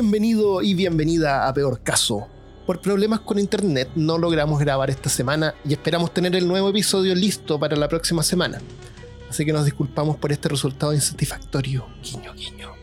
Bienvenido 0.00 0.62
y 0.62 0.74
bienvenida 0.74 1.48
a 1.48 1.52
Peor 1.52 1.80
Caso. 1.80 2.28
Por 2.64 2.80
problemas 2.80 3.18
con 3.18 3.36
internet 3.36 3.90
no 3.96 4.16
logramos 4.16 4.60
grabar 4.60 4.90
esta 4.90 5.08
semana 5.08 5.56
y 5.64 5.72
esperamos 5.72 6.14
tener 6.14 6.36
el 6.36 6.46
nuevo 6.46 6.68
episodio 6.68 7.16
listo 7.16 7.58
para 7.58 7.74
la 7.74 7.88
próxima 7.88 8.22
semana. 8.22 8.60
Así 9.28 9.44
que 9.44 9.52
nos 9.52 9.64
disculpamos 9.64 10.16
por 10.16 10.30
este 10.30 10.48
resultado 10.48 10.94
insatisfactorio. 10.94 11.84
Guiño, 12.00 12.32
guiño. 12.32 12.74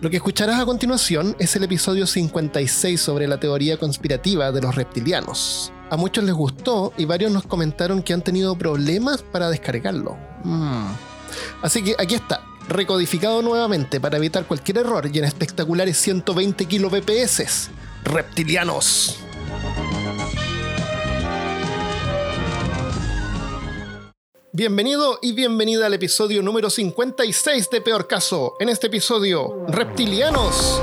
Lo 0.00 0.10
que 0.10 0.16
escucharás 0.16 0.58
a 0.58 0.66
continuación 0.66 1.36
es 1.38 1.54
el 1.54 1.62
episodio 1.62 2.08
56 2.08 3.00
sobre 3.00 3.28
la 3.28 3.38
teoría 3.38 3.76
conspirativa 3.76 4.50
de 4.50 4.62
los 4.62 4.74
reptilianos. 4.74 5.72
A 5.90 5.96
muchos 5.96 6.24
les 6.24 6.34
gustó 6.34 6.92
y 6.98 7.04
varios 7.04 7.30
nos 7.30 7.44
comentaron 7.44 8.02
que 8.02 8.14
han 8.14 8.22
tenido 8.22 8.58
problemas 8.58 9.22
para 9.22 9.48
descargarlo. 9.48 10.16
Mm. 10.42 10.88
Así 11.62 11.84
que 11.84 11.94
aquí 11.98 12.16
está, 12.16 12.42
recodificado 12.68 13.42
nuevamente 13.42 14.00
para 14.00 14.16
evitar 14.16 14.46
cualquier 14.46 14.78
error 14.78 15.08
y 15.12 15.18
en 15.18 15.24
espectaculares 15.24 15.96
120 15.98 16.66
kbps. 16.66 17.70
Reptilianos. 18.04 19.18
Bienvenido 24.52 25.18
y 25.20 25.32
bienvenida 25.32 25.86
al 25.86 25.94
episodio 25.94 26.40
número 26.40 26.70
56 26.70 27.70
de 27.70 27.80
Peor 27.80 28.06
Caso. 28.06 28.54
En 28.60 28.68
este 28.68 28.86
episodio, 28.86 29.66
Reptilianos. 29.66 30.80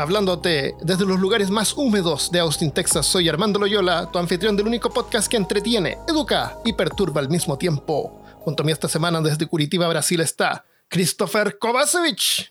Hablándote 0.00 0.76
desde 0.80 1.04
los 1.04 1.20
lugares 1.20 1.50
más 1.50 1.74
húmedos 1.76 2.32
de 2.32 2.38
Austin, 2.38 2.72
Texas, 2.72 3.04
soy 3.04 3.28
Armando 3.28 3.58
Loyola, 3.58 4.10
tu 4.10 4.18
anfitrión 4.18 4.56
del 4.56 4.66
único 4.66 4.88
podcast 4.88 5.30
que 5.30 5.36
entretiene, 5.36 5.98
educa 6.08 6.56
y 6.64 6.72
perturba 6.72 7.20
al 7.20 7.28
mismo 7.28 7.58
tiempo. 7.58 8.24
Junto 8.36 8.62
a 8.62 8.66
mí 8.66 8.72
esta 8.72 8.88
semana 8.88 9.20
desde 9.20 9.46
Curitiba, 9.46 9.86
Brasil 9.88 10.20
está 10.20 10.64
Christopher 10.88 11.58
Kovacevic. 11.58 12.50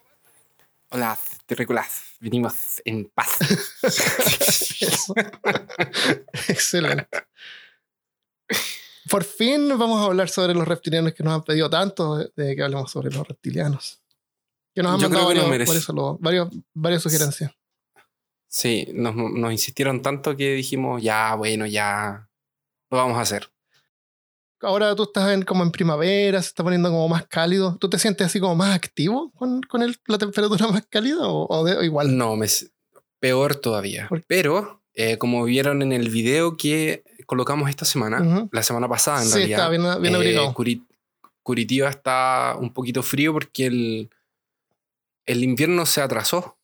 Hola, 0.92 1.18
terrícolas. 1.48 2.04
Venimos 2.20 2.84
en 2.86 3.06
paz. 3.06 3.32
Excelente. 6.50 7.26
Por 9.10 9.24
fin 9.24 9.76
vamos 9.76 10.00
a 10.00 10.06
hablar 10.06 10.30
sobre 10.30 10.54
los 10.54 10.68
reptilianos 10.68 11.16
que 11.16 11.24
nos 11.24 11.34
han 11.34 11.44
pedido 11.44 11.68
tanto 11.68 12.16
de 12.16 12.56
que 12.56 12.62
hablemos 12.62 12.92
sobre 12.92 13.10
los 13.10 13.28
reptilianos. 13.28 14.00
Que 14.80 14.84
nos 14.84 14.94
han 14.94 15.00
Yo 15.02 15.10
creo 15.10 15.24
mandado 15.26 15.34
que 15.34 15.42
lo 15.46 15.50
varios- 15.50 15.68
por 15.68 15.76
eso 15.76 15.92
lo- 15.92 16.18
varios- 16.22 16.48
varias 16.74 17.04
sugerencias. 17.04 17.52
Sí, 18.48 18.88
nos, 18.94 19.14
nos 19.14 19.52
insistieron 19.52 20.02
tanto 20.02 20.38
que 20.38 20.54
dijimos, 20.54 21.04
ya, 21.04 21.36
bueno, 21.36 21.66
ya 21.66 22.30
lo 22.90 22.98
vamos 22.98 23.18
a 23.18 23.22
hacer. 23.22 23.50
Ahora 24.62 24.96
tú 24.96 25.04
estás 25.04 25.32
en, 25.34 25.42
como 25.44 25.64
en 25.64 25.72
primavera, 25.72 26.42
se 26.42 26.48
está 26.48 26.64
poniendo 26.64 26.90
como 26.92 27.10
más 27.10 27.28
cálido. 27.28 27.76
¿Tú 27.78 27.90
te 27.90 28.00
sientes 28.00 28.26
así 28.28 28.40
como 28.40 28.56
más 28.56 28.74
activo 28.74 29.32
con, 29.36 29.62
con 29.64 29.82
el- 29.84 29.98
la 30.08 30.18
temperatura 30.18 30.68
más 30.72 30.86
cálida 30.90 31.28
o, 31.28 31.46
o 31.54 31.66
de- 31.66 31.76
o 31.76 31.84
igual? 31.84 32.16
No, 32.18 32.38
me, 32.38 32.48
peor 33.20 33.56
todavía. 33.58 34.08
Pero, 34.28 34.82
eh, 34.94 35.18
como 35.18 35.44
vieron 35.44 35.82
en 35.82 35.92
el 35.92 36.08
video 36.10 36.56
que 36.56 37.04
colocamos 37.26 37.70
esta 37.70 37.84
semana, 37.84 38.22
Ujú. 38.22 38.50
la 38.54 38.64
semana 38.64 38.88
pasada 38.88 39.22
en 39.24 39.28
sí, 39.28 39.34
realidad, 39.40 39.60
está 39.60 39.70
bien, 39.70 40.02
bien 40.02 40.14
eh, 40.14 40.18
abrigado. 40.18 40.54
Curi- 40.54 40.86
Curitiba 41.44 41.90
está 41.90 42.56
un 42.58 42.72
poquito 42.74 43.04
frío 43.04 43.34
porque 43.34 43.66
el, 43.66 44.10
el 45.32 45.44
invierno 45.44 45.86
se 45.86 46.02
atrasó. 46.02 46.58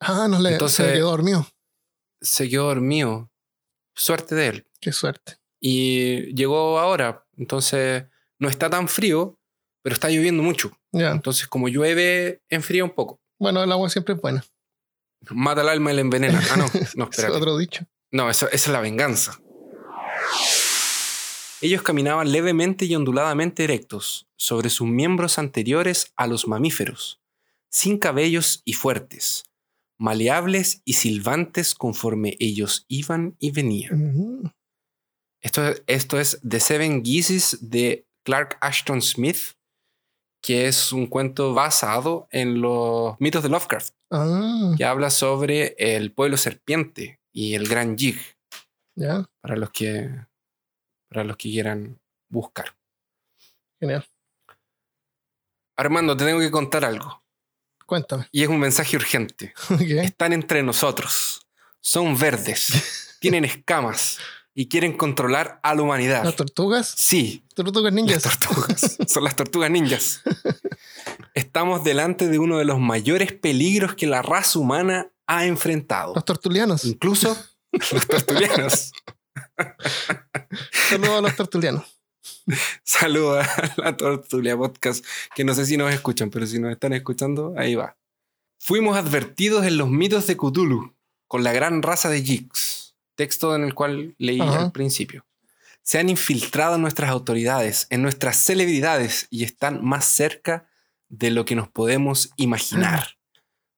Ah, 0.00 0.26
no 0.28 0.38
le 0.40 0.52
entonces- 0.52 0.86
se 0.86 0.92
quedó 0.94 1.10
dormido. 1.10 1.46
Se 2.20 2.48
quedó 2.48 2.64
dormido. 2.66 3.30
Suerte 3.94 4.34
de 4.34 4.46
él. 4.48 4.66
Qué 4.80 4.92
suerte. 4.92 5.38
Y 5.60 6.34
llegó 6.34 6.78
ahora. 6.78 7.26
Entonces, 7.36 8.04
no 8.38 8.48
está 8.48 8.70
tan 8.70 8.88
frío, 8.88 9.38
pero 9.82 9.94
está 9.94 10.08
lloviendo 10.08 10.42
mucho. 10.42 10.70
Ya. 10.92 11.10
Entonces, 11.10 11.46
como 11.48 11.68
llueve, 11.68 12.42
enfría 12.48 12.84
un 12.84 12.90
poco. 12.90 13.20
Bueno, 13.38 13.62
el 13.62 13.72
agua 13.72 13.88
siempre 13.90 14.14
es 14.14 14.20
buena. 14.20 14.44
Mata 15.30 15.60
el 15.62 15.68
alma 15.68 15.92
y 15.92 15.94
la 15.96 16.00
envenena. 16.00 16.42
Ah, 16.50 16.56
no, 16.56 16.64
no, 16.96 17.04
Es 17.04 17.18
espera. 17.18 17.32
otro 17.32 17.56
dicho. 17.58 17.84
No, 18.10 18.28
eso, 18.30 18.46
esa 18.48 18.54
es 18.54 18.68
la 18.68 18.80
venganza. 18.80 19.38
Ellos 21.60 21.82
caminaban 21.82 22.32
levemente 22.32 22.86
y 22.86 22.94
onduladamente 22.96 23.64
erectos 23.64 24.26
sobre 24.36 24.70
sus 24.70 24.88
miembros 24.88 25.38
anteriores 25.38 26.12
a 26.16 26.26
los 26.26 26.48
mamíferos, 26.48 27.19
sin 27.70 27.98
cabellos 27.98 28.62
y 28.64 28.74
fuertes, 28.74 29.44
maleables 29.98 30.82
y 30.84 30.94
silbantes 30.94 31.74
conforme 31.74 32.36
ellos 32.40 32.84
iban 32.88 33.36
y 33.38 33.50
venían. 33.52 34.52
Esto, 35.40 35.62
esto 35.86 36.20
es 36.20 36.40
The 36.46 36.60
Seven 36.60 37.04
Geeses 37.04 37.58
de 37.70 38.06
Clark 38.24 38.58
Ashton 38.60 39.00
Smith, 39.00 39.54
que 40.42 40.66
es 40.66 40.92
un 40.92 41.06
cuento 41.06 41.54
basado 41.54 42.28
en 42.30 42.60
los 42.60 43.18
mitos 43.20 43.42
de 43.42 43.48
Lovecraft, 43.48 43.94
Ah, 44.12 44.74
que 44.76 44.84
habla 44.84 45.08
sobre 45.08 45.76
el 45.78 46.12
pueblo 46.12 46.36
serpiente 46.36 47.20
y 47.32 47.54
el 47.54 47.68
gran 47.68 47.96
Jig, 47.96 48.18
para 49.40 49.56
los 49.56 49.70
que, 49.70 50.10
para 51.08 51.22
los 51.22 51.36
que 51.36 51.48
quieran 51.48 52.00
buscar. 52.28 52.76
Genial. 53.78 54.04
Armando, 55.76 56.16
te 56.16 56.24
tengo 56.24 56.40
que 56.40 56.50
contar 56.50 56.84
algo, 56.84 57.22
Cuéntame. 57.90 58.28
y 58.30 58.44
es 58.44 58.48
un 58.48 58.60
mensaje 58.60 58.96
urgente. 58.96 59.52
Están 59.80 60.32
entre 60.32 60.62
nosotros, 60.62 61.40
son 61.80 62.16
verdes, 62.16 63.16
tienen 63.20 63.44
escamas 63.44 64.18
y 64.54 64.68
quieren 64.68 64.96
controlar 64.96 65.58
a 65.64 65.74
la 65.74 65.82
humanidad. 65.82 66.22
¿Las 66.24 66.36
tortugas? 66.36 66.94
Sí, 66.96 67.44
¿Tortugas 67.52 67.92
Las 67.92 67.92
ninjas? 67.92 68.22
tortugas. 68.22 68.96
Son 69.08 69.24
las 69.24 69.34
tortugas 69.34 69.70
ninjas. 69.72 70.22
Estamos 71.34 71.82
delante 71.82 72.28
de 72.28 72.38
uno 72.38 72.58
de 72.58 72.64
los 72.64 72.78
mayores 72.78 73.32
peligros 73.32 73.96
que 73.96 74.06
la 74.06 74.22
raza 74.22 74.58
humana 74.60 75.10
ha 75.26 75.46
enfrentado. 75.46 76.14
Los 76.14 76.24
tortulianos. 76.24 76.84
Incluso 76.84 77.36
los 77.72 78.06
tortulianos. 78.06 78.92
Saludos 80.88 81.18
a 81.18 81.20
los 81.22 81.36
tortulianos. 81.36 81.99
Saludos 82.84 83.46
a 83.46 83.74
la 83.76 83.96
Tortulia 83.96 84.56
Podcast, 84.56 85.04
que 85.34 85.44
no 85.44 85.54
sé 85.54 85.66
si 85.66 85.76
nos 85.76 85.92
escuchan, 85.92 86.30
pero 86.30 86.46
si 86.46 86.58
nos 86.58 86.72
están 86.72 86.92
escuchando, 86.92 87.54
ahí 87.56 87.74
va. 87.74 87.96
Fuimos 88.58 88.96
advertidos 88.96 89.64
en 89.66 89.78
los 89.78 89.88
mitos 89.88 90.26
de 90.26 90.36
Cthulhu 90.36 90.94
con 91.26 91.44
la 91.44 91.52
gran 91.52 91.82
raza 91.82 92.08
de 92.10 92.22
Jigs, 92.22 92.94
texto 93.14 93.54
en 93.54 93.64
el 93.64 93.74
cual 93.74 94.14
leí 94.18 94.40
Ajá. 94.40 94.64
al 94.64 94.72
principio. 94.72 95.24
Se 95.82 95.98
han 95.98 96.08
infiltrado 96.08 96.74
en 96.76 96.82
nuestras 96.82 97.10
autoridades, 97.10 97.86
en 97.90 98.02
nuestras 98.02 98.36
celebridades 98.36 99.26
y 99.30 99.44
están 99.44 99.82
más 99.84 100.04
cerca 100.04 100.68
de 101.08 101.30
lo 101.30 101.44
que 101.44 101.54
nos 101.56 101.68
podemos 101.68 102.30
imaginar. 102.36 103.16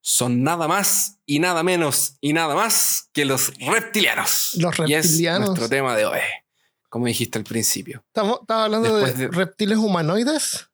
Son 0.01 0.43
nada 0.43 0.67
más 0.67 1.21
y 1.27 1.39
nada 1.39 1.62
menos 1.62 2.17
y 2.21 2.33
nada 2.33 2.57
más 2.57 3.09
que 3.12 3.25
los 3.25 3.53
reptilianos. 3.59 4.57
Los 4.59 4.75
Y 4.89 4.95
es 4.95 5.07
reptilianos. 5.07 5.49
nuestro 5.51 5.69
tema 5.69 5.95
de 5.97 6.07
hoy, 6.07 6.19
como 6.93 7.07
dijiste 7.07 7.39
al 7.39 7.45
principio. 7.45 8.05
Estamos, 8.09 8.41
estaba 8.43 8.67
hablando 8.67 8.95
de, 8.99 9.29
reptiles 9.29 9.79
humanoides. 9.79 10.69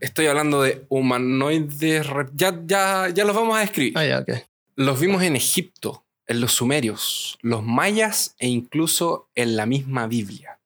Estoy 0.00 0.24
hablando 0.24 0.62
de 0.62 0.86
humanoides. 0.88 2.06
Ya, 2.34 2.58
ya, 2.64 3.10
ya 3.10 3.24
los 3.26 3.36
vamos 3.36 3.58
a 3.58 3.60
describir. 3.60 3.92
Ah, 3.94 4.06
ya, 4.06 4.20
ok. 4.20 4.30
Los 4.74 4.98
vimos 4.98 5.22
en 5.22 5.36
Egipto, 5.36 6.06
en 6.26 6.40
los 6.40 6.52
sumerios, 6.52 7.36
los 7.42 7.62
mayas 7.62 8.36
e 8.38 8.48
incluso 8.48 9.28
en 9.34 9.56
la 9.56 9.66
misma 9.66 10.06
Biblia. 10.06 10.60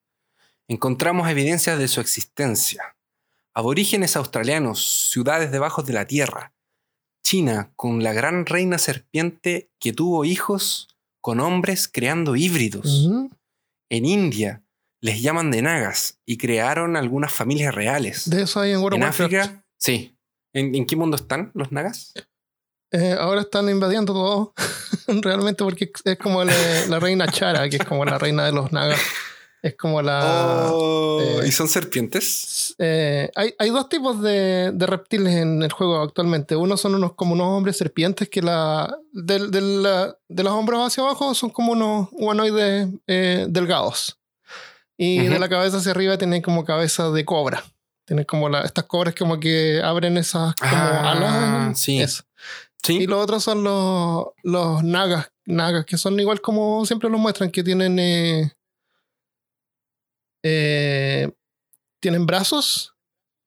Encontramos 0.69 1.29
evidencias 1.29 1.77
de 1.81 1.89
su 1.89 2.01
existencia. 2.01 2.95
Aborígenes 3.53 4.15
australianos, 4.15 5.11
ciudades 5.11 5.51
debajo 5.51 5.83
de 5.83 5.93
la 5.93 6.07
tierra. 6.07 6.53
China, 7.25 7.73
con 7.75 8.05
la 8.05 8.13
gran 8.13 8.47
reina 8.47 8.79
serpiente 8.79 9.73
que 9.81 9.93
tuvo 9.93 10.25
hijos 10.25 10.87
con 11.21 11.41
hombres 11.41 11.89
creando 11.89 12.37
híbridos. 12.37 13.11
En 13.91 14.07
India, 14.07 14.63
les 15.01 15.21
llaman 15.21 15.51
de 15.51 15.63
nagas 15.63 16.21
y 16.25 16.39
crearon 16.39 16.97
algunas 16.97 17.33
familias 17.33 17.75
reales. 17.75 18.31
De 18.31 18.43
eso 18.43 18.61
hay 18.61 18.73
en 18.73 18.79
World 18.79 18.99
En. 18.99 19.03
África, 19.03 19.65
sí. 19.79 20.17
¿En, 20.53 20.75
en 20.75 20.87
qué 20.87 20.97
mundo 20.97 21.17
están 21.17 21.51
los 21.55 21.73
nagas? 21.73 22.13
Eh, 22.93 23.17
ahora 23.19 23.43
están 23.43 23.69
invadiendo 23.69 24.13
todo. 24.13 24.55
Realmente 25.23 25.65
porque 25.65 25.91
es 26.05 26.19
como 26.19 26.45
la, 26.45 26.53
la 26.89 27.01
reina 27.01 27.27
Chara, 27.29 27.69
que 27.69 27.77
es 27.77 27.85
como 27.85 28.05
la 28.05 28.19
reina 28.19 28.45
de 28.45 28.53
los 28.53 28.73
nagas. 28.73 29.01
Es 29.63 29.77
como 29.77 30.01
la... 30.01 30.71
Oh, 30.73 31.21
eh, 31.21 31.47
¿Y 31.49 31.53
son 31.53 31.69
serpientes? 31.69 32.75
Eh, 32.79 33.31
hay, 33.35 33.55
hay 33.59 33.71
dos 33.71 33.89
tipos 33.91 34.23
de, 34.23 34.73
de 34.73 34.87
reptiles 34.87 35.35
en 35.35 35.63
el 35.63 35.71
juego 35.71 36.01
actualmente. 36.03 36.57
Uno 36.57 36.77
son 36.79 36.95
unos 36.95 37.13
como 37.15 37.35
unos 37.35 37.47
hombres 37.49 37.77
serpientes 37.77 38.29
que 38.31 38.41
la, 38.41 38.97
del- 39.13 39.83
la- 39.83 40.17
de 40.29 40.43
los 40.43 40.53
hombros 40.55 40.87
hacia 40.87 41.03
abajo 41.03 41.35
son 41.35 41.51
como 41.51 41.73
unos 41.73 42.09
humanoides 42.13 42.89
eh, 43.07 43.47
delgados. 43.51 44.19
Y 44.97 45.27
de 45.29 45.39
la 45.39 45.49
cabeza 45.49 45.79
hacia 45.79 45.93
arriba 45.93 46.17
tienen 46.19 46.43
como 46.43 46.65
cabeza 46.65 47.11
de 47.11 47.25
cobra. 47.25 47.63
Tienen 48.07 48.25
como 48.25 48.49
la, 48.49 48.63
estas 48.63 48.85
cobras 48.85 49.15
como 49.15 49.39
que 49.41 49.81
abren 49.83 50.17
esas 50.19 50.55
como 50.57 50.73
Ah, 50.73 51.13
alas. 51.13 51.79
sí. 51.81 52.01
Eso. 52.01 52.23
Sí. 52.83 52.99
Y 53.03 53.07
los 53.07 53.23
otros 53.23 53.45
son 53.45 53.63
los, 53.63 54.27
los 54.43 54.83
nagas, 54.83 55.31
nagas, 55.45 55.85
que 55.85 55.99
son 55.99 56.19
igual 56.19 56.41
como 56.41 56.85
siempre 56.87 57.11
los 57.11 57.21
muestran, 57.21 57.51
que 57.51 57.63
tienen 57.63 57.99
eh, 60.43 61.31
tienen 62.01 62.27
brazos 62.27 62.95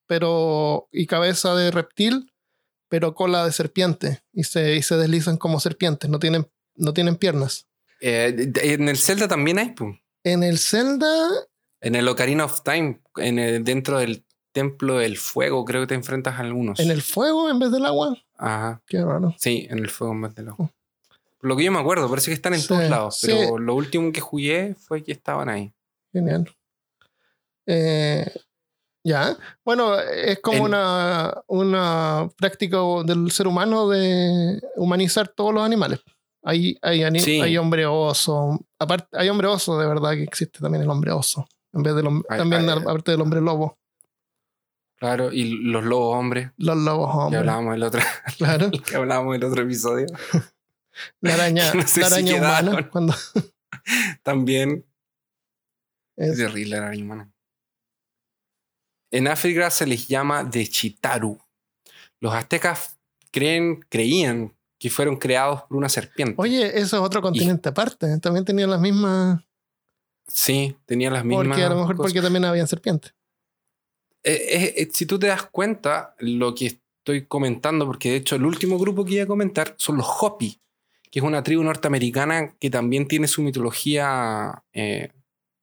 pero 0.05 0.89
y 0.91 1.07
cabeza 1.07 1.55
de 1.55 1.71
reptil, 1.71 2.31
pero 2.89 3.15
cola 3.15 3.45
de 3.45 3.51
serpiente 3.51 4.21
y 4.33 4.43
se, 4.43 4.75
y 4.75 4.83
se 4.83 4.95
deslizan 4.97 5.37
como 5.37 5.59
serpientes, 5.59 6.09
no 6.09 6.19
tienen, 6.19 6.47
no 6.75 6.93
tienen 6.93 7.15
piernas. 7.15 7.67
Eh, 8.01 8.51
en 8.61 8.89
el 8.89 8.97
Zelda 8.97 9.27
también 9.27 9.57
hay, 9.59 9.69
pum. 9.71 9.97
En 10.23 10.43
el 10.43 10.59
Zelda, 10.59 11.07
En 11.81 11.95
el 11.95 12.07
Ocarina 12.07 12.45
of 12.45 12.61
Time, 12.63 13.01
en 13.17 13.39
el- 13.39 13.63
dentro 13.63 13.97
del 13.99 14.23
Templo 14.51 14.97
del 14.99 15.17
Fuego, 15.17 15.65
creo 15.65 15.81
que 15.81 15.87
te 15.87 15.95
enfrentas 15.95 16.35
a 16.35 16.39
algunos. 16.41 16.79
en 16.79 16.91
el 16.91 17.01
fuego 17.01 17.49
en 17.49 17.57
vez 17.59 17.71
del 17.71 17.85
agua, 17.85 18.15
Ajá. 18.37 18.81
qué 18.87 19.03
raro. 19.03 19.33
Sí, 19.39 19.65
en 19.69 19.79
el 19.79 19.89
fuego 19.89 20.13
en 20.13 20.21
vez 20.21 20.35
del 20.35 20.49
agua. 20.49 20.71
Por 21.39 21.49
lo 21.49 21.55
que 21.57 21.63
yo 21.63 21.71
me 21.71 21.79
acuerdo, 21.79 22.07
parece 22.09 22.29
que 22.29 22.35
están 22.35 22.53
en 22.53 22.61
Sí, 22.61 22.67
todos 22.67 22.87
lados. 22.89 23.17
sí. 23.19 23.27
Pero 23.27 23.57
lo 23.57 23.73
último 23.73 24.11
que 24.11 24.21
jugué 24.21 24.75
fue 24.75 25.03
que 25.03 25.11
estaban 25.11 25.49
ahí. 25.49 25.73
Genial. 26.11 26.53
Eh, 27.65 28.25
ya. 29.05 29.37
Bueno, 29.65 29.99
es 29.99 30.39
como 30.39 30.57
En- 30.57 30.63
una, 30.65 31.43
una 31.47 32.29
práctica 32.37 32.77
del 33.05 33.31
ser 33.31 33.47
humano 33.47 33.89
de 33.89 34.61
humanizar 34.75 35.27
todos 35.27 35.53
los 35.53 35.63
animales. 35.63 35.99
Hay, 36.45 36.77
hay, 36.81 37.19
Sí. 37.19 37.39
hay 37.41 37.57
hombre 37.57 37.85
oso. 37.85 38.59
Aparte, 38.79 39.07
hay 39.17 39.29
hombre 39.29 39.47
oso, 39.47 39.77
de 39.79 39.87
verdad 39.87 40.11
que 40.11 40.23
existe 40.23 40.59
también 40.59 40.83
el 40.83 40.89
hombre 40.89 41.11
oso. 41.11 41.47
En 41.71 41.83
vez 41.83 41.95
del 41.95 42.05
también 42.27 42.69
aparte 42.69 43.11
del 43.11 43.21
hombre 43.21 43.41
lobo. 43.41 43.77
Claro, 44.97 45.31
y 45.33 45.45
los 45.63 45.83
lobos 45.83 46.17
hombres, 46.17 46.51
Los 46.57 46.77
lobos 46.77 47.11
que 47.11 47.17
hombres. 47.17 47.39
hablábamos 47.39 47.75
el 47.75 47.83
otro, 47.83 48.01
Claro. 48.37 48.71
que 48.89 48.95
hablábamos 48.95 49.35
el 49.35 49.43
otro 49.43 49.63
episodio. 49.63 50.05
La 51.21 51.33
araña, 51.33 51.71
Que 51.71 51.77
no 51.79 51.87
sé 51.87 52.01
la 52.01 52.09
si 52.09 52.13
araña 52.13 52.35
humana. 52.35 52.89
Cuando 52.89 53.13
También 54.21 54.85
es 56.15 56.29
es- 56.31 56.37
terrible 56.37 56.77
la 56.77 56.85
araña 56.87 57.03
humana. 57.03 57.32
En 59.13 59.27
África 59.27 59.69
se 59.69 59.85
les 59.85 60.07
llama 60.07 60.43
de 60.43 60.67
Chitaru. 60.67 61.37
Los 62.19 62.33
aztecas 62.33 62.97
creen, 63.29 63.85
creían 63.87 64.55
que 64.79 64.89
fueron 64.89 65.17
creados 65.17 65.61
por 65.61 65.77
una 65.77 65.87
serpiente. 65.87 66.33
Oye, 66.37 66.79
eso 66.79 66.97
es 66.97 67.03
otro 67.03 67.21
continente 67.21 67.69
aparte. 67.69 68.17
También 68.17 68.43
tenían 68.43 68.71
las 68.71 68.81
mismas. 68.81 69.39
Sí, 70.27 70.75
tenían 70.87 71.13
las 71.13 71.23
mismas. 71.23 71.45
Porque 71.45 71.63
a 71.63 71.69
lo 71.69 71.75
mejor 71.75 71.95
cosas. 71.95 72.11
porque 72.11 72.23
también 72.23 72.43
habían 72.45 72.67
serpientes. 72.67 73.13
Eh, 74.23 74.33
eh, 74.33 74.73
eh, 74.77 74.89
si 74.91 75.05
tú 75.05 75.19
te 75.19 75.27
das 75.27 75.43
cuenta, 75.43 76.15
lo 76.17 76.55
que 76.55 76.79
estoy 76.97 77.27
comentando, 77.27 77.85
porque 77.85 78.09
de 78.09 78.15
hecho 78.15 78.35
el 78.35 78.45
último 78.45 78.79
grupo 78.79 79.05
que 79.05 79.13
iba 79.13 79.25
a 79.25 79.27
comentar 79.27 79.75
son 79.77 79.97
los 79.97 80.07
Hopi, 80.07 80.59
que 81.11 81.19
es 81.19 81.23
una 81.23 81.43
tribu 81.43 81.61
norteamericana 81.63 82.55
que 82.59 82.71
también 82.71 83.07
tiene 83.07 83.27
su 83.27 83.43
mitología 83.43 84.63
eh, 84.73 85.11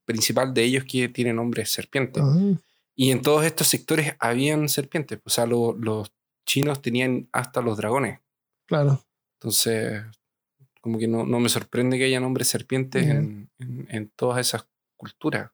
principal 0.05 0.55
de 0.55 0.62
ellos, 0.62 0.85
que 0.85 1.08
tiene 1.08 1.32
nombre 1.32 1.67
serpiente. 1.67 2.20
Ah. 2.23 2.55
Y 2.96 3.10
en 3.12 3.22
todos 3.22 3.44
estos 3.44 3.66
sectores 3.69 4.14
habían 4.19 4.69
serpientes. 4.69 5.20
O 5.25 5.31
sea, 5.31 5.46
lo- 5.46 5.75
los 5.75 6.12
chinos 6.46 6.82
tenían 6.82 7.28
hasta 7.32 7.60
los 7.62 7.76
dragones. 7.76 8.20
Claro. 8.66 9.04
Entonces, 9.38 10.02
como 10.81 10.98
que 10.98 11.08
no, 11.08 11.25
no 11.25 11.40
me 11.40 11.48
sorprende 11.48 11.98
que 11.98 12.04
haya 12.04 12.20
nombres 12.20 12.48
serpientes 12.48 13.06
en- 13.06 13.50
en 13.88 14.10
todas 14.16 14.38
esas 14.46 14.69
culturas. 14.96 15.50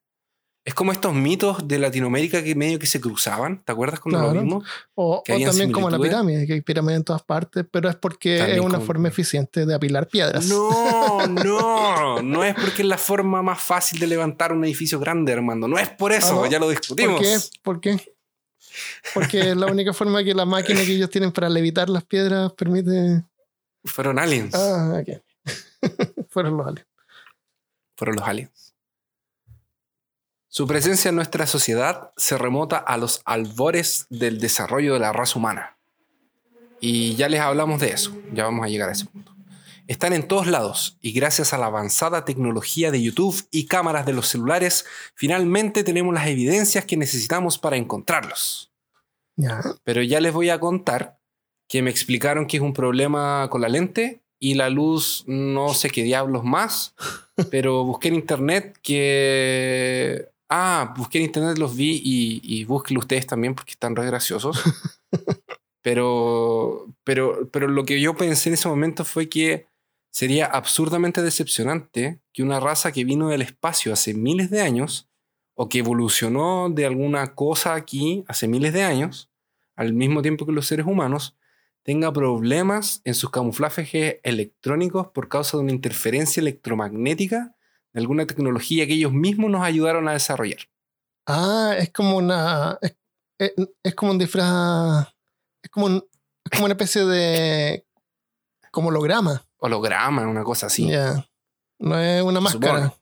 Es 0.67 0.75
como 0.75 0.91
estos 0.91 1.15
mitos 1.15 1.69
de 1.69 1.79
Latinoamérica 1.79 2.43
que 2.43 2.57
medio 2.57 2.81
que 2.81 2.87
se 2.87 3.01
cruzaban. 3.01 3.63
¿Te 3.65 3.71
acuerdas 3.71 4.01
cuando 4.01 4.21
lo 4.35 4.41
vimos? 4.43 4.65
O, 4.97 5.23
también 5.25 5.71
como 5.71 5.89
la 5.89 5.97
pirámide, 5.99 6.45
que 6.45 6.55
hay 6.55 6.61
pirámides 6.61 6.97
en 6.99 7.05
todas 7.05 7.23
partes, 7.23 7.65
pero 7.71 7.89
es 7.89 7.95
porque 7.95 8.39
También 8.39 8.59
es 8.59 8.65
una 8.65 8.75
como- 8.75 8.87
forma 8.87 9.07
eficiente 9.07 9.65
de 9.65 9.73
apilar 9.75 10.09
piedras. 10.09 10.45
No, 10.47 11.25
no, 11.29 12.21
no 12.21 12.43
es 12.43 12.57
porque 12.57 12.83
es 12.83 12.89
la 12.89 12.99
forma 12.99 13.43
más 13.43 13.61
fácil 13.63 14.01
de 14.01 14.09
levantar 14.09 14.53
un 14.53 14.65
edificio 14.65 14.99
grande, 14.99 15.33
Armando. 15.33 15.69
No 15.69 15.79
es 15.79 15.89
por 15.89 16.13
eso, 16.13 16.33
Ah, 16.33 16.45
¿no? 16.45 16.47
ya 16.51 16.59
lo 16.59 16.67
¿Por 16.67 16.77
discutimos. 16.77 17.21
qué? 17.21 17.39
¿Por 17.63 17.81
qué? 17.81 18.15
Porque 19.15 19.51
es 19.51 19.57
la 19.57 19.67
única 19.67 19.93
forma 19.93 20.25
que 20.25 20.35
la 20.35 20.47
máquina 20.47 20.81
que 20.85 20.93
ellos 20.97 21.11
tienen 21.11 21.31
para 21.31 21.49
levitar 21.49 21.89
las 21.89 22.05
piedras 22.05 22.53
permite. 22.55 23.23
Fueron 23.85 24.19
aliens. 24.19 24.53
Ah, 24.53 25.01
ok. 25.01 25.23
Fueron 26.29 26.57
los 26.57 26.67
aliens. 26.67 26.89
fueron 27.97 28.17
los 28.17 28.27
aliens. 28.29 28.66
Su 30.49 30.67
presencia 30.67 31.09
en 31.09 31.17
nuestra 31.17 31.47
sociedad 31.47 32.13
se 32.17 32.39
remota 32.39 32.79
a 32.79 32.97
los 32.97 33.21
albores 33.25 34.07
del 34.11 34.41
desarrollo 34.41 34.95
de 34.95 35.01
la 35.01 35.13
raza 35.13 35.39
humana. 35.39 35.77
Y 36.81 37.15
ya 37.17 37.29
les 37.29 37.41
hablamos 37.41 37.81
de 37.81 37.91
eso, 37.91 38.17
ya 38.33 38.45
vamos 38.45 38.65
a 38.65 38.69
llegar 38.69 38.89
a 38.89 38.93
ese 38.93 39.07
punto. 39.07 39.35
Están 39.87 40.13
en 40.13 40.27
todos 40.27 40.49
lados 40.49 40.99
y 41.01 41.13
gracias 41.13 41.53
a 41.53 41.59
la 41.59 41.67
avanzada 41.67 42.25
tecnología 42.25 42.91
de 42.91 43.03
YouTube 43.03 43.47
y 43.51 43.67
cámaras 43.67 44.05
de 44.05 44.13
los 44.13 44.29
celulares, 44.29 44.85
finalmente 45.15 45.85
tenemos 45.85 46.13
las 46.13 46.27
evidencias 46.27 46.85
que 46.85 46.97
necesitamos 46.97 47.59
para 47.59 47.77
encontrarlos. 47.77 48.73
Ya. 49.37 49.61
Pero 49.85 50.03
ya 50.03 50.21
les 50.21 50.33
voy 50.33 50.51
a 50.51 50.59
contar 50.59 51.19
que 51.69 51.83
me 51.83 51.91
explicaron 51.91 52.47
que 52.47 52.57
es 52.57 52.63
un 52.63 52.73
problema 52.73 53.49
con 53.51 53.61
la 53.61 53.69
lente 53.69 54.23
y 54.39 54.55
la 54.55 54.71
luz 54.71 55.25
no 55.27 55.73
sé 55.75 55.91
qué 55.91 56.03
diablos 56.03 56.45
más, 56.45 56.95
pero 57.51 57.85
busqué 57.85 58.09
en 58.09 58.15
internet 58.15 58.79
que... 58.83 60.29
Ah, 60.49 60.95
busqué 60.97 61.19
en 61.19 61.25
internet, 61.25 61.59
los 61.59 61.77
vi 61.77 62.01
y, 62.05 62.41
y 62.43 62.65
búsquenlo 62.65 63.01
ustedes 63.01 63.27
también 63.27 63.55
porque 63.55 63.73
están 63.73 63.97
re 63.97 64.07
graciosos. 64.07 64.63
pero, 65.83 66.87
pero, 67.05 67.49
pero 67.51 67.69
lo 67.69 67.85
que 67.85 68.01
yo 68.01 68.17
pensé 68.17 68.51
en 68.51 68.55
ese 68.55 68.69
momento 68.69 69.05
fue 69.05 69.29
que 69.29 69.67
sería 70.11 70.47
absurdamente 70.47 71.23
decepcionante 71.23 72.21
que 72.33 72.43
una 72.43 72.61
raza 72.61 72.93
que 72.93 73.05
vino 73.05 73.29
del 73.29 73.43
espacio 73.43 73.93
hace 73.93 74.15
miles 74.15 74.51
de 74.51 74.63
años 74.63 75.09
o 75.55 75.69
que 75.69 75.79
evolucionó 75.79 76.69
de 76.71 76.87
alguna 76.87 77.35
cosa 77.35 77.75
aquí 77.75 78.25
hace 78.29 78.47
miles 78.47 78.73
de 78.73 78.83
años, 78.83 79.31
al 79.75 79.95
mismo 79.95 80.23
tiempo 80.23 80.47
que 80.47 80.53
los 80.53 80.67
seres 80.67 80.87
humanos, 80.87 81.37
tenga 81.83 82.13
problemas 82.13 83.01
en 83.05 83.15
sus 83.15 83.31
camuflajes 83.31 84.17
electrónicos 84.23 85.09
por 85.09 85.29
causa 85.29 85.57
de 85.57 85.63
una 85.63 85.73
interferencia 85.73 86.41
electromagnética 86.41 87.56
alguna 88.01 88.27
tecnología 88.27 88.87
que 88.87 88.95
ellos 88.95 89.13
mismos 89.13 89.51
nos 89.51 89.63
ayudaron 89.63 90.09
a 90.09 90.13
desarrollar. 90.13 90.61
Ah, 91.27 91.75
es 91.79 91.91
como 91.93 92.17
una. 92.17 92.79
Es, 92.83 92.97
es- 93.39 93.53
es 93.83 93.95
como 93.95 94.13
un 94.13 94.19
disfraz. 94.19 95.09
Es 95.63 95.71
como, 95.71 95.87
un- 95.87 96.05
es 96.45 96.51
como 96.53 96.65
una 96.67 96.75
especie 96.75 97.05
de. 97.05 97.85
Como 98.71 98.89
holograma. 98.89 99.45
Holograma, 99.59 100.27
una 100.27 100.45
cosa 100.45 100.67
así. 100.67 100.89
Ya. 100.89 101.27
No 101.79 101.99
es 101.99 102.23
una 102.23 102.41
máscara. 102.41 102.75
Supongo. 102.85 102.97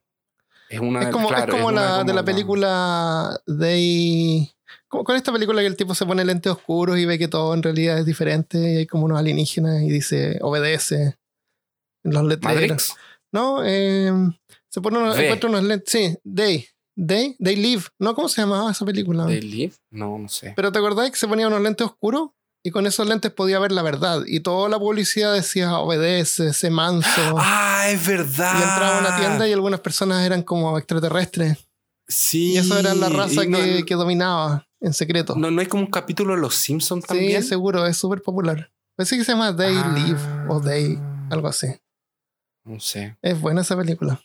Es 0.70 0.80
una 0.80 1.02
Es 1.02 1.08
como, 1.10 1.28
claro, 1.28 1.52
es 1.52 1.58
como 1.60 1.70
la 1.70 1.82
como 1.88 2.04
de 2.04 2.12
la 2.14 2.20
una- 2.20 2.24
película 2.24 3.40
de. 3.46 4.50
¿Cómo- 4.88 5.04
¿Cuál 5.04 5.16
es 5.16 5.20
esta 5.20 5.32
película 5.32 5.60
que 5.60 5.66
el 5.66 5.76
tipo 5.76 5.94
se 5.94 6.06
pone 6.06 6.24
lentes 6.24 6.50
oscuros 6.52 6.98
y 6.98 7.04
ve 7.04 7.18
que 7.18 7.28
todo 7.28 7.52
en 7.54 7.62
realidad 7.62 7.98
es 7.98 8.06
diferente 8.06 8.58
y 8.58 8.76
hay 8.78 8.86
como 8.86 9.04
unos 9.04 9.18
alienígenas 9.18 9.82
y 9.82 9.90
dice 9.90 10.38
obedece 10.40 11.16
en 12.04 12.12
los 12.14 12.24
letreros? 12.24 12.60
Matrix. 12.62 12.94
No, 13.32 13.62
eh, 13.64 14.10
se 14.74 14.80
pone 14.80 14.98
unos, 14.98 15.16
encuentra 15.16 15.48
unos 15.48 15.62
lentes. 15.62 15.92
Sí, 15.92 16.18
Day. 16.24 16.66
Day, 16.96 17.36
Day 17.38 17.54
Live. 17.56 17.84
¿No? 18.00 18.14
¿Cómo 18.16 18.28
se 18.28 18.40
llamaba 18.40 18.72
esa 18.72 18.84
película? 18.84 19.24
¿De 19.26 19.40
Live? 19.40 19.74
No, 19.90 20.18
no 20.18 20.28
sé. 20.28 20.52
Pero 20.56 20.72
¿te 20.72 20.78
acordás 20.80 21.10
que 21.12 21.16
se 21.16 21.28
ponía 21.28 21.46
unos 21.46 21.60
lentes 21.60 21.86
oscuros? 21.86 22.30
Y 22.64 22.70
con 22.70 22.86
esos 22.86 23.06
lentes 23.06 23.30
podía 23.30 23.58
ver 23.60 23.70
la 23.72 23.82
verdad. 23.82 24.22
Y 24.26 24.40
toda 24.40 24.68
la 24.68 24.78
publicidad 24.78 25.32
decía 25.32 25.78
obedece, 25.78 26.52
sé 26.54 26.70
manso. 26.70 27.08
Ah, 27.38 27.84
es 27.88 28.04
verdad. 28.06 28.52
Y 28.58 28.62
entraba 28.62 28.96
a 28.96 29.00
una 29.00 29.16
tienda 29.18 29.46
y 29.48 29.52
algunas 29.52 29.80
personas 29.80 30.24
eran 30.26 30.42
como 30.42 30.76
extraterrestres. 30.78 31.58
Sí. 32.08 32.52
Y 32.54 32.56
eso 32.56 32.76
era 32.78 32.94
la 32.94 33.08
raza 33.10 33.44
no- 33.44 33.58
que, 33.58 33.84
que 33.84 33.94
dominaba 33.94 34.66
en 34.80 34.92
secreto. 34.92 35.34
No, 35.36 35.50
no 35.50 35.60
hay 35.60 35.66
como 35.66 35.84
un 35.84 35.90
capítulo 35.90 36.34
de 36.34 36.40
Los 36.40 36.54
Simpsons 36.54 37.04
sí, 37.04 37.08
también. 37.08 37.42
seguro, 37.44 37.86
es 37.86 37.96
súper 37.96 38.22
popular. 38.22 38.70
Parece 38.96 39.16
que 39.18 39.24
se 39.24 39.32
llama 39.32 39.52
Day 39.52 39.74
Ah. 39.76 39.92
Live 39.96 40.20
o 40.48 40.60
Day, 40.60 40.98
algo 41.30 41.48
así. 41.48 41.66
No 42.64 42.80
sé. 42.80 43.16
Es 43.20 43.38
buena 43.40 43.60
esa 43.62 43.76
película. 43.76 44.20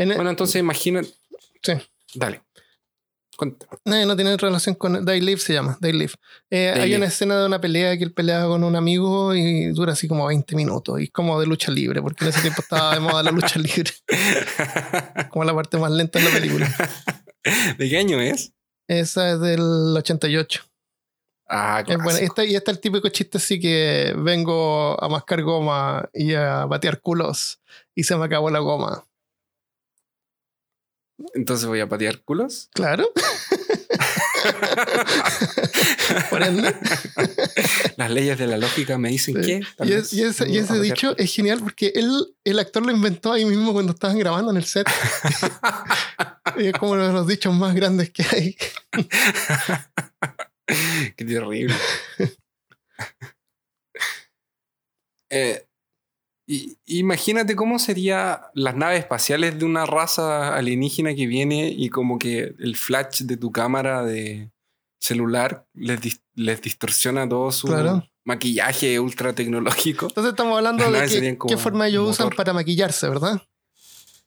En- 0.00 0.14
Bueno, 0.14 0.30
entonces 0.30 0.56
imagina. 0.60 1.02
Sí. 1.62 1.72
Dale. 2.14 2.42
No, 3.86 4.04
no 4.04 4.16
tiene 4.16 4.36
relación 4.36 4.74
con 4.74 5.02
Day 5.04 5.20
Live, 5.20 5.40
se 5.40 5.54
llama 5.54 5.78
Day 5.80 5.92
Live. 5.92 6.12
Eh, 6.50 6.72
Day 6.74 6.80
hay 6.82 6.88
Live. 6.88 6.96
una 6.98 7.06
escena 7.06 7.38
de 7.40 7.46
una 7.46 7.58
pelea 7.60 7.96
que 7.96 8.04
él 8.04 8.12
pelea 8.12 8.44
con 8.44 8.62
un 8.64 8.76
amigo 8.76 9.34
y 9.34 9.68
dura 9.68 9.94
así 9.94 10.06
como 10.08 10.26
20 10.26 10.54
minutos. 10.56 11.00
Y 11.00 11.04
es 11.04 11.10
como 11.10 11.40
de 11.40 11.46
lucha 11.46 11.72
libre, 11.72 12.02
porque 12.02 12.24
en 12.24 12.30
ese 12.30 12.42
tiempo 12.42 12.60
estaba 12.60 12.92
de 12.94 13.00
moda 13.00 13.22
la 13.22 13.30
lucha 13.30 13.58
libre, 13.58 13.90
como 15.30 15.44
la 15.44 15.54
parte 15.54 15.78
más 15.78 15.90
lenta 15.90 16.18
de 16.18 16.24
la 16.26 16.30
película. 16.32 16.68
¿De 17.78 17.88
qué 17.88 17.96
año 17.98 18.20
es? 18.20 18.52
Esa 18.88 19.32
es 19.32 19.40
del 19.40 19.96
88. 19.96 20.62
Ah, 21.48 21.82
buena. 21.86 22.02
clásico. 22.04 22.24
Este, 22.26 22.46
y 22.46 22.56
está 22.56 22.70
el 22.70 22.80
típico 22.80 23.08
chiste 23.08 23.38
así 23.38 23.58
que 23.58 24.14
vengo 24.18 25.02
a 25.02 25.08
mascar 25.08 25.42
goma 25.42 26.08
y 26.12 26.34
a 26.34 26.66
batear 26.66 27.00
culos 27.00 27.60
y 27.94 28.04
se 28.04 28.16
me 28.16 28.24
acabó 28.26 28.50
la 28.50 28.58
goma. 28.60 29.04
Entonces 31.34 31.66
voy 31.66 31.80
a 31.80 31.88
patear 31.88 32.20
culos. 32.22 32.68
Claro. 32.72 33.08
Por 36.30 36.42
ende. 36.42 36.74
Las 37.96 38.10
leyes 38.10 38.38
de 38.38 38.46
la 38.46 38.56
lógica 38.56 38.98
me 38.98 39.10
dicen 39.10 39.42
Sí. 39.42 39.60
que. 39.60 39.84
Y, 39.86 39.92
es- 39.92 40.12
y 40.12 40.22
ese, 40.22 40.48
y 40.48 40.60
dicho 40.80 41.16
es 41.18 41.32
genial 41.34 41.60
porque 41.60 41.92
él, 41.94 42.34
el 42.44 42.58
actor 42.58 42.84
lo 42.84 42.92
inventó 42.92 43.32
ahí 43.32 43.44
mismo 43.44 43.72
cuando 43.72 43.92
estaban 43.92 44.18
grabando 44.18 44.50
en 44.50 44.56
el 44.56 44.64
set. 44.64 44.86
y 46.58 46.66
es 46.68 46.72
como 46.74 46.92
uno 46.92 47.06
de 47.06 47.12
los 47.12 47.26
dichos 47.26 47.54
más 47.54 47.74
grandes 47.74 48.10
que 48.10 48.24
hay. 48.30 48.56
Qué 51.16 51.24
terrible. 51.24 51.74
Eh, 55.32 55.64
y- 56.54 56.78
imagínate 56.98 57.54
cómo 57.56 57.78
serían 57.78 58.38
las 58.54 58.74
naves 58.76 59.00
espaciales 59.00 59.58
de 59.58 59.64
una 59.64 59.86
raza 59.86 60.54
alienígena 60.56 61.14
que 61.14 61.26
viene 61.26 61.68
y 61.68 61.88
como 61.90 62.18
que 62.18 62.54
el 62.58 62.76
flash 62.76 63.20
de 63.22 63.36
tu 63.36 63.52
cámara 63.52 64.02
de 64.04 64.50
celular 64.98 65.66
les, 65.74 66.00
dis- 66.00 66.20
les 66.34 66.60
distorsiona 66.60 67.28
todo 67.28 67.50
su 67.52 67.66
Claro. 67.68 68.04
maquillaje 68.24 68.98
ultra 69.00 69.32
tecnológico. 69.34 70.06
Entonces 70.08 70.30
estamos 70.32 70.56
hablando 70.58 70.84
de 70.90 71.38
qué 71.48 71.56
forma 71.56 71.88
ellos 71.88 72.10
usan 72.10 72.30
para 72.30 72.52
maquillarse, 72.52 73.08
¿verdad? 73.08 73.40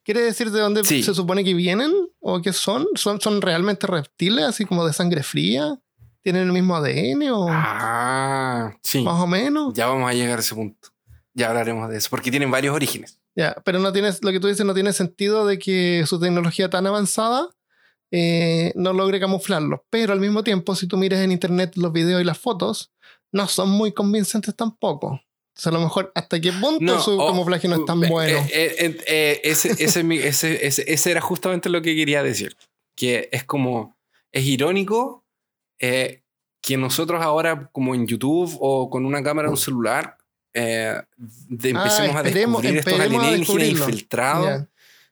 ¿Quiere 0.04 0.22
decir 0.22 0.52
de 0.52 0.60
dónde 0.60 0.84
Sí. 0.84 1.02
se 1.04 1.14
supone 1.14 1.44
que 1.44 1.54
vienen? 1.54 1.92
¿O 2.20 2.42
qué 2.42 2.52
son? 2.54 2.88
¿Son, 2.96 3.22
son 3.22 3.42
realmente 3.42 3.88
reptiles, 3.88 4.44
así 4.46 4.66
como 4.66 4.86
de 4.86 4.92
sangre 4.94 5.24
fría? 5.24 5.80
¿Tienen 6.22 6.44
el 6.44 6.52
mismo 6.54 6.76
ADN 6.76 7.30
o 7.32 7.48
Ah, 7.50 8.74
sí. 8.82 9.02
más 9.02 9.20
o 9.22 9.28
menos? 9.28 9.74
Ya 9.74 9.88
vamos 9.88 10.10
a 10.10 10.14
llegar 10.14 10.38
a 10.38 10.42
ese 10.42 10.56
punto. 10.56 10.90
Ya 11.36 11.50
hablaremos 11.50 11.90
de 11.90 11.98
eso, 11.98 12.10
porque 12.12 12.30
tienen 12.32 12.52
varios 12.52 12.76
orígenes. 12.76 13.20
Ya, 13.36 13.56
pero 13.66 13.80
no 13.80 13.92
tienes, 13.92 14.24
lo 14.24 14.32
que 14.32 14.40
tú 14.40 14.48
dices 14.48 14.66
no 14.66 14.74
tiene 14.76 14.94
sentido 14.94 15.46
de 15.48 15.58
que 15.58 16.04
su 16.06 16.20
tecnología 16.20 16.70
tan 16.70 16.86
avanzada 16.86 17.50
eh, 18.12 18.72
no 18.76 18.94
logre 18.94 19.20
camuflarlos. 19.20 19.80
Pero 19.90 20.14
al 20.14 20.20
mismo 20.20 20.44
tiempo, 20.44 20.76
si 20.76 20.88
tú 20.88 20.98
miras 20.98 21.22
en 21.22 21.32
internet 21.32 21.74
los 21.76 21.92
videos 21.92 22.22
y 22.22 22.26
las 22.26 22.38
fotos, 22.38 22.92
no 23.32 23.48
son 23.48 23.70
muy 23.72 23.92
convincentes 23.94 24.56
tampoco. 24.56 25.08
O 25.56 25.60
sea, 25.60 25.72
a 25.72 25.74
lo 25.74 25.82
mejor 25.82 26.12
hasta 26.14 26.40
qué 26.40 26.52
punto 26.54 27.00
su 27.00 27.20
o- 27.20 27.28
camuflaje 27.28 27.68
no 27.68 27.76
es 27.78 27.86
tan 27.86 28.04
eh, 28.04 28.08
bueno. 28.10 28.40
eh, 28.52 28.98
eh, 29.08 29.42
ese, 29.44 29.72
ese, 29.84 30.28
ese- 30.28 30.94
ese- 30.94 31.12
era 31.12 31.22
justamente 31.22 31.70
lo 31.70 31.82
que 31.82 31.96
quería 31.96 32.22
decir. 32.22 32.56
Que 32.96 33.30
es 33.32 33.44
como, 33.44 33.98
es 34.32 34.46
irónico 34.46 35.26
que 35.80 36.78
nosotros 36.78 37.22
ahora, 37.22 37.70
como 37.74 37.94
en 37.96 38.08
YouTube 38.08 38.56
o 38.62 38.90
con 38.90 39.06
una 39.06 39.22
cámara 39.24 39.48
de 39.48 39.52
un 39.54 39.58
celular, 39.58 40.18
eh, 40.54 41.02
de- 41.18 41.70
empecemos 41.70 42.16
a 42.16 42.20
Ah, 42.20 42.24
esperemos- 42.24 42.62
descubrir 42.62 42.78
estos 42.80 43.00
a 43.00 43.04
alienígenas 43.04 43.68
infiltrados. 43.70 44.64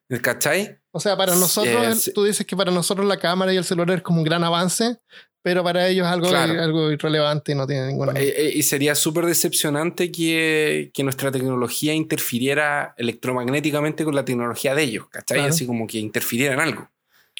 Ya. 0.10 0.20
¿Cachai? 0.22 0.78
O 0.92 1.00
sea, 1.00 1.16
para 1.16 1.36
nosotros, 1.36 2.08
Eh, 2.08 2.12
tú 2.14 2.26
dices 2.26 2.46
que 2.46 2.56
para 2.58 2.70
nosotros 2.72 3.08
la 3.08 3.18
cámara 3.18 3.54
y 3.54 3.58
el 3.58 3.64
celular 3.64 3.98
es 3.98 4.04
como 4.04 4.18
un 4.20 4.26
gran 4.26 4.44
avance, 4.44 4.98
pero 5.42 5.64
para 5.64 5.88
ellos 5.88 6.06
es 6.06 6.12
algo, 6.12 6.28
Claro. 6.28 6.62
algo 6.62 6.92
irrelevante 6.92 7.54
y 7.54 7.56
no 7.56 7.66
tiene 7.66 7.88
ninguna... 7.88 8.12
Eh, 8.20 8.34
eh, 8.36 8.52
y 8.54 8.62
sería 8.64 8.94
súper 8.94 9.26
decepcionante 9.26 10.12
que, 10.12 10.92
que 10.94 11.04
nuestra 11.04 11.32
tecnología 11.32 11.94
interfiriera 11.94 12.94
electromagnéticamente 12.98 14.04
con 14.04 14.14
la 14.14 14.26
tecnología 14.26 14.76
de 14.76 14.84
ellos, 14.84 15.08
¿cachai? 15.10 15.38
Claro. 15.38 15.54
Así 15.54 15.66
como 15.66 15.88
que 15.88 15.98
interfiriera 16.00 16.54
en 16.56 16.60
algo. 16.60 16.92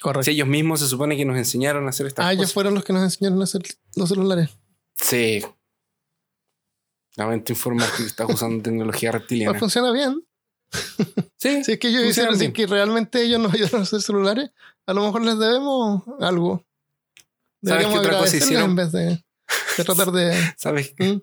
Correcto. 0.02 0.24
Si 0.24 0.32
ellos 0.32 0.48
mismos 0.48 0.80
se 0.80 0.88
supone 0.88 1.18
que 1.18 1.26
nos 1.26 1.38
enseñaron 1.38 1.86
a 1.88 1.90
hacer 1.90 2.08
estas 2.08 2.26
ah, 2.26 2.32
ellos 2.32 2.44
cosas. 2.44 2.54
fueron 2.54 2.74
los 2.74 2.84
que 2.86 2.94
nos 2.94 3.04
enseñaron 3.04 3.42
a 3.42 3.44
hacer 3.44 3.62
los 3.98 4.08
celulares. 4.10 4.50
Sí. 4.96 5.42
Lamento 7.16 7.52
informar 7.52 7.90
que 7.96 8.04
estás 8.04 8.30
usando 8.30 8.62
tecnología 8.64 9.12
Pues 9.12 9.22
reptiliana. 9.22 9.60
funciona 9.60 9.92
bien. 9.92 10.24
Sí, 11.38 11.64
Si 11.66 11.72
es 11.74 11.80
que 11.80 11.88
ellos 11.90 12.06
hicieron, 12.06 12.34
si 12.36 12.40
bien. 12.42 12.52
es 12.52 12.56
que 12.56 12.68
realmente 12.68 13.22
ellos 13.24 13.40
nos 13.40 13.54
ayudaron 13.56 13.82
a 13.82 13.84
hacer 13.84 14.02
celulares, 14.02 14.52
a 14.86 14.94
lo 14.94 15.06
mejor 15.06 15.24
les 15.24 15.38
debemos 15.38 16.04
algo. 16.20 16.66
¿Sabes 17.64 17.88
qué 17.88 17.98
otra 17.98 18.18
cosa 18.18 18.38
hicieron? 18.38 18.70
en 18.72 18.76
vez 18.76 18.92
de, 18.92 19.24
de 19.78 19.84
tratar 19.84 20.12
de... 20.12 20.54
¿Sabes, 20.58 20.96
¿Mm? 20.98 21.18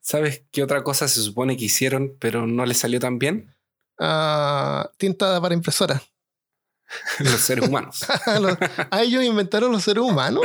¿Sabes 0.00 0.44
qué 0.52 0.62
otra 0.62 0.84
cosa 0.84 1.08
se 1.08 1.20
supone 1.20 1.56
que 1.56 1.64
hicieron, 1.64 2.16
pero 2.20 2.46
no 2.46 2.64
les 2.66 2.78
salió 2.78 3.00
tan 3.00 3.18
bien? 3.18 3.54
ah, 3.98 4.88
tinta 4.96 5.40
para 5.40 5.54
impresora. 5.54 6.00
Los 7.18 7.40
seres 7.40 7.68
humanos. 7.68 8.04
¿Ah, 8.90 9.02
ellos 9.02 9.22
inventaron 9.24 9.70
los 9.72 9.82
seres 9.84 10.02
humanos? 10.02 10.42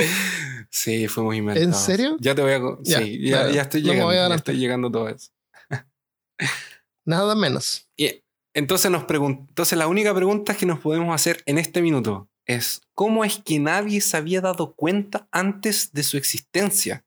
Sí, 0.75 1.08
fuimos 1.08 1.34
inventados. 1.36 1.65
¿En 1.70 1.74
serio? 1.74 2.17
Ya 2.20 2.36
te 2.36 2.41
voy 2.41 2.51
a. 2.51 2.60
Ya, 2.84 2.98
sí, 3.00 3.20
ya, 3.22 3.50
ya 3.50 3.62
estoy 3.62 3.82
No 3.82 3.88
llegando. 3.88 4.05
voy 4.08 4.17
a 4.17 4.27
ya 4.27 4.36
estoy 4.36 4.58
llegando 4.58 4.91
todo 4.91 5.08
eso. 5.08 5.29
Nada 7.05 7.34
menos. 7.34 7.88
Y 7.96 8.24
entonces, 8.53 8.91
nos 8.91 9.05
entonces, 9.10 9.77
la 9.77 9.88
única 9.88 10.13
pregunta 10.13 10.53
que 10.53 10.65
nos 10.65 10.79
podemos 10.82 11.15
hacer 11.15 11.41
en 11.46 11.60
este 11.60 11.82
minuto 11.82 12.27
es: 12.46 12.82
¿cómo 12.94 13.24
es 13.24 13.38
que 13.38 13.58
nadie 13.58 14.01
se 14.01 14.17
había 14.17 14.41
dado 14.41 14.75
cuenta 14.75 15.29
antes 15.32 15.94
de 15.94 16.03
su 16.03 16.17
existencia? 16.17 17.05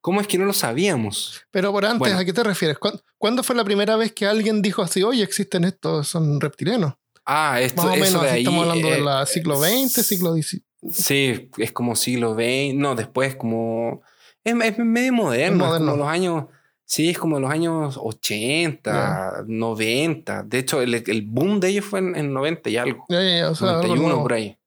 ¿Cómo 0.00 0.20
es 0.20 0.28
que 0.28 0.38
no 0.38 0.44
lo 0.44 0.52
sabíamos? 0.52 1.42
Pero 1.50 1.72
por 1.72 1.84
antes, 1.84 1.98
Bueno. 1.98 2.18
¿a 2.18 2.24
qué 2.24 2.32
te 2.32 2.44
refieres? 2.44 2.78
¿Cuándo, 2.78 3.02
cuándo 3.18 3.42
fue 3.42 3.56
la 3.56 3.64
primera 3.64 3.96
vez 3.96 4.12
que 4.12 4.26
alguien 4.26 4.62
dijo 4.62 4.82
así, 4.82 5.02
oye, 5.02 5.24
existen 5.24 5.64
estos, 5.64 6.06
son 6.06 6.40
reptilianos? 6.40 6.94
Ah, 7.26 7.60
esto, 7.60 7.82
Más 7.82 7.90
o 7.90 7.94
eso 7.94 8.04
menos, 8.04 8.22
de 8.22 8.28
así 8.28 8.36
ahí. 8.36 8.42
estamos 8.42 8.62
hablando 8.68 8.88
eh, 8.88 9.18
del 9.18 9.26
siglo 9.26 9.56
XX, 9.58 10.06
siglo 10.06 10.34
XIX. 10.34 10.64
Sí, 10.90 11.50
es 11.58 11.72
como 11.72 11.94
siglo 11.96 12.34
XX. 12.34 12.74
No, 12.74 12.94
después 12.94 13.36
como. 13.36 14.02
Es, 14.44 14.54
es 14.62 14.78
medio 14.78 15.12
moderno. 15.12 15.34
Es 15.34 15.50
Es 15.50 15.56
moderno. 15.56 15.92
como 15.92 15.96
los 16.04 16.08
años. 16.12 16.44
Sí, 16.84 17.08
es 17.10 17.18
como 17.18 17.40
los 17.40 17.50
años 17.50 17.96
80, 18.00 19.44
90. 19.46 20.42
De 20.42 20.58
hecho, 20.58 20.82
el, 20.82 20.94
el 20.94 21.22
boom 21.22 21.60
de 21.60 21.68
ellos 21.68 21.84
fue 21.84 22.00
en, 22.00 22.16
en 22.16 22.32
90 22.34 22.68
y 22.70 22.76
algo. 22.76 23.06
Ya, 23.08 23.22
ya, 23.22 23.50
o 23.50 23.54
sea, 23.54 23.68
algo 23.68 23.82
91 23.82 24.02
nuevo. 24.08 24.22
por 24.22 24.32
ahí. 24.34 24.58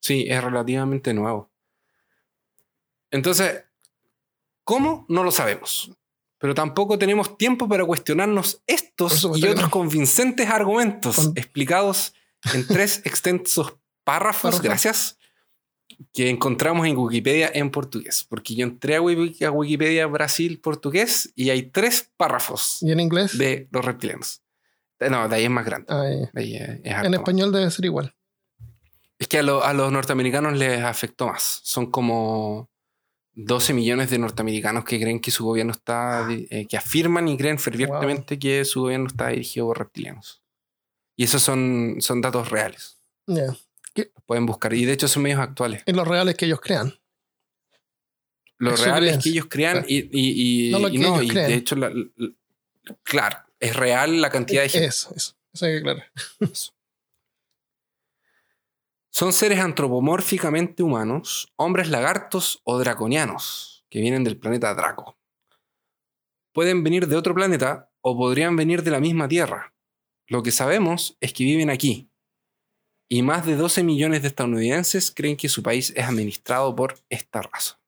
Sí, 0.00 0.26
es 0.28 0.42
relativamente 0.44 1.14
nuevo. 1.14 1.50
Entonces, 3.10 3.64
¿cómo? 4.64 5.06
No 5.08 5.22
lo 5.24 5.30
sabemos. 5.30 5.90
Pero 6.38 6.54
tampoco 6.54 6.98
tenemos 6.98 7.38
tiempo 7.38 7.68
para 7.68 7.84
cuestionarnos 7.84 8.62
estos 8.66 9.26
y 9.36 9.46
otros 9.46 9.70
convincentes 9.70 10.48
argumentos 10.50 11.30
explicados 11.34 12.12
en 12.52 12.66
tres 12.66 13.00
extensos 13.04 13.76
Párrafos. 14.04 14.60
gracias, 14.60 15.15
que 16.12 16.28
encontramos 16.30 16.86
en 16.86 16.96
Wikipedia 16.96 17.50
en 17.54 17.70
portugués. 17.70 18.26
Porque 18.28 18.54
yo 18.54 18.64
entré 18.64 18.96
a 18.96 19.00
Wiki- 19.02 19.44
a 19.44 19.50
Wikipedia 19.50 20.06
Brasil 20.06 20.58
portugués 20.60 21.32
y 21.34 21.50
hay 21.50 21.62
tres 21.70 22.10
párrafos 22.16 22.78
¿Y 22.82 22.92
en 22.92 23.00
inglés? 23.00 23.36
de 23.38 23.68
los 23.70 23.84
reptilianos. 23.84 24.42
No, 25.10 25.28
de 25.28 25.36
ahí 25.36 25.44
es 25.44 25.50
más 25.50 25.64
grande. 25.66 25.86
Ah, 25.90 26.02
de 26.02 26.30
ahí 26.34 26.56
es- 26.56 26.62
es 26.68 26.80
En 26.84 26.92
más. 27.10 27.12
español 27.12 27.52
debe 27.52 27.70
ser 27.70 27.84
igual. 27.84 28.14
Es 29.18 29.28
que 29.28 29.38
a, 29.38 29.42
lo- 29.42 29.64
a 29.64 29.72
los 29.72 29.90
norteamericanos 29.92 30.56
les 30.58 30.82
afectó 30.82 31.26
más. 31.28 31.60
Son 31.64 31.90
como 31.90 32.70
12 33.34 33.72
millones 33.74 34.08
de 34.10 34.18
norteamericanos 34.18 34.84
que 34.84 34.98
creen 35.00 35.20
que 35.20 35.30
su 35.30 35.44
gobierno 35.44 35.72
está, 35.72 36.26
eh, 36.30 36.66
que 36.66 36.76
afirman 36.76 37.28
y 37.28 37.36
creen 37.36 37.58
fervientemente 37.58 38.38
que 38.38 38.64
su 38.64 38.82
gobierno 38.82 39.06
está 39.08 39.28
dirigido 39.28 39.66
por 39.66 39.78
reptilianos. 39.78 40.42
Y 41.16 41.24
esos 41.24 41.42
son, 41.42 41.96
son 42.00 42.20
datos 42.20 42.50
reales. 42.50 42.98
Ya. 43.26 43.54
Los 44.14 44.24
pueden 44.24 44.46
buscar. 44.46 44.72
Y 44.74 44.84
de 44.84 44.92
hecho 44.92 45.08
son 45.08 45.22
medios 45.24 45.40
actuales. 45.40 45.82
Y 45.86 45.92
los 45.92 46.06
reales 46.06 46.36
que 46.36 46.46
ellos 46.46 46.60
crean. 46.60 46.94
Lo 48.58 48.72
Es 48.72 48.80
su 48.80 48.86
real 48.86 49.04
es 49.04 49.08
creencia. 49.10 49.22
que 49.22 49.28
ellos 49.36 49.46
crean 49.50 49.72
Claro. 49.74 49.86
y, 49.88 49.96
y, 50.12 50.68
y- 50.68 50.70
No 50.72 50.78
lo 50.78 50.88
y 50.88 50.98
no, 50.98 51.18
de 51.20 51.54
hecho, 51.54 51.76
la- 51.76 51.90
la- 51.90 52.32
claro, 53.02 53.38
es 53.60 53.76
real 53.76 54.20
la 54.20 54.30
cantidad 54.30 54.62
de 54.62 54.68
gente. 54.68 54.86
Eso, 54.88 55.12
eso. 55.14 55.34
Eso 55.52 55.66
hay 55.66 55.72
que 55.72 55.78
aclarar. 55.78 56.10
Son 59.10 59.32
seres 59.32 59.60
antropomórficamente 59.60 60.82
humanos, 60.82 61.52
hombres 61.56 61.88
lagartos 61.88 62.60
o 62.64 62.78
draconianos, 62.78 63.84
que 63.88 64.00
vienen 64.00 64.24
del 64.24 64.38
planeta 64.38 64.74
Draco. 64.74 65.16
Pueden 66.52 66.84
venir 66.84 67.06
de 67.06 67.16
otro 67.16 67.34
planeta 67.34 67.90
o 68.02 68.16
podrían 68.16 68.56
venir 68.56 68.82
de 68.82 68.90
la 68.90 69.00
misma 69.00 69.26
Tierra. 69.28 69.74
Lo 70.26 70.42
que 70.42 70.50
sabemos 70.52 71.16
es 71.20 71.32
que 71.32 71.44
viven 71.44 71.70
aquí. 71.70 72.10
Y 73.08 73.22
más 73.22 73.46
de 73.46 73.56
12 73.56 73.84
millones 73.84 74.22
de 74.22 74.28
estadounidenses 74.28 75.10
creen 75.10 75.36
que 75.36 75.48
su 75.48 75.62
país 75.62 75.92
es 75.96 76.04
administrado 76.04 76.74
por 76.74 76.98
esta 77.08 77.42
raza. 77.42 77.80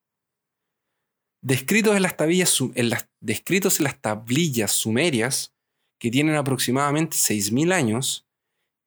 Descritos 1.43 1.97
en 1.97 2.03
las 2.03 2.17
tablillas, 2.17 2.57
en 2.75 2.91
las, 2.91 3.09
descritos 3.21 3.79
en 3.79 3.85
las 3.85 4.01
tablillas 4.01 4.73
sumerias, 4.73 5.55
que 6.01 6.11
tienen 6.11 6.37
aproximadamente 6.37 7.17
6.000 7.17 7.73
años, 7.73 8.29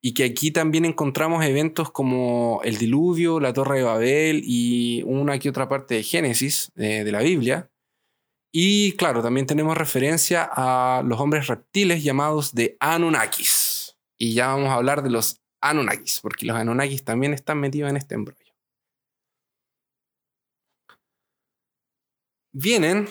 y 0.03 0.13
que 0.13 0.23
aquí 0.23 0.51
también 0.51 0.85
encontramos 0.85 1.45
eventos 1.45 1.91
como 1.91 2.61
el 2.63 2.77
diluvio, 2.77 3.39
la 3.39 3.53
torre 3.53 3.77
de 3.77 3.83
Babel 3.83 4.41
y 4.43 5.03
una 5.05 5.37
que 5.37 5.49
otra 5.49 5.69
parte 5.69 5.95
de 5.95 6.03
Génesis 6.03 6.71
eh, 6.75 7.03
de 7.03 7.11
la 7.11 7.21
Biblia. 7.21 7.69
Y 8.51 8.93
claro, 8.93 9.21
también 9.21 9.45
tenemos 9.45 9.77
referencia 9.77 10.49
a 10.51 11.03
los 11.05 11.19
hombres 11.19 11.47
reptiles 11.47 12.03
llamados 12.03 12.53
de 12.53 12.75
Anunnakis. 12.79 13.95
Y 14.17 14.33
ya 14.33 14.47
vamos 14.47 14.69
a 14.69 14.73
hablar 14.73 15.03
de 15.03 15.11
los 15.11 15.40
Anunnakis, 15.61 16.19
porque 16.21 16.45
los 16.45 16.55
Anunnakis 16.57 17.03
también 17.03 17.33
están 17.33 17.59
metidos 17.59 17.89
en 17.89 17.97
este 17.97 18.15
embrollo. 18.15 18.53
Vienen 22.53 23.07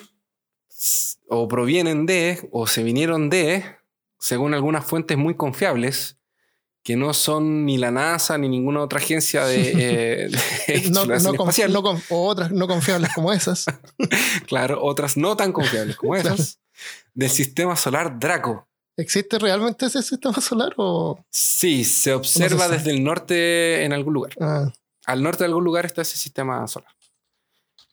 o 1.28 1.48
provienen 1.48 2.06
de, 2.06 2.48
o 2.52 2.66
se 2.66 2.82
vinieron 2.82 3.30
de, 3.30 3.64
según 4.18 4.54
algunas 4.54 4.84
fuentes 4.84 5.16
muy 5.16 5.36
confiables, 5.36 6.18
que 6.82 6.96
no 6.96 7.12
son 7.12 7.66
ni 7.66 7.76
la 7.76 7.90
NASA 7.90 8.38
ni 8.38 8.48
ninguna 8.48 8.80
otra 8.80 8.98
agencia 8.98 9.44
de, 9.44 9.72
eh, 9.76 10.28
de 10.28 10.90
No, 10.90 11.02
o 11.02 12.26
otras 12.26 12.50
no 12.50 12.66
confiables 12.66 13.12
como 13.14 13.32
esas. 13.32 13.66
Claro, 14.46 14.82
otras 14.82 15.16
no 15.16 15.36
tan 15.36 15.52
confiables 15.52 15.96
como 15.96 16.16
esas. 16.16 16.58
Del 17.14 17.30
sistema 17.30 17.76
solar 17.76 18.18
Draco. 18.18 18.69
¿Existe 19.00 19.38
realmente 19.38 19.86
ese 19.86 20.02
sistema 20.02 20.34
solar 20.40 20.72
o...? 20.76 21.24
Sí, 21.30 21.84
se 21.84 22.12
observa 22.14 22.68
desde 22.68 22.90
el 22.90 23.02
norte 23.02 23.84
en 23.84 23.92
algún 23.92 24.14
lugar. 24.14 24.32
Ah, 24.40 24.70
Al 25.06 25.22
norte 25.22 25.44
de 25.44 25.46
algún 25.48 25.64
lugar 25.64 25.86
está 25.86 26.02
ese 26.02 26.16
sistema 26.16 26.66
solar. 26.68 26.90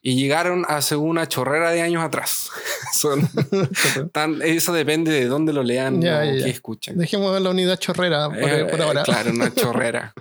Y 0.00 0.14
llegaron 0.14 0.64
hace 0.68 0.94
una 0.94 1.26
chorrera 1.26 1.70
de 1.72 1.82
años 1.82 2.04
atrás. 2.04 2.50
Son 2.92 3.28
tan, 4.12 4.40
eso 4.42 4.72
depende 4.72 5.10
de 5.10 5.26
dónde 5.26 5.52
lo 5.52 5.62
lean 5.64 6.00
Ya, 6.00 6.20
o 6.20 6.24
ya, 6.24 6.44
qué 6.44 6.50
escuchen. 6.50 6.96
dejemos 6.96 7.38
la 7.40 7.50
unidad 7.50 7.78
chorrera 7.78 8.28
por, 8.28 8.38
Eh, 8.38 8.64
por 8.66 8.80
ahora. 8.80 9.02
Claro, 9.02 9.30
una 9.32 9.52
chorrera. 9.52 10.14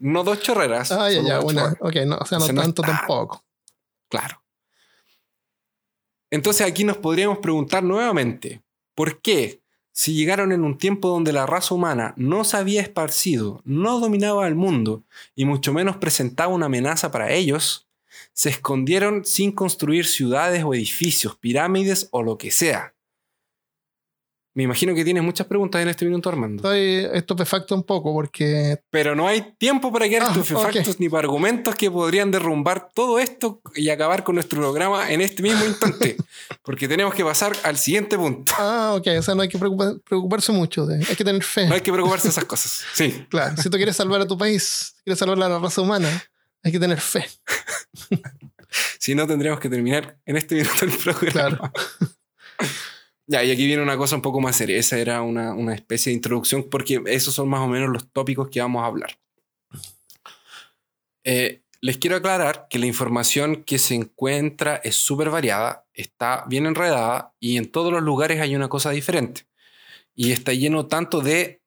no 0.00 0.24
dos 0.24 0.40
chorreras. 0.40 0.90
Ah, 0.90 1.08
ya, 1.10 1.22
ya, 1.22 1.40
una. 1.40 1.76
Ok, 1.80 1.94
no, 2.06 2.16
o 2.18 2.26
sea, 2.26 2.38
no 2.38 2.46
tanto 2.48 2.82
está- 2.82 2.96
tampoco. 2.98 3.44
Claro. 4.10 4.42
Entonces 6.30 6.66
aquí 6.66 6.84
nos 6.84 6.96
podríamos 6.98 7.38
preguntar 7.38 7.82
nuevamente, 7.84 8.62
¿por 8.94 9.20
qué? 9.22 9.62
Si 9.96 10.12
llegaron 10.12 10.50
en 10.50 10.64
un 10.64 10.76
tiempo 10.76 11.08
donde 11.08 11.32
la 11.32 11.46
raza 11.46 11.72
humana 11.72 12.14
no 12.16 12.42
se 12.42 12.56
había 12.56 12.82
esparcido, 12.82 13.62
no 13.64 14.00
dominaba 14.00 14.48
el 14.48 14.56
mundo 14.56 15.04
y 15.36 15.44
mucho 15.44 15.72
menos 15.72 15.98
presentaba 15.98 16.52
una 16.52 16.66
amenaza 16.66 17.12
para 17.12 17.30
ellos, 17.30 17.86
se 18.32 18.48
escondieron 18.50 19.24
sin 19.24 19.52
construir 19.52 20.06
ciudades 20.06 20.64
o 20.64 20.74
edificios, 20.74 21.36
pirámides 21.36 22.08
o 22.10 22.24
lo 22.24 22.38
que 22.38 22.50
sea. 22.50 22.92
Me 24.56 24.62
imagino 24.62 24.94
que 24.94 25.04
tienes 25.04 25.22
muchas 25.24 25.48
preguntas 25.48 25.82
en 25.82 25.88
este 25.88 26.04
minuto, 26.04 26.28
Armando. 26.28 26.62
Estoy 26.62 27.08
estupefacto 27.12 27.74
un 27.74 27.82
poco 27.82 28.12
porque 28.12 28.78
Pero 28.90 29.16
no 29.16 29.26
hay 29.26 29.42
tiempo 29.58 29.92
para 29.92 30.08
quedar 30.08 30.28
Ah, 30.28 30.32
estupefactos 30.32 31.00
ni 31.00 31.08
para 31.08 31.24
argumentos 31.24 31.74
que 31.74 31.90
podrían 31.90 32.30
derrumbar 32.30 32.88
todo 32.94 33.18
esto 33.18 33.60
y 33.74 33.88
acabar 33.90 34.22
con 34.22 34.36
nuestro 34.36 34.60
programa 34.60 35.10
en 35.10 35.22
este 35.22 35.42
mismo 35.42 35.64
instante. 35.64 36.16
porque 36.62 36.86
tenemos 36.86 37.12
que 37.14 37.24
pasar 37.24 37.52
al 37.64 37.76
siguiente 37.78 38.16
punto. 38.16 38.52
Ah, 38.56 38.94
ok, 38.96 39.08
o 39.18 39.22
sea, 39.22 39.34
no 39.34 39.42
hay 39.42 39.48
que 39.48 39.58
preocupar- 39.58 40.00
preocuparse 40.08 40.52
mucho. 40.52 40.86
de- 40.86 41.04
hay 41.04 41.16
que 41.16 41.24
tener 41.24 41.42
fe. 41.42 41.66
No 41.66 41.74
hay 41.74 41.80
que 41.80 41.92
preocuparse 41.92 42.28
de 42.28 42.32
esas 42.32 42.44
cosas. 42.44 42.84
Sí. 42.94 43.26
Claro, 43.30 43.56
si 43.60 43.68
tú 43.68 43.76
quieres 43.76 43.96
salvar 43.96 44.20
a 44.20 44.26
tu 44.26 44.38
país, 44.38 44.94
quieres 45.02 45.18
salvar 45.18 45.36
a 45.42 45.48
la 45.48 45.58
raza 45.58 45.80
humana, 45.80 46.08
hay 46.62 46.70
que 46.70 46.78
tener 46.78 47.00
fe. 47.00 47.26
Si 48.98 49.14
no, 49.14 49.24
tendríamos 49.26 49.60
que 49.60 49.68
terminar 49.68 50.16
en 50.26 50.36
este 50.36 50.56
minuto 50.56 50.84
el 50.84 50.90
programa. 50.92 51.30
Claro. 51.30 51.72
Ya, 53.26 53.42
y 53.42 53.50
aquí 53.50 53.66
viene 53.66 53.82
una 53.82 53.96
cosa 53.96 54.16
un 54.16 54.22
poco 54.22 54.40
más 54.40 54.56
seria. 54.56 54.76
Esa 54.76 54.98
era 54.98 55.22
una, 55.22 55.54
una 55.54 55.74
especie 55.74 56.10
de 56.10 56.16
introducción 56.16 56.64
porque 56.70 57.02
esos 57.06 57.34
son 57.34 57.48
más 57.48 57.60
o 57.60 57.68
menos 57.68 57.88
los 57.90 58.06
tópicos 58.12 58.48
que 58.50 58.60
vamos 58.60 58.82
a 58.82 58.86
hablar. 58.86 59.18
Eh, 61.24 61.62
les 61.80 61.98
quiero 61.98 62.16
aclarar 62.16 62.66
que 62.68 62.78
la 62.78 62.86
información 62.86 63.64
que 63.64 63.78
se 63.78 63.94
encuentra 63.94 64.76
es 64.76 64.96
súper 64.96 65.30
variada, 65.30 65.86
está 65.94 66.44
bien 66.48 66.66
enredada 66.66 67.34
y 67.40 67.56
en 67.56 67.70
todos 67.70 67.92
los 67.92 68.02
lugares 68.02 68.40
hay 68.40 68.54
una 68.56 68.68
cosa 68.68 68.90
diferente. 68.90 69.46
Y 70.14 70.32
está 70.32 70.52
lleno 70.52 70.86
tanto 70.86 71.20
de, 71.20 71.60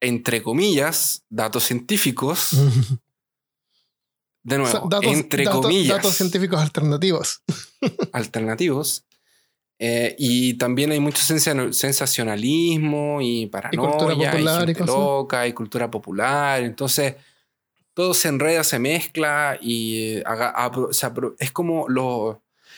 entre 0.00 0.42
comillas, 0.42 1.24
datos 1.30 1.64
científicos, 1.64 2.50
de 4.42 4.58
O 4.58 4.66
sea, 4.66 4.72
nuevo, 4.80 4.88
datos, 4.88 5.12
entre 5.12 5.44
datos- 5.44 5.62
comillas 5.62 5.96
datos 5.96 6.14
científicos 6.14 6.60
alternativos. 6.60 7.42
alternativos. 8.12 9.04
Eh, 9.78 10.14
y 10.18 10.54
también 10.54 10.92
hay 10.92 11.00
mucho 11.00 11.22
sensa- 11.22 11.72
sensacionalismo 11.72 13.20
y 13.20 13.46
paranoia, 13.46 13.90
popular 14.30 14.62
y 14.62 14.66
gente 14.74 14.80
loca 14.98 15.46
y 15.46 15.52
cultura 15.52 15.90
popular. 15.90 16.62
Entonces, 16.62 17.16
todo 17.94 18.14
se 18.14 18.28
enreda, 18.28 18.62
se 18.64 18.78
mezcla 18.78 19.58
y 19.60 20.22
haga- 20.24 20.54
es 21.38 21.52
como 21.52 21.88
los 21.88 22.36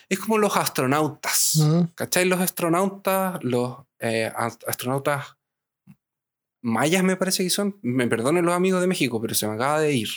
es 0.09 0.19
como 0.19 0.39
los 0.39 0.57
astronautas. 0.57 1.57
Ujú. 1.57 1.89
¿Cachai? 1.95 2.25
Los 2.27 2.41
astronautas, 2.41 3.43
los 3.43 3.79
eh, 4.01 4.31
ast- 4.37 4.65
astronautas 4.67 5.37
mayas 6.63 7.03
me 7.03 7.17
parece 7.17 7.43
que 7.45 7.51
son. 7.51 7.79
Me 7.83 8.07
perdonen 8.07 8.45
los 8.45 8.55
amigos 8.55 8.81
de 8.81 8.87
México, 8.87 9.21
pero 9.21 9.35
se 9.35 9.47
me 9.47 9.55
acaba 9.55 9.80
de 9.80 9.95
ir. 9.95 10.09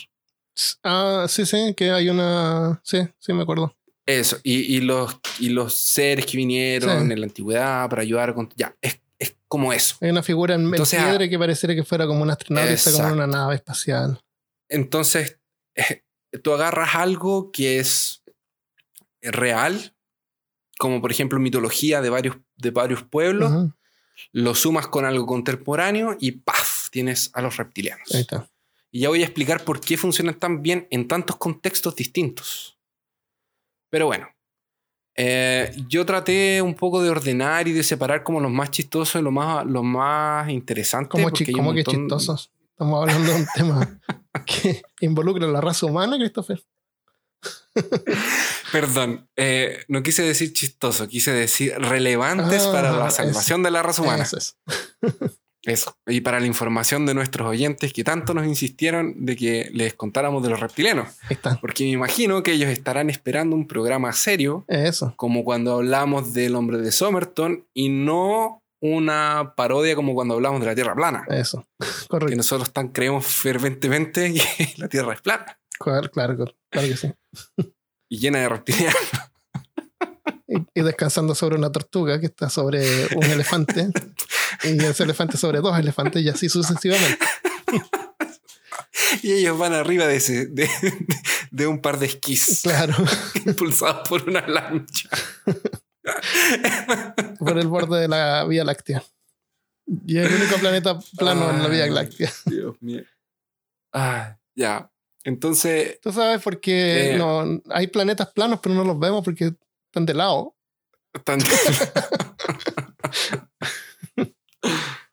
Ah, 0.83 1.25
sí, 1.29 1.45
sí, 1.45 1.73
que 1.75 1.91
hay 1.91 2.09
una. 2.09 2.79
Sí, 2.83 2.99
sí, 3.19 3.33
me 3.33 3.43
acuerdo. 3.43 3.75
Eso, 4.07 4.37
y, 4.41 4.77
y 4.77 4.79
los, 4.81 5.19
y 5.39 5.49
los 5.49 5.75
seres 5.75 6.25
que 6.25 6.37
vinieron 6.37 7.07
Sí. 7.07 7.13
en 7.13 7.19
la 7.19 7.25
antigüedad 7.25 7.89
para 7.89 8.01
ayudar 8.01 8.33
con... 8.33 8.49
Ya, 8.55 8.75
es, 8.81 8.99
es 9.19 9.35
como 9.47 9.73
eso. 9.73 9.97
Hay 10.01 10.09
una 10.09 10.23
figura 10.23 10.55
en, 10.55 10.61
en 10.61 10.67
Entonces, 10.67 10.99
ah, 10.99 11.09
piedra 11.09 11.27
que 11.29 11.37
pareciera 11.37 11.75
que 11.75 11.83
fuera 11.83 12.07
como 12.07 12.21
un 12.23 12.29
astronauta 12.31 13.07
en 13.07 13.13
una 13.13 13.27
nave 13.27 13.55
espacial. 13.55 14.19
Entonces, 14.69 15.39
eh, 15.75 16.03
tú 16.41 16.53
agarras 16.53 16.95
algo 16.95 17.51
que 17.51 17.79
es 17.79 18.23
real, 19.21 19.93
como 20.79 21.01
por 21.01 21.11
ejemplo 21.11 21.37
mitología 21.39 22.01
de 22.01 22.09
varios, 22.09 22.37
de 22.55 22.71
varios 22.71 23.03
pueblos, 23.03 23.71
lo 24.31 24.55
sumas 24.55 24.87
con 24.87 25.05
algo 25.05 25.25
contemporáneo 25.25 26.15
y 26.19 26.31
¡paf! 26.31 26.89
Tienes 26.91 27.29
a 27.33 27.41
los 27.41 27.57
reptilianos. 27.57 28.09
Ahí 28.13 28.21
está. 28.21 28.49
Y 28.89 29.01
ya 29.01 29.09
voy 29.09 29.21
a 29.21 29.25
explicar 29.25 29.63
por 29.65 29.81
qué 29.81 29.97
funcionan 29.97 30.39
tan 30.39 30.61
bien 30.61 30.87
en 30.91 31.07
tantos 31.07 31.35
contextos 31.35 31.95
distintos. 31.95 32.76
Pero 33.89 34.05
bueno, 34.07 34.27
eh, 35.15 35.71
yo 35.87 36.05
traté 36.05 36.61
un 36.61 36.73
poco 36.75 37.01
de 37.01 37.09
ordenar 37.09 37.67
y 37.67 37.73
de 37.73 37.83
separar 37.83 38.23
como 38.23 38.39
los 38.39 38.51
más 38.51 38.69
chistosos 38.71 39.19
y 39.19 39.23
los 39.23 39.33
más, 39.33 39.65
los 39.65 39.83
más 39.83 40.49
interesantes. 40.49 41.09
¿Cómo, 41.09 41.29
chi- 41.31 41.51
cómo 41.51 41.73
que 41.73 41.83
chistosos? 41.83 42.51
Estamos 42.71 43.01
hablando 43.01 43.31
de 43.33 43.39
un 43.39 43.47
tema 43.55 43.99
que 44.45 44.81
involucra 45.01 45.45
a 45.45 45.49
la 45.49 45.61
raza 45.61 45.85
humana, 45.85 46.17
Christopher. 46.17 46.61
Perdón, 48.71 49.27
eh, 49.35 49.83
no 49.87 50.03
quise 50.03 50.23
decir 50.23 50.51
chistoso, 50.53 51.07
quise 51.07 51.31
decir 51.31 51.73
relevantes 51.77 52.63
Ah, 52.67 52.71
para 52.71 52.91
la 52.91 53.07
eso. 53.07 53.17
salvación 53.17 53.63
de 53.63 53.71
la 53.71 53.81
raza 53.83 54.01
humana. 54.01 54.23
Es. 54.23 54.57
Eso. 55.67 55.95
Y 56.07 56.21
para 56.21 56.39
la 56.39 56.45
información 56.47 57.05
de 57.05 57.13
nuestros 57.13 57.47
oyentes 57.47 57.93
que 57.93 58.03
tanto 58.03 58.33
nos 58.33 58.47
insistieron 58.47 59.25
de 59.25 59.35
que 59.35 59.69
les 59.73 59.93
contáramos 59.93 60.41
de 60.41 60.49
los 60.49 60.59
reptilianos. 60.59 61.09
Está. 61.29 61.57
Porque 61.61 61.83
me 61.83 61.91
imagino 61.91 62.41
que 62.41 62.53
ellos 62.53 62.69
estarán 62.69 63.09
esperando 63.09 63.55
un 63.55 63.67
programa 63.67 64.11
serio 64.13 64.65
Eso. 64.67 65.13
como 65.17 65.43
cuando 65.43 65.73
hablamos 65.75 66.33
del 66.33 66.55
hombre 66.55 66.77
de 66.79 66.91
Somerton 66.91 67.67
y 67.73 67.89
no 67.89 68.63
una 68.79 69.53
parodia 69.57 69.95
como 69.95 70.13
cuando 70.13 70.35
hablamos 70.35 70.61
de 70.61 70.67
la 70.67 70.75
Tierra 70.75 70.95
plana. 70.95 71.25
Eso. 71.29 71.67
Que 71.79 72.07
Correcto. 72.07 72.35
nosotros 72.37 72.71
tan 72.71 72.87
creemos 72.89 73.25
ferventemente 73.25 74.33
que 74.57 74.73
la 74.77 74.87
Tierra 74.87 75.13
es 75.13 75.21
plana 75.21 75.59
Claro, 75.79 76.09
claro, 76.09 76.35
claro 76.71 76.87
que 76.87 76.95
sí. 76.97 77.13
y 78.09 78.19
llena 78.19 78.39
de 78.39 78.49
reptilianos. 78.49 78.95
Y, 80.47 80.79
y 80.79 80.83
descansando 80.83 81.35
sobre 81.35 81.55
una 81.57 81.71
tortuga 81.71 82.19
que 82.19 82.27
está 82.27 82.49
sobre 82.49 82.83
un 83.15 83.23
elefante. 83.25 83.89
y 84.63 84.83
ese 84.83 85.03
elefante 85.03 85.37
sobre 85.37 85.59
dos 85.59 85.77
elefantes 85.77 86.21
y 86.23 86.29
así 86.29 86.49
sucesivamente. 86.49 87.25
Y 89.23 89.31
ellos 89.33 89.57
van 89.59 89.73
arriba 89.73 90.07
de, 90.07 90.15
ese, 90.15 90.47
de, 90.47 90.69
de 91.51 91.67
un 91.67 91.81
par 91.81 91.99
de 91.99 92.07
esquís 92.07 92.61
Claro. 92.63 92.95
impulsados 93.45 94.07
por 94.07 94.27
una 94.27 94.45
lancha. 94.47 95.09
por 97.39 97.57
el 97.57 97.67
borde 97.67 98.01
de 98.01 98.07
la 98.07 98.43
Vía 98.45 98.63
Láctea. 98.63 99.03
Y 100.05 100.17
es 100.17 100.27
el 100.27 100.41
único 100.41 100.57
planeta 100.57 100.99
plano 101.17 101.49
en 101.51 101.63
la 101.63 101.67
Vía 101.69 101.87
Láctea. 101.87 102.31
Dios 102.45 102.75
mío. 102.81 103.03
Ah, 103.93 104.37
ya. 104.55 104.89
Entonces, 105.23 105.99
Tú 106.01 106.11
sabes 106.11 106.41
por 106.41 106.59
qué 106.59 107.13
Eh. 107.13 107.17
no, 107.17 107.61
hay 107.69 107.87
planetas 107.87 108.31
planos, 108.31 108.59
pero 108.61 108.75
no 108.75 108.83
los 108.83 108.97
vemos 108.99 109.23
porque 109.23 109.53
están 109.87 110.05
de 110.05 110.13
lado. 110.13 110.55
tan- 111.23 111.39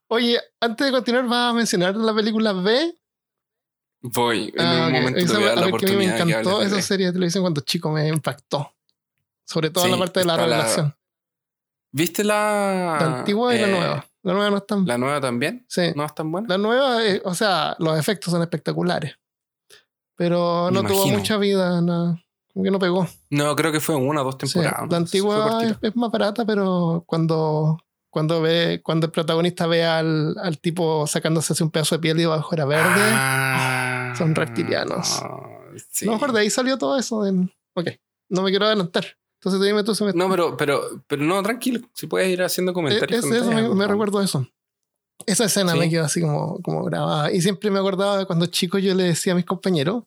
Oye, 0.08 0.38
antes 0.60 0.86
de 0.86 0.92
continuar, 0.92 1.26
¿vas 1.26 1.50
a 1.50 1.54
mencionar 1.54 1.96
la 1.96 2.14
película 2.14 2.52
B? 2.52 2.94
voy. 4.02 4.52
En 4.54 4.66
Ah, 4.66 4.86
un 4.88 4.94
ok. 4.94 5.00
momento 5.00 5.26
te 5.26 5.32
voy 5.38 5.42
a 5.44 5.46
dar 5.48 5.56
la 5.58 5.66
ver, 5.66 5.76
que 5.80 5.86
a 5.86 5.88
mí 5.88 5.96
me 5.96 6.06
de 6.06 6.16
que 6.16 6.22
encantó 6.22 6.58
de 6.60 6.66
esa 6.66 6.82
serie 6.82 7.06
de 7.06 7.12
televisión 7.14 7.42
cuando 7.42 7.60
chico 7.62 7.90
me 7.90 8.06
impactó. 8.08 8.70
Sobre 9.46 9.70
todo 9.70 9.84
Sí, 9.84 9.90
la 9.90 9.96
parte 9.98 10.20
de 10.20 10.26
la 10.26 10.34
está 10.34 10.46
la-. 10.46 10.96
¿Viste 11.92 12.24
la, 12.24 12.96
La 13.00 13.06
antigua 13.18 13.54
y 13.54 13.58
la 13.60 13.66
eh, 13.68 13.70
nueva. 13.70 14.06
La 14.22 14.32
nueva 14.34 14.50
no 14.50 14.56
es 14.58 14.66
tan. 14.66 14.84
¿La 14.86 14.98
nueva 14.98 15.20
también? 15.20 15.64
sí. 15.68 15.92
¿No 15.94 16.04
es 16.04 16.14
tan 16.14 16.30
buena? 16.30 16.48
La 16.48 16.58
nueva, 16.58 16.98
o 17.24 17.34
sea, 17.34 17.76
los 17.78 17.98
efectos 17.98 18.30
son 18.32 18.42
espectaculares. 18.42 19.16
Pero 20.16 20.70
no 20.70 20.84
tuvo 20.84 21.06
mucha 21.08 21.36
vida, 21.38 21.80
no, 21.80 22.20
como 22.54 22.64
que 22.64 22.70
no 22.70 22.78
pegó. 22.78 23.06
No, 23.30 23.54
creo 23.56 23.70
que 23.72 23.80
fue 23.80 23.96
una 23.96 24.22
o 24.22 24.24
dos 24.24 24.36
Sí, 24.40 24.46
temporadas. 24.52 24.78
la 24.80 24.82
¿no? 24.84 24.88
Fue 24.88 24.96
antigua 24.96 25.64
es, 25.64 25.76
es 25.82 25.96
más 25.96 26.10
barata, 26.10 26.46
pero 26.46 27.02
cuando, 27.06 27.78
cuando 28.10 28.40
ve, 28.40 28.80
cuando 28.82 29.06
el 29.06 29.12
protagonista 29.12 29.66
ve 29.66 29.84
al, 29.84 30.36
al 30.38 30.58
tipo 30.58 31.06
sacándose 31.06 31.62
un 31.62 31.70
pedazo 31.70 31.96
de 31.96 31.98
piel 32.00 32.16
y 32.18 32.22
debajo 32.22 32.54
era 32.54 32.64
verde, 32.64 33.02
Ah, 33.12 34.14
son 34.16 34.34
reptilianos. 34.34 35.20
sí. 35.90 36.04
a 36.06 36.06
lo 36.06 36.12
mejor 36.14 36.32
de 36.32 36.40
ahí 36.40 36.50
salió 36.50 36.78
todo 36.78 36.96
eso. 36.98 37.22
del- 37.24 37.52
ok, 37.74 37.88
no 38.30 38.42
me 38.42 38.50
quiero 38.50 38.66
adelantar. 38.66 39.04
Entonces 39.40 39.60
dime 39.60 39.84
tú 39.84 39.94
si 39.94 40.04
me... 40.04 40.12
No, 40.14 40.30
pero, 40.30 40.56
pero, 40.56 40.80
pero 41.06 41.22
no, 41.22 41.42
tranquilo. 41.42 41.80
Si 41.92 42.06
puedes 42.06 42.28
ir 42.30 42.42
haciendo 42.42 42.70
Eh, 42.70 42.74
comentarios. 42.74 43.24
es 43.24 43.26
con 43.26 43.58
eso, 43.58 43.74
me, 43.74 43.86
recuerdo 43.86 44.22
eso. 44.22 44.46
Esa 45.26 45.44
escena 45.44 45.72
Sí. 45.72 45.78
me 45.80 45.90
quedó 45.90 46.04
así 46.04 46.20
como, 46.22 46.62
como 46.62 46.82
grabada. 46.84 47.30
Y 47.30 47.42
siempre 47.42 47.70
me 47.70 47.78
acordaba 47.78 48.16
de 48.18 48.26
cuando 48.26 48.46
chico 48.46 48.78
yo 48.78 48.94
le 48.94 49.02
decía 49.04 49.32
a 49.34 49.36
mis 49.36 49.44
compañeros 49.44 50.04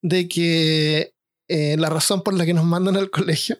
de 0.00 0.28
que 0.28 1.12
eh, 1.48 1.76
la 1.78 1.88
razón 1.88 2.22
por 2.22 2.34
la 2.34 2.44
que 2.44 2.54
nos 2.54 2.64
mandan 2.64 2.96
al 2.96 3.10
colegio 3.10 3.58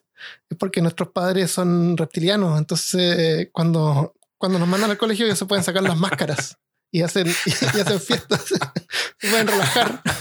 es 0.48 0.57
porque 0.59 0.83
nuestros 0.83 1.11
padres 1.11 1.51
son 1.51 1.96
reptilianos. 1.96 2.59
Entonces, 2.59 3.48
cuando, 3.53 4.14
cuando 4.37 4.59
nos 4.59 4.68
mandan 4.68 4.90
al 4.90 4.98
colegio, 4.98 5.27
ya 5.27 5.37
se 5.37 5.46
pueden 5.46 5.64
sacar 5.64 5.83
las 5.83 5.96
máscaras 5.96 6.59
y 6.90 7.03
hacen, 7.03 7.27
y, 7.46 7.51
hacen 7.51 8.01
fiestas. 8.01 8.44
se 9.18 9.31
pueden 9.31 9.46
relajar. 9.46 10.03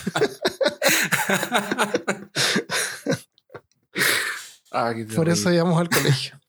Ah, 4.70 4.94
Por 5.16 5.28
eso 5.28 5.52
íbamos 5.52 5.80
al 5.80 5.90
colegio. 5.90 6.40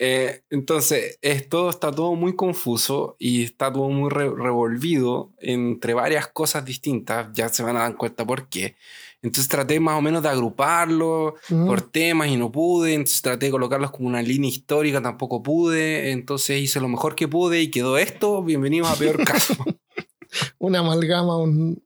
Eh, 0.00 0.42
entonces, 0.50 1.18
es, 1.22 1.48
todo 1.48 1.70
está 1.70 1.90
todo 1.90 2.14
muy 2.14 2.36
confuso 2.36 3.16
y 3.18 3.42
está 3.42 3.72
todo 3.72 3.88
muy 3.88 4.10
re- 4.10 4.30
revolvido 4.30 5.32
entre 5.40 5.94
varias 5.94 6.28
cosas 6.28 6.64
distintas. 6.64 7.28
Ya 7.32 7.48
se 7.48 7.62
van 7.64 7.76
a 7.76 7.80
dar 7.80 7.96
cuenta 7.96 8.24
por 8.24 8.48
qué. 8.48 8.76
Entonces 9.20 9.48
traté 9.48 9.80
más 9.80 9.98
o 9.98 10.00
menos 10.00 10.22
de 10.22 10.28
agruparlo 10.28 11.34
Mm. 11.48 11.66
por 11.66 11.80
temas 11.82 12.28
y 12.28 12.36
no 12.36 12.52
pude. 12.52 12.94
Entonces 12.94 13.20
traté 13.22 13.46
de 13.46 13.52
colocarlos 13.52 13.90
como 13.90 14.06
una 14.06 14.22
línea 14.22 14.48
histórica, 14.48 15.02
tampoco 15.02 15.42
pude. 15.42 16.12
Entonces 16.12 16.60
hice 16.60 16.78
lo 16.80 16.88
mejor 16.88 17.16
que 17.16 17.26
pude 17.26 17.60
y 17.60 17.70
quedó 17.70 17.98
esto. 17.98 18.44
Bienvenidos 18.44 18.88
a 18.90 18.94
Peor 18.96 19.24
Caso. 19.24 19.56
Una 20.58 20.80
amalgama, 20.80 21.36
un. 21.38 21.82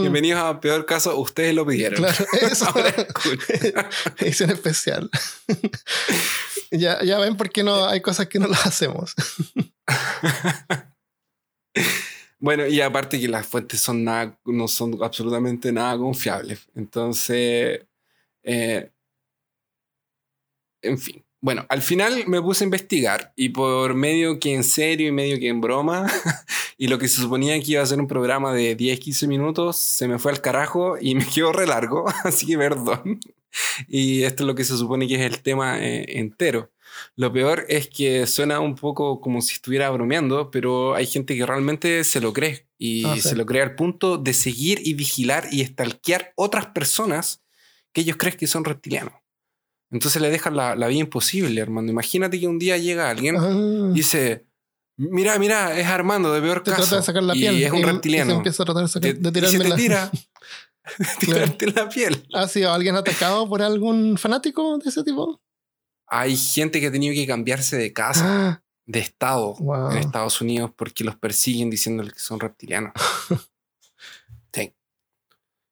Bienvenidos 0.00 0.40
a 0.40 0.60
Peor 0.60 0.86
Caso. 0.86 1.18
Ustedes 1.18 1.52
lo 1.54 1.66
pidieron. 1.66 1.98
Claro, 1.98 2.24
eso. 2.40 2.66
Ahora. 2.74 2.94
Edición 4.18 4.50
especial. 4.50 5.10
Ya, 6.78 7.02
ya 7.02 7.18
ven 7.18 7.36
por 7.36 7.50
qué 7.50 7.62
no 7.62 7.86
hay 7.86 8.00
cosas 8.00 8.28
que 8.28 8.38
no 8.38 8.46
las 8.46 8.66
hacemos. 8.66 9.14
Bueno, 12.44 12.66
y 12.66 12.78
aparte 12.82 13.18
que 13.18 13.26
las 13.26 13.46
fuentes 13.46 13.80
son 13.80 14.04
nada, 14.04 14.38
no 14.44 14.68
son 14.68 15.02
absolutamente 15.02 15.72
nada 15.72 15.96
confiables. 15.96 16.68
Entonces, 16.74 17.86
eh, 18.42 18.90
en 20.82 20.98
fin. 20.98 21.24
Bueno, 21.40 21.64
al 21.70 21.80
final 21.80 22.24
me 22.26 22.42
puse 22.42 22.64
a 22.64 22.66
investigar 22.66 23.32
y 23.34 23.48
por 23.48 23.94
medio 23.94 24.38
que 24.38 24.54
en 24.54 24.62
serio 24.62 25.08
y 25.08 25.12
medio 25.12 25.38
que 25.38 25.48
en 25.48 25.62
broma, 25.62 26.06
y 26.78 26.88
lo 26.88 26.98
que 26.98 27.08
se 27.08 27.22
suponía 27.22 27.58
que 27.62 27.72
iba 27.72 27.82
a 27.82 27.86
ser 27.86 27.98
un 27.98 28.08
programa 28.08 28.52
de 28.52 28.74
10, 28.74 29.00
15 29.00 29.26
minutos, 29.26 29.78
se 29.78 30.06
me 30.06 30.18
fue 30.18 30.30
al 30.32 30.42
carajo 30.42 30.96
y 31.00 31.14
me 31.14 31.26
quedó 31.26 31.50
re 31.52 31.66
largo, 31.66 32.04
así 32.24 32.44
que 32.46 32.58
perdón. 32.58 33.20
Y 33.88 34.22
esto 34.24 34.42
es 34.42 34.46
lo 34.46 34.54
que 34.54 34.64
se 34.64 34.76
supone 34.76 35.06
que 35.08 35.14
es 35.16 35.20
el 35.22 35.40
tema 35.42 35.78
eh, 35.84 36.18
entero. 36.20 36.70
Lo 37.16 37.32
peor 37.32 37.64
es 37.68 37.88
que 37.88 38.26
suena 38.26 38.60
un 38.60 38.74
poco 38.76 39.20
como 39.20 39.40
si 39.42 39.54
estuviera 39.54 39.90
bromeando, 39.90 40.50
pero 40.50 40.94
hay 40.94 41.06
gente 41.06 41.34
que 41.36 41.44
realmente 41.44 42.04
se 42.04 42.20
lo 42.20 42.32
cree 42.32 42.68
y 42.78 43.04
Ah, 43.04 43.14
sí. 43.16 43.22
se 43.22 43.36
lo 43.36 43.44
cree 43.46 43.62
al 43.62 43.74
punto 43.74 44.16
de 44.18 44.32
seguir 44.32 44.80
y 44.84 44.94
vigilar 44.94 45.48
y 45.50 45.64
stalkear 45.64 46.32
otras 46.36 46.66
personas 46.66 47.42
que 47.92 48.02
ellos 48.02 48.16
creen 48.16 48.36
que 48.36 48.46
son 48.46 48.64
reptilianos. 48.64 49.14
Entonces 49.90 50.20
le 50.22 50.30
dejan 50.30 50.56
la, 50.56 50.74
la 50.76 50.86
vida 50.88 51.00
imposible, 51.00 51.60
Armando. 51.60 51.92
Imagínate 51.92 52.38
que 52.40 52.46
un 52.48 52.58
día 52.58 52.76
llega 52.78 53.10
alguien 53.10 53.36
Ah, 53.38 53.88
y 53.90 53.94
dice, 53.94 54.46
mira, 54.96 55.38
mira, 55.38 55.78
es 55.78 55.86
Armando 55.86 56.32
de 56.32 56.40
peor 56.40 56.62
te 56.62 56.70
caso. 56.72 56.82
trata 56.82 56.96
de 56.96 57.02
sacar 57.02 57.22
la 57.22 57.36
y 57.36 57.40
piel. 57.40 57.62
es 57.62 57.70
un 57.72 57.78
y- 57.78 57.80
y 57.80 57.84
reptiliano. 57.84 58.30
se 58.30 58.36
empieza 58.36 58.62
a 58.62 58.66
tratar 58.66 58.82
de, 58.84 58.88
sacar- 58.88 59.14
Te- 59.14 59.30
de 59.30 59.48
y 59.48 59.50
se 59.50 59.58
te 59.58 59.68
la- 59.68 59.76
tira, 59.76 60.10
tirarte 61.20 61.66
la 61.72 61.88
piel. 61.88 62.26
¿Ha 62.34 62.46
sido 62.48 62.72
alguien 62.72 62.96
atacado 62.96 63.48
por 63.48 63.62
algún 63.62 64.16
fanático 64.18 64.78
de 64.78 64.88
ese 64.90 65.02
tipo? 65.04 65.40
Hay 66.06 66.36
gente 66.36 66.80
que 66.80 66.88
ha 66.88 66.92
tenido 66.92 67.14
que 67.14 67.26
cambiarse 67.26 67.76
de 67.76 67.92
casa, 67.92 68.24
Ah, 68.26 68.62
de 68.86 68.98
estado. 69.00 69.54
wow. 69.60 69.90
en 69.92 69.98
Estados 69.98 70.40
Unidos 70.40 70.70
porque 70.76 71.02
los 71.04 71.16
persiguen 71.16 71.70
diciéndoles 71.70 72.12
que 72.12 72.20
son 72.20 72.40
reptilianos. 72.40 72.92
Sí. 74.52 74.72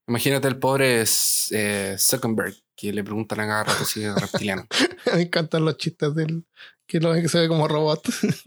Imagínate 0.09 0.49
el 0.49 0.59
pobre 0.59 1.05
eh, 1.53 1.97
Zuckerberg 1.99 2.55
que 2.75 2.93
le 2.93 3.05
preguntan 3.05 3.39
a 3.41 3.47
cada 3.47 3.65
rato 3.65 3.85
si 3.85 4.03
es 4.03 4.13
reptiliano. 4.15 4.67
Me 5.15 5.23
encantan 5.23 5.65
los 5.65 5.77
chistes 5.77 6.13
del 6.17 6.45
que 6.87 6.99
lo 6.99 7.15
que 7.15 7.29
se 7.29 7.39
ve 7.39 7.49
como 7.49 7.69
robot, 7.69 8.03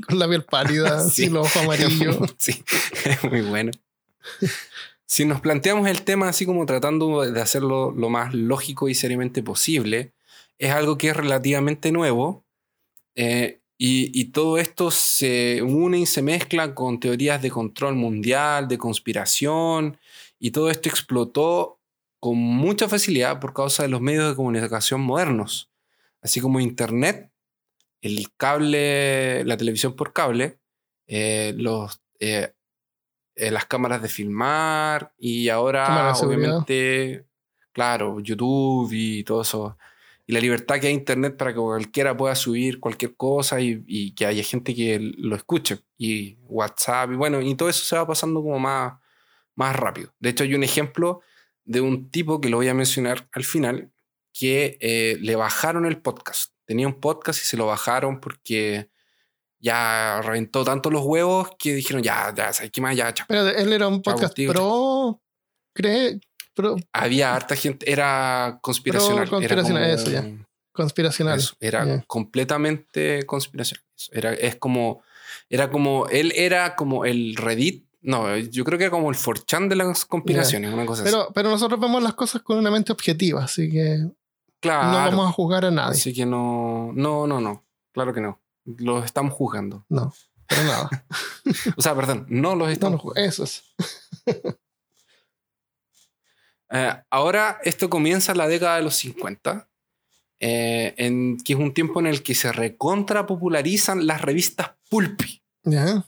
con 0.06 0.20
la 0.20 0.28
piel 0.28 0.44
pálida, 0.44 1.02
Sí. 1.10 1.24
sin 1.24 1.34
los 1.36 1.48
ojos 1.48 1.64
amarillos. 1.64 2.18
sí, 2.38 2.62
es 3.06 3.24
muy 3.24 3.42
bueno. 3.42 3.72
Si 5.08 5.26
nos 5.26 5.42
planteamos 5.42 5.88
el 5.88 6.04
tema 6.04 6.30
así 6.30 6.46
como 6.46 6.66
tratando 6.66 7.22
de 7.22 7.42
hacerlo 7.42 7.92
lo 7.92 8.10
más 8.10 8.34
lógico 8.34 8.90
y 8.90 8.96
seriamente 8.96 9.44
posible, 9.44 10.14
es 10.58 10.72
algo 10.72 10.98
que 10.98 11.10
es 11.10 11.16
relativamente 11.16 11.92
nuevo 11.92 12.46
eh, 13.16 13.62
y, 13.78 14.26
todo 14.32 14.58
esto 14.58 14.90
se 14.92 15.62
une 15.62 16.00
y 16.00 16.06
se 16.06 16.22
mezcla 16.22 16.74
con 16.74 17.00
teorías 17.00 17.42
de 17.42 17.52
control 17.52 17.96
mundial, 17.96 18.68
de 18.68 18.78
conspiración, 18.78 19.98
y 20.40 20.52
todo 20.52 20.70
esto 20.70 20.90
explotó 20.90 21.80
con 22.20 22.38
mucha 22.38 22.88
facilidad 22.88 23.40
por 23.40 23.54
causa 23.54 23.84
de 23.84 23.90
los 23.90 24.02
medios 24.02 24.30
de 24.30 24.36
comunicación 24.36 25.02
modernos, 25.02 25.70
así 26.22 26.40
como 26.40 26.60
Internet, 26.62 27.32
el 28.02 28.34
cable, 28.38 29.44
la 29.44 29.58
televisión 29.58 29.96
por 29.96 30.14
cable, 30.14 30.60
eh, 31.08 31.54
los, 31.58 32.02
eh, 32.20 32.54
eh, 33.36 33.52
las 33.52 33.66
cámaras 33.66 34.02
de 34.02 34.08
filmar 34.08 35.14
y 35.18 35.50
ahora 35.50 36.14
obviamente, 36.14 37.26
claro, 37.72 38.20
YouTube 38.20 38.90
y 38.94 39.24
todo 39.24 39.42
eso. 39.42 39.78
Y 40.28 40.34
la 40.34 40.40
libertad 40.40 40.80
que 40.80 40.88
hay 40.88 40.94
Internet 40.94 41.38
para 41.38 41.54
que 41.54 41.60
cualquiera 41.60 42.18
pueda 42.18 42.34
subir 42.36 42.80
cualquier 42.80 43.16
cosa 43.16 43.62
y, 43.62 43.84
y 43.86 44.16
que 44.16 44.26
haya 44.26 44.44
gente 44.44 44.74
que 44.74 45.00
lo 45.18 45.36
escuche. 45.36 45.80
Y 45.98 46.38
WhatsApp 46.48 47.12
y 47.12 47.16
bueno, 47.16 47.42
y 47.42 47.56
todo 47.56 47.70
eso 47.70 47.84
se 47.84 47.96
va 47.96 48.08
pasando 48.08 48.42
como 48.42 48.58
más, 48.58 48.94
más 49.56 49.76
rápido. 49.76 50.14
De 50.20 50.30
hecho, 50.30 50.44
hay 50.44 50.56
un 50.56 50.64
ejemplo 50.64 51.22
de 51.66 51.82
un 51.82 52.10
tipo 52.10 52.40
que 52.40 52.50
lo 52.50 52.58
voy 52.58 52.70
a 52.70 52.74
mencionar 52.74 53.28
al 53.34 53.44
final 53.44 53.92
que 54.34 54.78
eh, 54.82 55.18
le 55.22 55.36
bajaron 55.36 55.86
el 55.86 56.02
podcast. 56.02 56.54
Tenía 56.66 56.88
un 56.88 57.00
podcast 57.00 57.42
y 57.42 57.46
se 57.46 57.58
lo 57.58 57.68
bajaron 57.68 58.20
porque 58.20 58.90
ya 59.66 60.22
reventó 60.24 60.64
tanto 60.64 60.92
los 60.92 61.04
huevos 61.04 61.50
que 61.58 61.74
dijeron, 61.74 62.04
ya, 62.04 62.32
ya, 62.36 62.54
¿sabes 62.54 62.72
qué 62.72 62.82
más? 62.82 62.96
Ya, 62.96 63.12
chao. 63.14 63.26
Pero 63.28 63.48
él 63.48 63.74
era 63.74 63.88
un 63.88 64.02
podcast 64.04 64.28
contigo, 64.34 64.54
pro. 64.54 65.22
¿Cree? 65.74 66.20
Pro 66.54 66.76
Había 66.94 67.34
harta 67.36 67.56
gente, 67.56 67.92
era 67.92 68.60
conspiracional. 68.62 69.28
Pro 69.28 69.38
conspiracional, 69.40 69.84
era 69.84 69.94
eso 69.94 70.10
ya. 70.12 70.24
conspiracional. 70.72 71.40
Eso, 71.40 71.56
era 71.60 71.84
Ya. 71.86 72.04
completamente 72.08 73.26
conspiracional. 73.26 73.84
Eso, 73.98 74.10
Era, 74.14 74.34
es 74.34 74.56
como, 74.58 75.02
era 75.50 75.70
como, 75.72 76.08
él 76.10 76.32
era 76.36 76.76
como 76.76 77.04
el 77.06 77.36
Reddit. 77.36 77.86
No, 78.02 78.38
yo 78.38 78.64
creo 78.64 78.78
que 78.78 78.84
era 78.86 78.92
como 78.92 79.10
el 79.10 79.18
4chan 79.18 79.68
de 79.68 79.76
las 79.78 80.06
conspiraciones, 80.06 80.72
una 80.72 80.86
cosa 80.86 81.02
así. 81.02 81.12
Pero, 81.12 81.30
pero 81.34 81.50
nosotros 81.50 81.80
vemos 81.80 82.04
las 82.04 82.14
cosas 82.14 82.42
con 82.44 82.58
una 82.60 82.70
mente 82.70 82.92
objetiva, 82.94 83.44
así 83.44 83.70
que 83.72 84.06
Claro. 84.62 84.88
no 84.92 84.94
vamos 84.98 85.30
a 85.30 85.32
juzgar 85.32 85.66
a 85.66 85.72
nadie. 85.72 85.92
Así 85.98 86.14
que 86.14 86.26
no, 86.26 86.92
no, 86.94 87.26
no, 87.26 87.42
no. 87.42 87.64
Claro 87.94 88.14
que 88.14 88.22
no. 88.22 88.40
Los 88.66 89.06
estamos 89.06 89.34
juzgando. 89.34 89.86
No, 89.90 90.14
pero 90.48 90.64
nada. 90.64 90.90
O 91.78 91.82
sea, 91.82 91.96
perdón, 91.96 92.26
no 92.30 92.56
los 92.56 92.72
estamos 92.72 92.98
no, 92.98 93.00
juzgando. 93.00 93.30
eso 93.30 93.44
es. 93.44 93.64
Eh, 96.72 96.92
ahora 97.12 97.60
esto 97.64 97.92
comienza 97.92 98.32
en 98.32 98.40
la 98.40 98.48
década 98.48 98.78
de 98.78 98.82
los 98.82 98.96
50, 98.96 99.70
eh, 100.40 100.96
en, 100.98 101.38
que 101.38 101.54
es 101.54 101.60
un 101.60 101.76
tiempo 101.76 102.00
en 102.00 102.08
el 102.08 102.24
que 102.24 102.34
se 102.34 102.52
recontra 102.52 103.28
popularizan 103.28 104.08
las 104.08 104.22
revistas 104.22 104.72
pulpy. 104.90 105.44
Ya. 105.64 106.04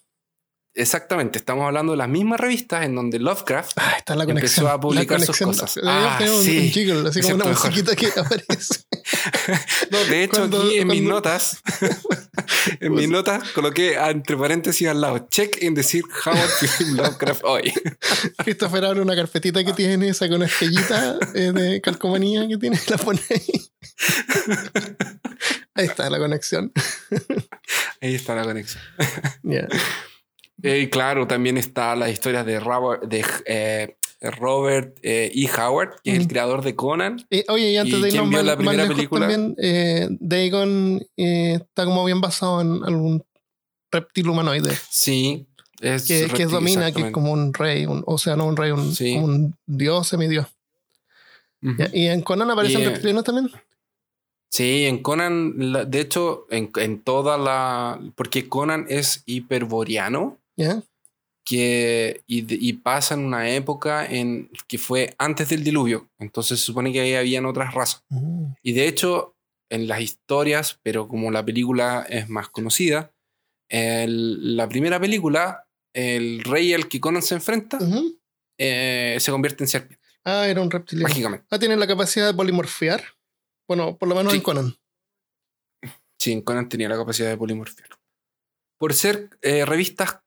Exactamente, 0.79 1.39
estamos 1.39 1.65
hablando 1.65 1.93
de 1.93 1.97
las 1.97 2.07
mismas 2.07 2.39
revistas 2.39 2.85
en 2.85 2.93
donde 2.95 3.17
Lovecraft 3.19 3.71
Ah, 3.77 3.95
está 3.97 4.15
la 4.15 4.23
Empezó 4.25 4.35
conexión. 4.35 4.67
a 4.67 4.79
publicar 4.79 5.19
la 5.19 5.25
sus 5.25 5.37
cosas. 5.39 5.73
Deberíamos 5.75 6.21
Ah, 6.21 6.23
un, 6.37 6.43
sí. 6.43 6.57
un 6.59 6.69
jiggle, 6.69 7.09
así 7.09 7.21
como 7.21 7.35
una 7.35 7.45
mejor. 7.45 7.65
musiquita 7.71 7.95
que 7.95 8.07
aparece. 8.19 8.79
No, 9.89 9.97
de 10.05 10.23
hecho, 10.23 10.37
Cuando- 10.37 10.61
aquí 10.63 10.77
en 10.77 10.87
mis 10.87 11.01
notas, 11.01 11.61
en 12.79 12.93
mis 12.93 13.09
notas 13.09 13.49
coloqué 13.51 13.97
ah, 13.97 14.11
entre 14.11 14.37
paréntesis 14.37 14.87
al 14.87 15.01
lado, 15.01 15.27
check 15.31 15.57
en 15.63 15.73
decir 15.73 16.03
Howard 16.25 16.49
Philip 16.77 16.95
Lovecraft 16.95 17.41
hoy. 17.43 17.73
Christopher 18.43 18.85
abre 18.85 19.01
una 19.01 19.15
carpetita 19.15 19.63
que 19.65 19.73
tiene 19.73 20.09
esa 20.09 20.27
con 20.27 20.37
una 20.37 20.45
estrellita 20.45 21.17
eh, 21.33 21.51
de 21.53 21.81
calcomanía 21.81 22.47
que 22.47 22.57
tiene, 22.57 22.79
la 22.87 22.97
pone 22.97 23.19
ahí. 23.31 23.67
Ahí 25.73 25.85
está 25.85 26.09
la 26.09 26.17
conexión. 26.19 26.71
Ahí 28.01 28.15
está 28.15 28.35
la 28.35 28.43
conexión. 28.43 28.81
Ya. 29.43 29.67
Y 30.61 30.87
claro, 30.87 31.27
también 31.27 31.57
está 31.57 31.95
la 31.95 32.09
historia 32.09 32.43
de 32.43 32.59
Robert, 32.59 33.03
de, 33.03 33.23
eh, 33.45 33.97
Robert 34.21 34.97
eh, 35.03 35.31
E. 35.33 35.49
Howard, 35.61 36.01
que 36.03 36.11
es 36.13 36.19
el 36.19 36.27
creador 36.27 36.63
de 36.63 36.75
Conan. 36.75 37.25
Eh, 37.29 37.45
oye, 37.49 37.71
y 37.71 37.77
antes 37.77 37.93
¿Y 37.99 38.01
de 38.01 38.07
irnos 38.09 38.27
más, 38.31 38.43
la 38.43 38.51
más 38.53 38.57
primera 38.57 38.83
lejos 38.83 38.95
película? 38.95 39.27
también, 39.27 39.55
eh, 39.61 40.07
Dagon 40.19 40.99
está 41.15 41.85
como 41.85 42.03
bien 42.05 42.19
basado 42.21 42.61
en 42.61 42.83
algún 42.83 43.23
reptil 43.91 44.29
humanoide 44.29 44.75
Sí. 44.89 45.47
Es 45.79 46.07
que, 46.07 46.21
que 46.21 46.27
reptil, 46.27 46.49
domina, 46.49 46.91
que 46.91 47.01
es 47.05 47.11
como 47.11 47.31
un 47.31 47.53
rey, 47.53 47.85
un- 47.85 48.03
o 48.07 48.17
sea, 48.17 48.35
no 48.35 48.47
un 48.47 48.57
rey, 48.57 48.71
un, 48.71 48.95
Sí. 48.95 49.13
como 49.13 49.25
un 49.27 49.55
dios, 49.67 50.07
semidios. 50.07 50.47
Ujú. 51.61 51.75
Ya, 51.77 51.89
¿Y 51.93 52.07
en 52.07 52.21
Conan 52.21 52.49
aparecen 52.49 52.81
Y, 52.81 52.83
eh, 52.85 52.89
reptilianos 52.89 53.23
también? 53.23 53.51
Sí, 54.49 54.85
en 54.85 55.03
Conan, 55.03 55.73
de 55.91 55.99
hecho, 55.99 56.47
en, 56.49 56.71
en 56.77 57.03
toda 57.03 57.37
la. 57.37 57.99
Porque 58.15 58.47
Conan 58.49 58.85
es 58.89 59.21
hiperboreano 59.27 60.39
Que, 61.45 62.23
y, 62.27 62.45
y 62.69 62.73
pasa 62.73 63.13
en 63.13 63.21
una 63.23 63.49
época 63.51 64.05
en 64.05 64.49
que 64.67 64.77
fue 64.77 65.15
antes 65.17 65.47
del 65.49 65.63
diluvio. 65.63 66.09
Entonces 66.19 66.59
se 66.59 66.65
supone 66.65 66.91
que 66.91 66.99
ahí 66.99 67.13
habían 67.15 67.45
otras 67.45 67.73
razas. 67.73 68.03
Mm. 68.09 68.51
Y 68.61 68.73
de 68.73 68.87
hecho, 68.87 69.35
en 69.69 69.87
las 69.87 70.01
historias, 70.01 70.79
pero 70.83 71.07
como 71.07 71.31
la 71.31 71.45
película 71.45 72.05
es 72.09 72.27
más 72.27 72.49
conocida, 72.49 73.13
el- 73.69 74.57
la 74.57 74.67
primera 74.67 74.99
película, 74.99 75.67
el 75.93 76.43
rey 76.43 76.73
al 76.73 76.87
que 76.89 76.99
Conan 76.99 77.21
se 77.21 77.35
enfrenta 77.35 77.79
eh, 78.59 79.17
se 79.19 79.31
convierte 79.31 79.63
en 79.63 79.67
serpiente, 79.67 80.03
Ah, 80.25 80.47
era 80.47 80.61
un 80.61 80.69
reptiliano. 80.71 81.07
mágicamente. 81.07 81.45
Ah, 81.49 81.59
tiene 81.59 81.77
la 81.77 81.87
capacidad 81.87 82.27
de 82.27 82.33
polimorfear. 82.33 83.01
Bueno, 83.69 83.97
por 83.97 84.09
lo 84.09 84.15
menos 84.15 84.31
Sí. 84.33 84.37
en 84.39 84.43
Conan. 84.43 84.75
Sí, 86.19 86.31
en 86.33 86.41
Conan 86.41 86.67
tenía 86.67 86.89
la 86.89 86.97
capacidad 86.97 87.29
de 87.29 87.37
polimorfiar. 87.37 87.89
Por 88.79 88.93
ser 88.93 89.29
eh, 89.41 89.65
revistas 89.65 90.19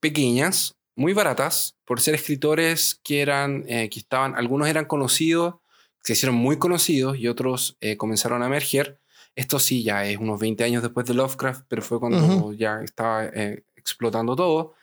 pequeñas, 0.00 0.76
muy 0.96 1.12
baratas, 1.12 1.76
por 1.84 2.00
ser 2.00 2.14
escritores 2.14 3.00
que 3.02 3.22
eran, 3.22 3.64
eh, 3.68 3.88
que 3.88 4.00
estaban, 4.00 4.34
algunos 4.34 4.68
eran 4.68 4.86
conocidos, 4.86 5.56
se 6.02 6.14
hicieron 6.14 6.36
muy 6.36 6.58
conocidos 6.58 7.18
y 7.18 7.28
otros 7.28 7.76
eh, 7.80 7.96
comenzaron 7.96 8.42
a 8.42 8.46
emerger. 8.46 9.00
Esto 9.36 9.58
sí, 9.58 9.82
ya 9.82 10.04
es 10.06 10.18
unos 10.18 10.40
20 10.40 10.64
años 10.64 10.82
después 10.82 11.06
de 11.06 11.14
Lovecraft, 11.14 11.66
pero 11.68 11.82
fue 11.82 12.00
cuando 12.00 12.52
ya 12.52 12.80
estaba 12.82 13.26
eh, 13.26 13.64
explotando 13.76 14.34
todo. 14.34 14.74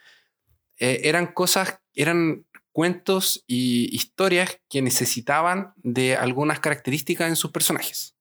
Eran 0.80 1.34
cosas, 1.34 1.80
eran 1.95 2.45
cuentos 2.71 3.43
y 3.47 3.93
historias 3.95 4.60
que 4.69 4.84
necesitaban 4.84 5.73
de 5.77 6.15
algunas 6.15 6.60
características 6.60 7.27
en 7.27 7.36
sus 7.36 7.51
personajes. 7.51 8.15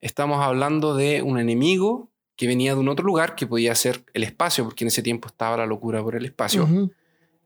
Estamos 0.00 0.40
hablando 0.40 0.94
de 0.94 1.22
un 1.22 1.38
enemigo 1.38 2.11
que 2.36 2.46
venía 2.46 2.74
de 2.74 2.80
un 2.80 2.88
otro 2.88 3.04
lugar, 3.04 3.34
que 3.34 3.46
podía 3.46 3.74
ser 3.74 4.04
el 4.14 4.24
espacio, 4.24 4.64
porque 4.64 4.84
en 4.84 4.88
ese 4.88 5.02
tiempo 5.02 5.28
estaba 5.28 5.56
la 5.56 5.66
locura 5.66 6.02
por 6.02 6.16
el 6.16 6.24
espacio, 6.24 6.68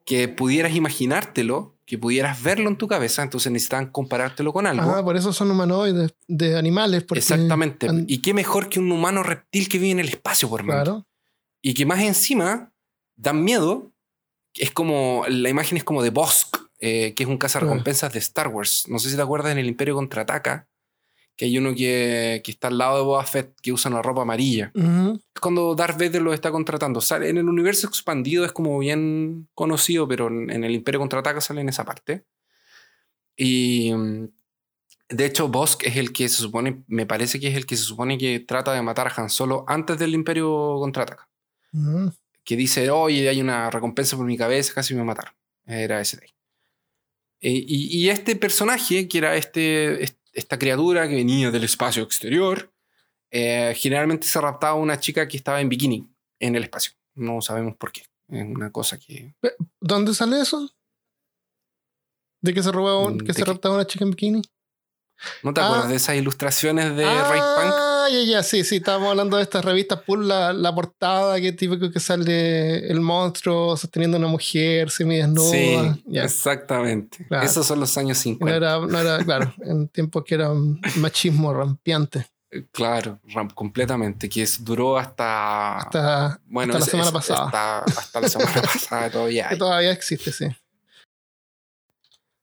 que 0.04 0.28
pudieras 0.28 0.74
imaginártelo, 0.74 1.76
que 1.84 1.98
pudieras 1.98 2.42
verlo 2.42 2.68
en 2.68 2.76
tu 2.76 2.88
cabeza, 2.88 3.22
entonces 3.22 3.50
necesitaban 3.52 3.90
comparártelo 3.90 4.52
con 4.52 4.66
algo. 4.66 4.90
Ah, 4.94 5.04
por 5.04 5.16
eso 5.16 5.32
son 5.32 5.50
humanoides 5.50 6.14
de 6.26 6.56
animales. 6.56 7.04
porque 7.04 7.20
Exactamente. 7.20 7.88
Y 8.06 8.18
qué 8.18 8.34
mejor 8.34 8.68
que 8.68 8.80
un 8.80 8.90
humano 8.90 9.22
reptil 9.22 9.68
que 9.68 9.78
vive 9.78 9.92
en 9.92 10.00
el 10.00 10.08
espacio, 10.08 10.48
por. 10.48 10.64
Claro. 10.64 11.06
Y 11.62 11.74
que 11.74 11.86
más 11.86 12.00
encima 12.00 12.72
dan 13.16 13.42
miedo. 13.42 13.92
Es 14.54 14.70
como, 14.70 15.24
la 15.28 15.48
imagen 15.50 15.76
es 15.76 15.84
como 15.84 16.02
de 16.02 16.10
Bosk, 16.10 16.56
eh, 16.78 17.12
que 17.14 17.24
es 17.24 17.28
un 17.28 17.36
cazarrecompensas 17.36 18.12
de 18.12 18.18
Star 18.20 18.48
Wars. 18.48 18.86
No 18.88 18.98
sé 18.98 19.10
si 19.10 19.16
te 19.16 19.22
acuerdas 19.22 19.52
en 19.52 19.58
el 19.58 19.66
Imperio 19.66 19.94
Contraataca, 19.94 20.68
que 21.36 21.44
hay 21.44 21.58
uno 21.58 21.74
que, 21.74 22.40
que 22.42 22.50
está 22.50 22.68
al 22.68 22.78
lado 22.78 22.96
de 22.96 23.02
Boba 23.04 23.24
Fett 23.24 23.54
que 23.60 23.72
usa 23.72 23.90
una 23.90 24.00
ropa 24.02 24.22
amarilla. 24.22 24.72
Ujú. 24.74 25.20
Es 25.34 25.40
cuando 25.40 25.74
Darth 25.74 25.98
Vader 26.00 26.22
lo 26.22 26.32
está 26.32 26.50
contratando. 26.50 27.00
Sale, 27.00 27.28
en 27.28 27.36
el 27.36 27.48
universo 27.48 27.86
expandido 27.86 28.44
es 28.46 28.52
como 28.52 28.78
bien 28.78 29.48
conocido, 29.54 30.08
pero 30.08 30.28
en, 30.28 30.50
en 30.50 30.64
el 30.64 30.74
Imperio 30.74 30.98
Contraataca 31.00 31.40
sale 31.42 31.60
en 31.60 31.68
esa 31.68 31.84
parte. 31.84 32.24
Y 33.36 33.92
mm, 33.92 34.28
de 35.10 35.24
hecho, 35.26 35.48
Bosk 35.48 35.84
es 35.84 35.96
el 35.96 36.12
que 36.12 36.28
se 36.28 36.36
supone, 36.36 36.82
me 36.86 37.06
parece 37.06 37.38
que 37.38 37.48
es 37.48 37.54
el 37.56 37.66
que 37.66 37.76
se 37.76 37.82
supone 37.84 38.18
que 38.18 38.40
trata 38.40 38.72
de 38.72 38.82
matar 38.82 39.06
a 39.08 39.14
Han 39.22 39.30
Solo 39.30 39.64
antes 39.68 39.98
del 39.98 40.14
Imperio 40.14 40.76
Contraataca 40.80 41.28
Ujú. 41.72 42.12
que 42.44 42.56
dice, 42.56 42.88
oye, 42.90 43.28
hay 43.28 43.40
una 43.40 43.70
recompensa 43.70 44.16
por 44.16 44.26
mi 44.26 44.36
cabeza, 44.38 44.72
casi 44.74 44.94
me 44.94 45.04
mataron. 45.04 45.34
Era 45.66 46.00
ese 46.00 46.16
de 46.16 46.24
ahí. 46.24 46.30
Eh, 47.42 47.64
y, 47.68 47.98
y 48.04 48.08
este 48.08 48.34
personaje, 48.36 49.06
que 49.08 49.18
era 49.18 49.36
este, 49.36 50.02
est- 50.02 50.18
esta 50.36 50.58
criatura 50.58 51.08
que 51.08 51.14
venía 51.16 51.50
del 51.50 51.64
espacio 51.64 52.02
exterior, 52.02 52.72
eh, 53.30 53.74
generalmente 53.76 54.26
se 54.26 54.40
raptaba 54.40 54.72
a 54.74 54.82
una 54.82 54.98
chica 55.00 55.26
que 55.26 55.36
estaba 55.36 55.60
en 55.60 55.68
bikini 55.68 56.08
en 56.40 56.54
el 56.56 56.62
espacio. 56.64 56.92
No 57.14 57.40
sabemos 57.40 57.76
por 57.76 57.90
qué. 57.92 58.02
Es 58.28 58.44
una 58.44 58.70
cosa 58.70 58.98
que... 58.98 59.34
¿Dónde 59.80 60.14
sale 60.14 60.40
eso? 60.40 60.70
¿De 62.42 62.52
que 62.54 62.62
se 62.62 62.70
robaba 62.72 63.06
un- 63.06 63.14
Mm, 63.16 63.18
que 63.20 63.26
¿de 63.26 63.34
se 63.34 63.44
raptaba 63.44 63.74
una 63.76 63.86
chica 63.86 64.04
en 64.04 64.10
bikini? 64.10 64.42
¿No 65.42 65.52
te 65.54 65.60
Ah. 65.60 65.66
acuerdas 65.66 65.88
de 65.88 65.96
esas 65.96 66.16
ilustraciones 66.16 66.94
de 66.96 67.04
Ray 67.04 67.40
Punk? 67.40 67.72
Ah, 67.74 68.06
ya, 68.12 68.22
ya, 68.22 68.42
sí, 68.42 68.62
sí, 68.64 68.76
estábamos 68.76 69.10
hablando 69.10 69.36
de 69.38 69.42
estas 69.42 69.64
revistas 69.64 70.00
por 70.02 70.18
la, 70.22 70.52
la 70.52 70.74
portada, 70.74 71.40
que 71.40 71.52
típico 71.52 71.90
que 71.90 71.98
sale 72.00 72.86
el 72.90 73.00
monstruo 73.00 73.76
sosteniendo 73.76 74.16
a 74.16 74.20
una 74.20 74.28
mujer 74.28 74.90
semidesnuda. 74.90 75.50
Sí, 75.50 76.04
exactamente. 76.12 77.24
Claro. 77.26 77.44
Esos 77.46 77.66
son 77.66 77.80
los 77.80 77.96
años 77.96 78.18
No 78.18 78.22
50. 78.22 78.56
era, 78.56 78.78
no 78.78 78.98
era, 78.98 79.24
claro, 79.24 79.52
en 79.62 79.88
tiempos 79.88 80.22
que 80.24 80.34
era 80.36 80.52
un 80.52 80.80
machismo 80.96 81.52
rampiante. 81.52 82.26
Claro, 82.70 83.18
ram- 83.34 83.52
completamente. 83.52 84.28
Que 84.28 84.42
es- 84.42 84.62
duró 84.64 84.96
hasta... 84.96 85.78
Hasta, 85.78 86.40
Bueno, 86.46 86.74
hasta 86.74 86.84
la 86.84 86.90
semana 86.90 87.08
es- 87.08 87.12
pasada. 87.14 87.44
Hasta, 87.46 87.78
hasta 88.00 88.20
la 88.20 88.28
semana 88.28 88.62
pasada 88.62 89.10
todavía. 89.12 89.48
que 89.48 89.56
todavía 89.56 89.90
existe, 89.92 90.30
sí. 90.32 90.46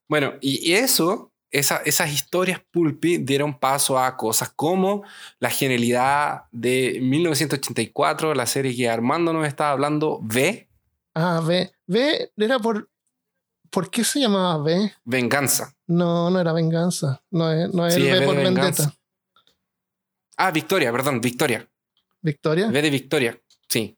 Bueno, 0.10 0.34
y 0.42 0.74
eso, 0.74 1.32
esa- 1.54 1.82
esas 1.86 2.12
historias 2.12 2.60
pulpy 2.72 3.18
dieron 3.20 3.58
paso 3.58 3.98
a 3.98 4.18
cosas 4.18 4.52
como 4.56 5.04
la 5.39 5.50
genialidad 5.50 6.44
de 6.52 7.00
1984, 7.02 8.34
la 8.34 8.46
serie 8.46 8.76
que 8.76 8.89
Armando 8.89 9.32
nos 9.32 9.48
estaba 9.48 9.72
hablando, 9.72 10.18
V, 10.20 10.68
Ah, 11.16 11.39
V. 11.46 11.72
V 11.88 12.32
era 12.38 12.58
por. 12.60 12.89
¿Por 13.70 13.89
qué 13.92 14.04
se 14.04 14.20
llamaba 14.20 14.58
V? 14.58 14.94
Venganza. 15.06 15.76
No, 15.88 16.30
no 16.32 16.39
era 16.39 16.54
venganza. 16.54 17.24
No 17.32 17.46
no 17.68 17.86
es 17.88 17.94
Sí, 17.96 18.02
por 18.26 18.36
venganza. 18.36 18.84
vendetta. 18.84 18.98
Ah, 20.38 20.52
Victoria, 20.52 20.92
perdón, 20.92 21.22
Victoria. 21.22 21.68
¿Victoria? 22.22 22.68
V 22.68 22.82
de 22.82 22.89
Victoria, 22.89 23.39
sí. 23.70 23.96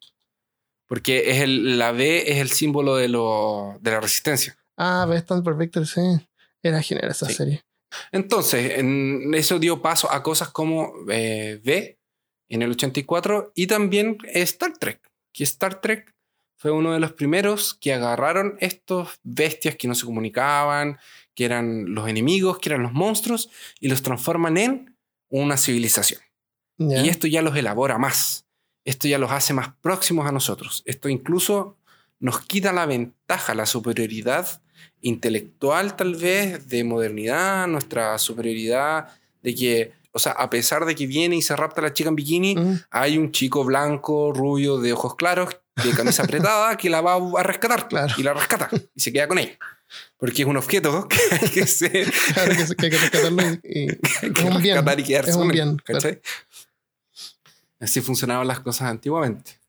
Porque 0.87 1.31
es 1.31 1.41
el, 1.41 1.77
la 1.79 1.91
V 1.93 2.31
es 2.31 2.37
el 2.39 2.49
símbolo 2.51 2.95
de, 2.97 3.07
lo, 3.07 3.77
de 3.81 3.91
la 3.91 4.01
resistencia. 4.01 4.57
Ah, 4.77 5.05
V 5.07 5.15
stand 5.17 5.43
por 5.43 5.57
Victor, 5.57 5.87
sí. 5.87 6.01
Era 6.65 6.81
genial 6.81 7.11
esa 7.11 7.27
Sí. 7.27 7.33
serie. 7.35 7.61
Entonces, 8.11 8.79
en- 8.79 9.33
eso 9.35 9.59
dio 9.59 9.81
paso 9.81 10.11
a 10.11 10.23
cosas 10.23 10.49
como 10.49 10.93
eh, 11.09 11.61
V 11.63 11.97
en 12.49 12.61
el 12.61 12.71
84 12.71 13.51
y 13.55 13.67
también 13.67 14.17
Star 14.33 14.77
Trek. 14.77 14.99
Que 15.33 15.43
Star 15.43 15.79
Trek 15.81 16.13
fue 16.57 16.71
uno 16.71 16.93
de 16.93 16.99
los 16.99 17.13
primeros 17.13 17.73
que 17.75 17.93
agarraron 17.93 18.57
estos 18.59 19.19
bestias 19.23 19.75
que 19.75 19.87
no 19.87 19.95
se 19.95 20.05
comunicaban, 20.05 20.97
que 21.35 21.45
eran 21.45 21.93
los 21.93 22.07
enemigos, 22.09 22.59
que 22.59 22.69
eran 22.69 22.83
los 22.83 22.93
monstruos, 22.93 23.49
y 23.79 23.87
los 23.89 24.01
transforman 24.01 24.57
en 24.57 24.97
una 25.29 25.57
civilización. 25.57 26.21
Y 26.79 27.09
esto 27.09 27.27
ya 27.27 27.41
los 27.41 27.55
elabora 27.55 27.97
más. 27.97 28.45
Esto 28.85 29.07
ya 29.07 29.17
los 29.17 29.31
hace 29.31 29.53
más 29.53 29.73
próximos 29.81 30.27
a 30.27 30.31
nosotros. 30.31 30.81
Esto 30.85 31.09
incluso 31.09 31.77
nos 32.19 32.39
quita 32.45 32.71
la 32.73 32.85
ventaja, 32.85 33.53
la 33.55 33.65
superioridad 33.65 34.61
intelectual 35.01 35.95
tal 35.95 36.15
vez, 36.15 36.67
de 36.67 36.83
modernidad, 36.83 37.67
nuestra 37.67 38.17
superioridad 38.17 39.07
de 39.43 39.53
que, 39.55 39.93
o 40.11 40.19
sea, 40.19 40.31
a 40.33 40.49
pesar 40.49 40.85
de 40.85 40.95
que 40.95 41.05
viene 41.07 41.35
y 41.35 41.41
se 41.41 41.55
rapta 41.55 41.81
la 41.81 41.93
chica 41.93 42.09
en 42.09 42.15
bikini, 42.15 42.55
Mm. 42.55 42.79
hay 42.91 43.17
un 43.17 43.31
chico 43.31 43.63
blanco, 43.63 44.33
rubio, 44.33 44.77
de 44.79 44.93
ojos 44.93 45.15
claros, 45.15 45.55
de 45.83 45.91
camisa 45.91 46.23
apretada, 46.23 46.75
que 46.77 46.89
la 46.89 47.01
va 47.01 47.15
a 47.39 47.43
rescatar. 47.43 47.87
Claro. 47.87 48.13
Y 48.17 48.23
la 48.23 48.33
rescata. 48.33 48.69
Y 48.95 48.99
se 49.01 49.11
queda 49.11 49.27
con 49.27 49.37
ella. 49.37 49.57
Porque 50.17 50.41
es 50.41 50.47
un 50.47 50.57
objeto 50.57 51.07
que 51.09 51.17
hay 51.31 51.49
que, 51.49 51.67
ser, 51.67 52.11
Claro 52.33 52.51
que, 52.55 52.65
se- 52.65 52.75
que 52.75 52.85
hay 52.85 52.91
que 52.91 52.97
rescatarlo 52.97 53.43
y, 53.63 53.81
y- 53.83 53.87
que 54.33 54.41
es 55.27 55.35
un 55.35 55.49
bien. 55.49 55.77
Así 57.79 58.01
funcionaban 58.01 58.47
las 58.47 58.61
cosas 58.61 58.89
antiguamente. 58.89 59.59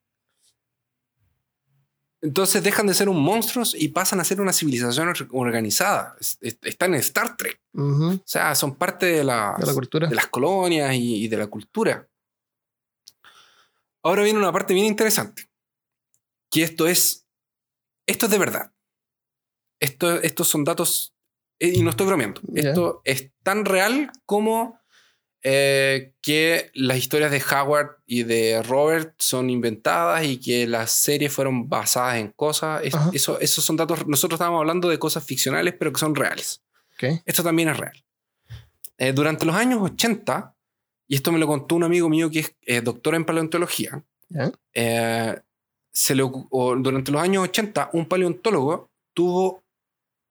Entonces 2.27 2.62
dejan 2.62 2.87
de 2.89 2.95
ser 2.95 3.09
un 3.09 3.21
monstruos 3.23 3.73
y 3.79 3.89
pasan 3.89 4.19
a 4.19 4.25
ser 4.25 4.41
una 4.41 4.53
civilización 4.53 5.09
or- 5.09 5.29
organizada. 5.31 6.17
Es- 6.21 6.39
es- 6.41 6.59
Están 6.62 6.95
en 6.95 7.01
Star 7.01 7.37
Trek. 7.37 7.61
O 7.73 8.21
sea, 8.25 8.55
son 8.57 8.75
parte 8.75 9.07
de, 9.07 9.23
las- 9.25 9.59
de 9.61 9.67
la 9.67 9.73
cultura. 9.75 10.09
de 10.09 10.15
las 10.17 10.27
colonias 10.27 10.93
y, 10.95 11.25
y 11.25 11.29
de 11.29 11.37
la 11.37 11.47
cultura. 11.47 12.09
Ahora 14.03 14.23
viene 14.23 14.39
una 14.39 14.53
parte 14.53 14.75
bien 14.75 14.87
interesante. 14.87 15.49
Que 16.51 16.62
esto 16.62 16.87
es. 16.87 17.27
Esto 18.07 18.27
es 18.27 18.33
de 18.33 18.39
verdad. 18.39 18.73
Esto, 19.81 20.21
estos 20.23 20.49
son 20.49 20.65
datos. 20.65 21.15
eh, 21.61 21.73
Y 21.77 21.83
no 21.83 21.91
estoy 21.91 22.07
bromeando. 22.07 22.41
Esto 22.55 23.03
es 23.05 23.31
tan 23.43 23.65
real 23.65 24.11
como 24.25 24.81
eh, 25.48 26.12
que 26.20 26.70
las 26.74 26.96
historias 26.98 27.30
de 27.30 27.40
Howard 27.40 27.98
y 28.04 28.24
de 28.24 28.64
Robert 28.64 29.14
son 29.18 29.48
inventadas 29.48 30.24
y 30.24 30.38
que 30.38 30.66
las 30.66 30.90
series 30.90 31.32
fueron 31.32 31.68
basadas 31.68 32.16
en 32.16 32.32
cosas. 32.32 32.82
Es- 32.82 32.94
eso, 33.12 33.38
esos 33.38 33.64
son 33.64 33.76
datos. 33.76 34.04
Nosotros 34.09 34.38
estábamos 34.38 34.59
hablando 34.59 34.88
de 34.88 34.98
cosas 34.98 35.22
ficcionales, 35.24 35.74
pero 35.78 35.92
que 35.92 36.00
son 36.00 36.16
reales. 36.16 36.62
Esto 37.24 37.44
también 37.44 37.68
es 37.68 37.76
real. 37.76 38.04
Eh, 38.98 39.12
durante 39.12 39.46
los 39.46 39.54
años 39.54 39.80
80, 39.82 40.54
y 41.06 41.14
esto 41.14 41.30
me 41.30 41.38
lo 41.38 41.46
contó 41.46 41.76
un 41.76 41.85
amigo 41.85 42.09
mío 42.09 42.28
que 42.28 42.40
es 42.40 42.54
eh, 42.62 42.80
doctor 42.80 43.14
en 43.14 43.24
paleontología, 43.24 44.02
eh, 44.74 45.38
se 45.92 46.14
le 46.16 46.24
durante 46.24 47.12
los 47.12 47.22
años 47.22 47.44
80, 47.44 47.90
un 47.92 48.06
paleontólogo 48.06 48.90
tuvo 49.14 49.62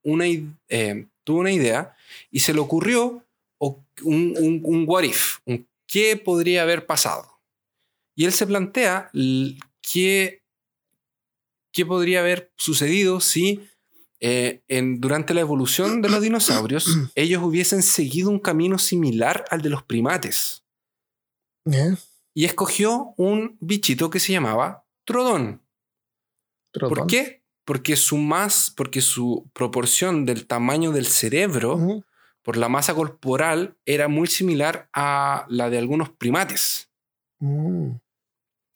una, 0.04 0.26
eh, 0.26 1.06
tuvo 1.24 1.40
una 1.40 1.52
idea 1.52 1.96
y 2.30 2.40
se 2.40 2.54
le 2.54 2.60
ocurrió 2.60 3.24
o 3.58 3.86
un, 4.04 4.36
un, 4.38 4.62
un 4.64 4.86
what 4.88 5.04
if, 5.04 5.40
un 5.46 5.68
qué 5.88 6.18
podría 6.18 6.64
haber 6.64 6.86
pasado. 6.86 7.40
Y 8.16 8.26
él 8.26 8.32
se 8.32 8.48
plantea 8.48 9.10
qué, 9.82 10.44
qué 11.72 11.86
podría 11.86 12.22
haber 12.22 12.52
sucedido 12.58 13.20
si 13.20 13.68
eh, 14.22 14.64
en, 14.68 15.02
durante 15.02 15.34
la 15.34 15.42
evolución 15.42 16.02
de 16.02 16.10
los 16.10 16.22
dinosaurios 16.22 16.88
ellos 17.16 17.44
hubiesen 17.44 17.84
seguido 17.84 18.30
un 18.30 18.40
camino 18.40 18.78
similar 18.78 19.46
al 19.50 19.62
de 19.62 19.70
los 19.70 19.84
primates. 19.84 20.64
¿Eh? 21.72 21.96
Y 22.34 22.46
escogió 22.46 23.14
un 23.18 23.58
bichito 23.60 24.10
que 24.10 24.20
se 24.20 24.32
llamaba 24.32 24.86
Trodón. 25.06 25.62
¿Por 26.72 27.08
qué? 27.08 27.44
Porque 27.64 27.96
su 27.96 28.18
más, 28.18 28.72
porque 28.76 29.02
su 29.02 29.50
proporción 29.54 30.26
del 30.26 30.46
tamaño 30.46 30.92
del 30.92 31.08
cerebro. 31.08 32.04
Por 32.46 32.58
la 32.58 32.70
masa 32.70 32.94
corporal 32.94 33.76
era 33.86 34.08
muy 34.08 34.28
similar 34.28 34.88
a 34.94 35.48
la 35.50 35.72
de 35.72 35.80
algunos 35.80 36.12
primates. 36.12 36.92
Mm. 37.40 37.94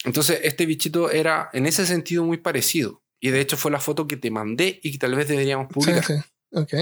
Entonces, 0.06 0.40
este 0.44 0.66
bichito 0.66 1.12
era 1.12 1.50
en 1.54 1.68
ese 1.68 1.86
sentido 1.86 2.24
muy 2.26 2.38
parecido. 2.38 3.04
Y 3.22 3.30
de 3.30 3.42
hecho 3.42 3.58
fue 3.58 3.70
la 3.70 3.80
foto 3.80 4.08
que 4.08 4.18
te 4.18 4.32
mandé 4.32 4.80
y 4.82 4.92
que 4.92 4.98
tal 4.98 5.14
vez 5.14 5.28
deberíamos 5.28 5.68
publicar. 5.72 6.04
Sí, 6.04 6.14
sí. 6.16 6.22
Ok. 6.52 6.74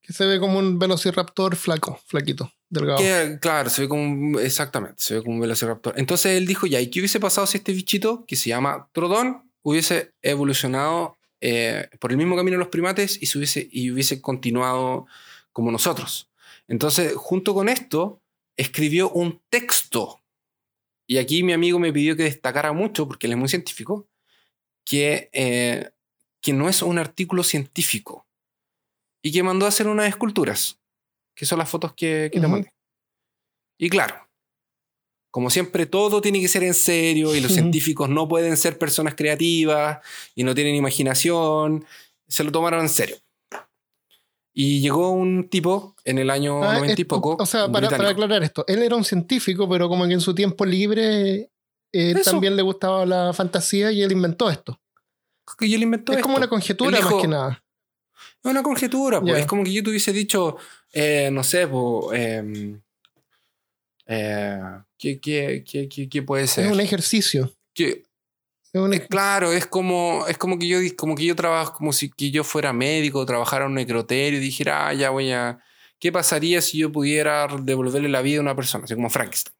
Que 0.00 0.12
se 0.14 0.24
ve 0.24 0.40
como 0.40 0.58
un 0.58 0.78
velociraptor 0.78 1.54
flaco, 1.56 2.00
flaquito, 2.06 2.50
delgado. 2.70 2.98
Que, 2.98 3.38
claro, 3.42 3.68
se 3.68 3.82
ve 3.82 3.88
como 3.88 4.02
un- 4.04 4.40
exactamente, 4.40 5.02
se 5.02 5.16
ve 5.16 5.22
como 5.22 5.34
un 5.34 5.40
velociraptor. 5.42 5.92
Entonces 5.98 6.38
él 6.38 6.46
dijo, 6.46 6.66
ya, 6.66 6.80
¿y 6.80 6.88
qué 6.88 7.00
hubiese 7.00 7.20
pasado 7.20 7.46
si 7.46 7.58
este 7.58 7.72
bichito, 7.72 8.24
que 8.26 8.36
se 8.36 8.48
llama 8.48 8.88
Trodón, 8.92 9.52
hubiese 9.60 10.14
evolucionado 10.22 11.17
eh, 11.40 11.88
por 11.98 12.10
el 12.10 12.16
mismo 12.16 12.36
camino 12.36 12.56
de 12.56 12.60
los 12.64 12.68
primates 12.68 13.20
y, 13.20 13.26
se 13.26 13.38
hubiese, 13.38 13.68
y 13.70 13.90
hubiese 13.90 14.20
continuado 14.20 15.06
como 15.52 15.70
nosotros? 15.70 16.30
Entonces, 16.68 17.14
junto 17.16 17.54
con 17.54 17.68
esto, 17.68 18.22
escribió 18.56 19.10
un 19.10 19.40
texto. 19.48 20.22
Y 21.06 21.18
aquí 21.18 21.42
mi 21.42 21.52
amigo 21.52 21.78
me 21.78 21.92
pidió 21.92 22.16
que 22.16 22.24
destacara 22.24 22.72
mucho, 22.72 23.08
porque 23.08 23.26
él 23.26 23.32
es 23.32 23.38
muy 23.38 23.48
científico, 23.48 24.08
que, 24.84 25.30
eh, 25.32 25.90
que 26.40 26.52
no 26.52 26.68
es 26.68 26.82
un 26.82 26.98
artículo 26.98 27.42
científico. 27.42 28.26
Y 29.22 29.32
que 29.32 29.42
mandó 29.42 29.66
a 29.66 29.70
hacer 29.70 29.88
unas 29.88 30.08
esculturas, 30.08 30.78
que 31.34 31.46
son 31.46 31.58
las 31.58 31.70
fotos 31.70 31.94
que, 31.94 32.30
que 32.32 32.40
te 32.40 32.46
Ujú. 32.46 32.50
mandé. 32.50 32.72
Y 33.78 33.88
claro, 33.88 34.27
como 35.30 35.50
siempre, 35.50 35.86
todo 35.86 36.20
tiene 36.20 36.40
que 36.40 36.48
ser 36.48 36.62
en 36.64 36.74
serio 36.74 37.34
y 37.34 37.40
los 37.40 37.52
científicos 37.52 38.08
no 38.08 38.26
pueden 38.28 38.56
ser 38.56 38.78
personas 38.78 39.14
creativas 39.14 39.98
y 40.34 40.42
no 40.44 40.54
tienen 40.54 40.74
imaginación. 40.74 41.84
Se 42.26 42.44
lo 42.44 42.50
tomaron 42.52 42.80
en 42.80 42.88
serio. 42.88 43.16
Y 44.52 44.80
llegó 44.80 45.10
un 45.10 45.48
tipo 45.48 45.94
en 46.04 46.18
el 46.18 46.30
año 46.30 46.62
Ah, 46.64 46.74
90 46.74 47.00
y 47.00 47.04
poco. 47.04 47.36
O 47.38 47.46
sea, 47.46 47.70
para, 47.70 47.88
para 47.90 48.08
aclarar 48.10 48.42
esto, 48.42 48.64
él 48.66 48.82
era 48.82 48.96
un 48.96 49.04
científico, 49.04 49.68
pero 49.68 49.88
como 49.88 50.06
que 50.06 50.14
en 50.14 50.20
su 50.20 50.34
tiempo 50.34 50.64
libre 50.64 51.50
eh, 51.92 52.14
también 52.24 52.56
le 52.56 52.62
gustaba 52.62 53.06
la 53.06 53.32
fantasía 53.32 53.92
y 53.92 54.02
él 54.02 54.10
inventó 54.12 54.50
esto. 54.50 54.80
Y 55.60 55.74
él 55.74 55.82
inventó 55.82 56.12
es 56.12 56.20
como 56.22 56.34
esto. 56.34 56.40
una 56.40 56.48
conjetura 56.48 56.96
dijo- 56.96 57.10
más 57.16 57.22
que 57.22 57.28
nada. 57.28 57.64
Es 58.44 58.50
una 58.50 58.62
conjetura, 58.62 59.20
pues. 59.20 59.32
Ya. 59.34 59.38
Es 59.40 59.46
como 59.46 59.62
que 59.64 59.72
yo 59.72 59.82
te 59.82 59.90
hubiese 59.90 60.12
dicho, 60.12 60.56
eh, 60.92 61.30
no 61.32 61.42
sé, 61.44 61.66
pues. 61.68 62.18
em, 62.20 62.80
eh, 64.08 64.58
¿qué, 64.98 65.20
qué, 65.20 65.64
qué, 65.70 65.88
qué- 65.88 66.08
qué 66.08 66.22
puede 66.22 66.46
ser? 66.46 66.66
Es 66.66 66.72
un 66.72 66.80
ejercicio. 66.80 67.52
Que- 67.74 68.02
Es 68.72 68.80
un 68.80 68.92
eh, 68.92 69.06
claro, 69.06 69.52
es 69.52 69.66
como, 69.66 70.26
es 70.26 70.36
como 70.38 70.58
que 70.58 70.66
yo 70.66 70.78
como 70.96 71.14
que 71.14 71.24
yo 71.26 71.36
trabajo, 71.36 71.72
como 71.74 71.92
si 71.92 72.10
que 72.10 72.30
yo 72.30 72.42
fuera 72.44 72.72
médico, 72.72 73.24
trabajara 73.24 73.64
en 73.64 73.70
un 73.70 73.74
necroterio 73.76 74.38
y 74.38 74.42
dijera, 74.42 74.88
ah, 74.88 74.94
ya 74.94 75.10
voy 75.10 75.30
a. 75.32 75.60
¿Qué 76.00 76.12
pasaría 76.12 76.60
si 76.60 76.78
yo 76.78 76.92
pudiera 76.92 77.46
devolverle 77.62 78.08
la 78.08 78.22
vida 78.22 78.38
a 78.38 78.42
una 78.42 78.54
persona? 78.56 78.84
Así 78.84 78.94
como 78.94 79.10
Frankenstein. 79.10 79.54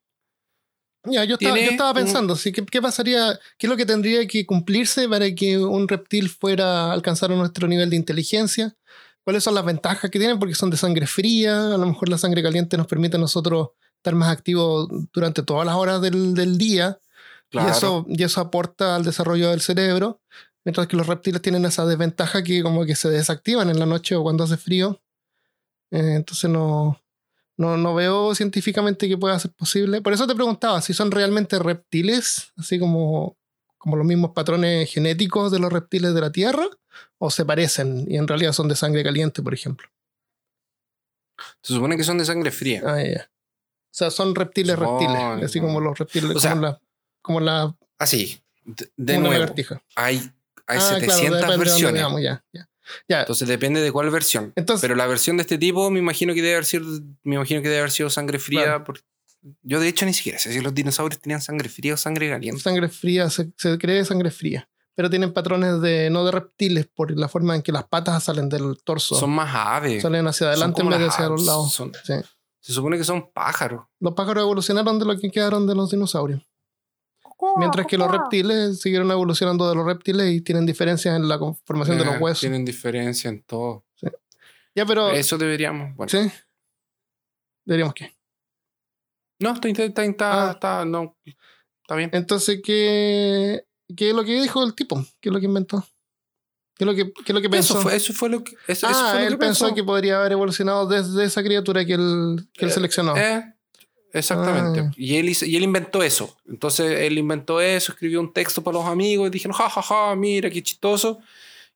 Ya, 1.04 1.24
yo 1.24 1.34
estaba, 1.34 1.56
yo 1.58 1.70
estaba 1.70 1.90
un- 1.90 1.96
pensando, 1.96 2.37
sí, 2.37 2.52
¿qué, 2.52 2.64
qué 2.66 2.82
pasaría? 2.82 3.38
¿Qué 3.56 3.66
es 3.66 3.70
lo 3.70 3.76
que 3.76 3.87
tendría 3.87 4.26
que 4.26 4.44
cumplirse 4.44 5.08
para 5.08 5.32
que 5.34 5.56
un 5.58 5.88
reptil 5.88 6.28
fuera 6.28 6.87
a 6.87 6.92
alcanzar 6.92 7.30
nuestro 7.30 7.66
nivel 7.66 7.88
de 7.90 7.96
inteligencia? 7.96 8.76
¿Cuáles 9.24 9.42
son 9.44 9.54
las 9.54 9.64
ventajas 9.64 10.11
que 10.11 10.18
tienen? 10.18 10.38
Porque 10.38 10.54
son 10.54 10.70
de 10.70 10.76
sangre 10.76 11.06
fría, 11.06 11.74
a 11.74 11.78
lo 11.78 11.87
mejor 11.87 12.08
la 12.08 12.18
sangre 12.18 12.42
caliente 12.42 12.76
nos 12.76 12.87
permite 12.87 13.16
a 13.16 13.20
nosotros 13.20 13.70
estar 13.98 14.14
más 14.14 14.30
activos 14.30 14.88
durante 15.12 15.42
todas 15.42 15.66
las 15.66 15.74
horas 15.76 16.00
del, 16.00 16.34
del 16.34 16.56
día 16.58 16.98
Claro. 17.50 17.68
y, 17.68 17.70
eso, 17.70 18.06
y 18.08 18.22
eso 18.24 18.40
aporta 18.42 18.94
al 18.94 19.04
desarrollo 19.04 19.50
del 19.50 19.62
cerebro, 19.62 20.20
mientras 20.66 20.87
que 20.87 20.96
los 20.98 21.06
reptiles 21.06 21.40
tienen 21.40 21.64
esa 21.64 21.87
desventaja 21.87 22.42
que 22.42 22.62
como 22.62 22.84
que 22.84 22.94
se 22.94 23.08
desactivan 23.08 23.70
en 23.70 23.78
la 23.78 23.87
noche 23.87 24.16
o 24.16 24.22
cuando 24.22 24.44
hace 24.44 24.58
frío. 24.58 25.00
Eh, 25.90 26.16
entonces 26.16 26.50
no, 26.50 27.00
no, 27.56 27.78
no 27.78 27.94
veo 27.94 28.34
científicamente 28.34 29.08
que 29.08 29.16
pueda 29.16 29.38
ser 29.38 29.52
posible. 29.52 30.02
Por 30.02 30.12
eso 30.12 30.26
te 30.26 30.34
preguntaba 30.34 30.82
si 30.82 30.92
son 30.92 31.11
realmente 31.11 31.58
reptiles, 31.58 32.52
así 32.58 32.78
como, 32.78 33.38
como 33.78 33.96
los 33.96 34.06
mismos 34.06 34.32
patrones 34.32 34.92
genéticos 34.92 35.50
de 35.50 35.58
los 35.58 35.72
reptiles 35.72 36.12
de 36.12 36.20
la 36.20 36.32
Tierra, 36.32 36.66
o 37.16 37.30
se 37.30 37.46
parecen 37.46 38.04
y 38.08 38.18
en 38.18 38.28
realidad 38.28 38.52
son 38.52 38.68
de 38.68 38.76
sangre 38.76 39.02
caliente, 39.02 39.42
por 39.42 39.54
ejemplo. 39.54 39.88
Se 41.62 41.72
supone 41.72 41.96
que 41.96 42.04
son 42.04 42.18
de 42.18 42.26
sangre 42.26 42.50
fría. 42.50 42.82
Ah, 42.84 43.02
ya. 43.02 43.30
O 43.90 43.94
sea, 43.98 44.11
son 44.11 44.35
reptiles 44.35 44.74
Supone, 44.77 45.07
reptiles, 45.09 45.44
así 45.51 45.61
como 45.61 45.81
los 45.81 45.98
reptiles, 45.98 46.37
O 46.37 46.40
sea, 46.40 46.51
como 46.53 46.62
la, 46.62 46.81
como 47.22 47.40
la, 47.40 47.77
Así. 47.98 48.40
De, 48.64 48.90
de 48.96 49.14
como 49.14 49.29
la 49.33 49.38
nuevo, 49.38 49.55
hay, 49.96 50.16
hay 50.66 50.79
Ah, 50.79 50.96
claro, 50.98 51.01
700 51.01 51.18
depende 51.18 51.31
de 51.31 51.40
dónde 51.40 51.57
versiones. 51.59 52.03
ya, 52.22 52.44
ya. 52.53 52.68
Ya, 53.09 53.20
Entonces 53.20 53.48
depende 53.48 53.81
de 53.83 53.92
cuál 53.92 54.09
versión. 54.11 54.53
Entonces- 54.57 54.81
Pero 54.83 54.94
la 54.94 55.07
versión 55.07 55.37
de 55.37 55.42
este 55.42 55.59
tipo 55.59 55.90
me 55.90 55.98
imagino 55.98 56.33
que 56.33 56.40
debe 56.40 56.55
haber 56.55 56.64
sido, 56.64 56.85
me 57.22 57.35
imagino 57.37 57.61
que 57.61 57.68
debe 57.68 57.81
haber 57.81 57.90
sido 57.90 58.09
sangre 58.11 58.38
fría. 58.38 58.62
Claro. 58.64 58.85
por- 58.85 59.01
Yo 59.62 59.79
de 59.81 59.88
hecho 59.88 60.05
ni 60.07 60.14
siquiera 60.14 60.38
sé 60.38 60.53
si 60.53 60.61
los 60.61 60.74
dinosaurios 60.74 61.20
tenían 61.20 61.40
sangre 61.42 61.68
fría 61.68 61.94
o 61.94 61.96
sangre 61.96 62.29
caliente. 62.31 62.61
sangre 62.62 62.88
fría, 62.88 63.29
se, 63.31 63.53
se 63.57 63.77
cree 63.79 64.05
sangre 64.05 64.31
fría. 64.31 64.68
Pero 64.94 65.09
tienen 65.11 65.33
patrones 65.33 65.81
de 65.81 66.11
no 66.11 66.24
de 66.24 66.33
reptiles 66.33 66.87
por 66.92 67.16
la 67.16 67.29
forma 67.29 67.55
en 67.55 67.62
que 67.62 67.70
las 67.72 67.85
patas 67.85 68.24
salen 68.24 68.48
del 68.48 68.77
torso. 68.83 69.14
Son 69.14 69.31
más 69.31 69.55
aves. 69.55 70.03
salen 70.03 70.27
hacia 70.27 70.46
Son 70.46 70.48
adelante 70.48 70.83
en 70.83 70.88
vez 70.88 70.98
de 70.98 71.07
hacia 71.07 71.29
los 71.29 71.44
lados. 71.46 71.72
Son- 71.72 71.92
Sí. 72.05 72.14
Se 72.61 72.73
supone 72.73 72.97
que 72.99 73.05
son 73.05 73.31
pájaros. 73.33 73.87
Los 74.01 74.14
pájaros 74.14 74.42
evolucionaron 74.42 74.99
de 74.99 75.05
lo 75.05 75.18
que 75.18 75.31
quedaron 75.31 75.66
de 75.66 75.75
los 75.75 75.90
dinosaurios. 75.90 76.42
Mientras 77.57 77.87
que 77.87 77.97
los 77.97 78.11
reptiles 78.11 78.81
siguieron 78.81 79.11
evolucionando 79.12 79.68
de 79.68 79.75
los 79.77 79.87
reptiles 79.87 80.33
y 80.33 80.40
tienen 80.40 80.66
diferencias 80.66 81.14
en 81.14 81.29
la 81.29 81.38
conformación 81.38 81.97
de 81.99 82.05
los 82.05 82.14
Eh, 82.16 82.18
huesos. 82.18 82.40
Tienen 82.40 82.64
diferencia 82.64 83.29
en 83.31 83.42
todo. 83.44 83.85
Ya, 84.75 84.85
pero. 84.87 85.11
Eso 85.11 85.38
deberíamos. 85.38 85.94
Bueno. 85.97 86.11
Sí. 86.11 86.31
Diríamos 87.64 87.94
que. 87.94 88.16
No, 89.40 89.53
está, 89.53 89.68
está, 89.68 90.05
está, 90.05 90.49
Ah. 90.49 90.51
está- 90.53 90.85
no, 90.85 91.16
está 91.83 91.94
bien. 91.94 92.11
Entonces, 92.12 92.61
¿qué, 92.64 93.64
¿qué 93.97 94.11
es 94.11 94.14
lo 94.16 94.25
que 94.25 94.40
dijo 94.40 94.64
el 94.64 94.75
tipo? 94.75 94.97
¿Qué 95.21 95.29
es 95.29 95.33
lo 95.33 95.38
que 95.38 95.47
inventó? 95.47 95.85
¿Qué 96.79 96.85
es 96.85 96.87
lo 96.87 96.95
que, 96.95 97.12
qué 97.12 97.23
es 97.27 97.35
lo 97.35 97.41
que 97.43 97.51
pensó? 97.51 97.75
Eso 97.75 97.83
fue, 97.83 97.97
eso 97.97 98.12
fue 98.14 98.29
lo 98.31 98.45
que. 98.45 98.53
Eso, 98.69 98.87
eso 98.88 98.97
ah, 98.99 99.11
fue 99.12 99.21
lo 99.23 99.27
él 99.27 99.33
que 99.33 99.38
pensó 99.38 99.64
pensó. 99.67 99.75
que 99.75 99.83
podría 99.85 100.21
haber 100.21 100.33
evolucionado 100.33 100.87
desde 100.87 101.25
esa 101.25 101.43
criatura 101.43 101.85
que 101.85 101.95
él, 101.95 102.47
que 102.55 102.64
él 102.64 102.71
Eh, 102.71 102.75
seleccionó. 102.75 103.17
Eh, 103.17 103.45
exactamente. 104.12 104.81
Ah. 104.81 104.91
Y, 104.97 105.17
él 105.17 105.29
hizo- 105.29 105.45
y 105.45 105.57
él 105.57 105.64
inventó 105.64 106.03
eso. 106.05 106.37
Entonces 106.49 107.01
él 107.01 107.19
inventó 107.19 107.61
eso, 107.61 107.93
escribió 107.93 108.21
un 108.21 108.33
texto 108.33 108.62
para 108.62 108.79
los 108.79 108.87
amigos 108.87 109.27
y 109.27 109.31
dijeron, 109.31 109.57
ja, 109.57 109.69
ja, 109.69 109.83
ja, 109.83 110.14
mira 110.17 110.49
qué 110.51 110.62
chistoso. 110.62 111.19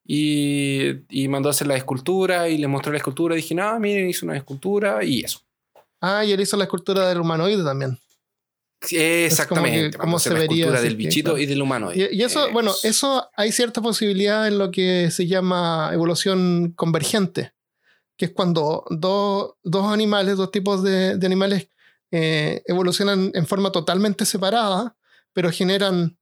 Y, 0.05 1.01
y 1.09 1.27
mandó 1.27 1.49
a 1.49 1.51
hacer 1.51 1.67
la 1.67 1.75
escultura 1.75 2.49
y 2.49 2.57
le 2.57 2.67
mostró 2.67 2.91
la 2.91 2.97
escultura. 2.97 3.35
Y 3.35 3.37
dije, 3.41 3.55
ah, 3.59 3.77
miren, 3.79 4.09
hizo 4.09 4.25
una 4.25 4.35
escultura 4.37 5.03
y 5.03 5.21
eso. 5.21 5.41
Ah, 6.01 6.25
y 6.25 6.31
él 6.31 6.41
hizo 6.41 6.57
la 6.57 6.63
escultura 6.65 7.07
del 7.07 7.19
humanoide 7.19 7.63
también. 7.63 7.97
Exactamente. 8.91 9.97
hacer 9.97 10.19
se 10.19 10.29
la 10.31 10.39
vería, 10.39 10.73
así 10.73 10.83
del 10.83 10.95
bichito 10.95 11.31
claro. 11.31 11.41
y 11.41 11.45
del 11.45 11.61
humano. 11.61 11.93
Y, 11.93 12.07
y 12.11 12.23
eso, 12.23 12.51
bueno, 12.51 12.73
eso 12.83 13.29
hay 13.35 13.51
cierta 13.51 13.81
posibilidad 13.81 14.47
en 14.47 14.57
lo 14.57 14.71
que 14.71 15.09
se 15.11 15.27
llama 15.27 15.89
evolución 15.93 16.73
convergente, 16.75 17.53
que 18.17 18.25
es 18.25 18.31
cuando 18.31 18.85
dos, 18.89 19.53
dos 19.63 19.91
animales, 19.91 20.37
dos 20.37 20.51
tipos 20.51 20.83
de, 20.83 21.17
de 21.17 21.25
animales 21.25 21.69
eh, 22.15 22.61
evolucionan 22.67 23.31
en 23.33 23.47
forma 23.47 23.71
totalmente 23.71 24.25
separada, 24.25 24.95
pero 25.33 25.49
generan, 25.51 26.15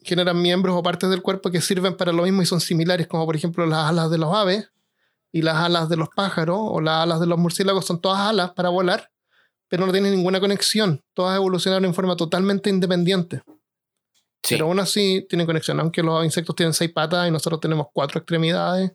generan 0.00 0.42
miembros 0.42 0.74
o 0.76 0.82
partes 0.82 1.08
del 1.10 1.22
cuerpo 1.22 1.52
que 1.52 1.60
sirven 1.60 1.96
para 1.96 2.12
lo 2.12 2.24
mismo 2.24 2.42
y 2.42 2.46
son 2.46 2.60
similares, 2.60 3.06
como 3.06 3.24
por 3.24 3.36
ejemplo 3.36 3.66
las 3.66 3.88
alas 3.88 4.10
de 4.10 4.18
los 4.18 4.34
aves 4.34 4.68
y 5.30 5.42
las 5.42 5.58
alas 5.58 5.88
de 5.88 5.96
los 5.96 6.08
pájaros 6.08 6.58
o 6.60 6.80
las 6.80 7.04
alas 7.04 7.20
de 7.20 7.26
los 7.26 7.38
murciélagos 7.38 7.86
son 7.86 8.00
todas 8.00 8.20
alas 8.20 8.50
para 8.52 8.68
volar, 8.68 9.12
pero 9.68 9.86
no 9.86 9.92
tienen 9.92 10.14
ninguna 10.14 10.40
conexión, 10.40 11.02
todas 11.14 11.36
evolucionaron 11.36 11.84
en 11.84 11.94
forma 11.94 12.16
totalmente 12.16 12.70
independiente. 12.70 13.42
Sí. 14.42 14.54
Pero 14.54 14.66
aún 14.66 14.78
así 14.78 15.26
tienen 15.28 15.46
conexión, 15.46 15.80
aunque 15.80 16.02
los 16.02 16.24
insectos 16.24 16.54
tienen 16.54 16.72
seis 16.72 16.92
patas 16.92 17.26
y 17.26 17.30
nosotros 17.30 17.60
tenemos 17.60 17.88
cuatro 17.92 18.18
extremidades, 18.20 18.92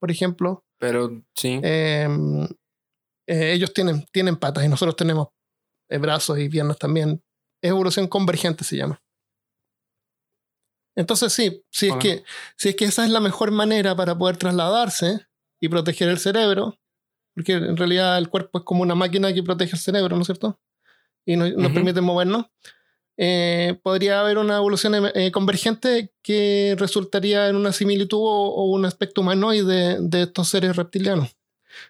por 0.00 0.10
ejemplo. 0.10 0.64
Pero 0.78 1.22
sí. 1.34 1.60
eh, 1.62 2.08
eh, 3.28 3.52
ellos 3.52 3.72
tienen, 3.72 4.04
tienen 4.10 4.36
patas 4.36 4.64
y 4.64 4.68
nosotros 4.68 4.96
tenemos 4.96 5.28
eh, 5.88 5.98
brazos 5.98 6.38
y 6.38 6.48
piernas 6.48 6.78
también. 6.78 7.22
Es 7.62 7.70
evolución 7.70 8.08
convergente 8.08 8.64
se 8.64 8.76
llama. 8.76 9.00
Entonces 10.96 11.32
sí, 11.32 11.64
si 11.70 11.90
es, 11.90 11.96
que, 11.96 12.24
si 12.56 12.70
es 12.70 12.76
que 12.76 12.86
esa 12.86 13.04
es 13.04 13.10
la 13.10 13.20
mejor 13.20 13.52
manera 13.52 13.94
para 13.94 14.18
poder 14.18 14.36
trasladarse 14.36 15.26
y 15.60 15.68
proteger 15.68 16.08
el 16.08 16.18
cerebro, 16.18 16.76
porque 17.38 17.52
en 17.54 17.76
realidad 17.76 18.18
el 18.18 18.28
cuerpo 18.28 18.58
es 18.58 18.64
como 18.64 18.82
una 18.82 18.94
máquina 18.94 19.32
que 19.32 19.42
protege 19.42 19.72
el 19.76 19.78
cerebro, 19.78 20.16
¿no 20.16 20.22
es 20.22 20.26
cierto? 20.26 20.58
Y 21.24 21.36
nos, 21.36 21.52
nos 21.52 21.66
Ujú. 21.66 21.74
permite 21.74 22.00
movernos. 22.00 22.46
Eh, 23.16 23.78
podría 23.82 24.20
haber 24.20 24.38
una 24.38 24.56
evolución 24.56 24.94
eh, 25.14 25.32
convergente 25.32 26.12
que 26.22 26.76
resultaría 26.78 27.48
en 27.48 27.56
una 27.56 27.72
similitud 27.72 28.18
o, 28.18 28.48
o 28.54 28.64
un 28.70 28.84
aspecto 28.84 29.20
humanoide 29.22 29.98
de 30.00 30.22
estos 30.22 30.48
seres 30.48 30.76
reptilianos. 30.76 31.36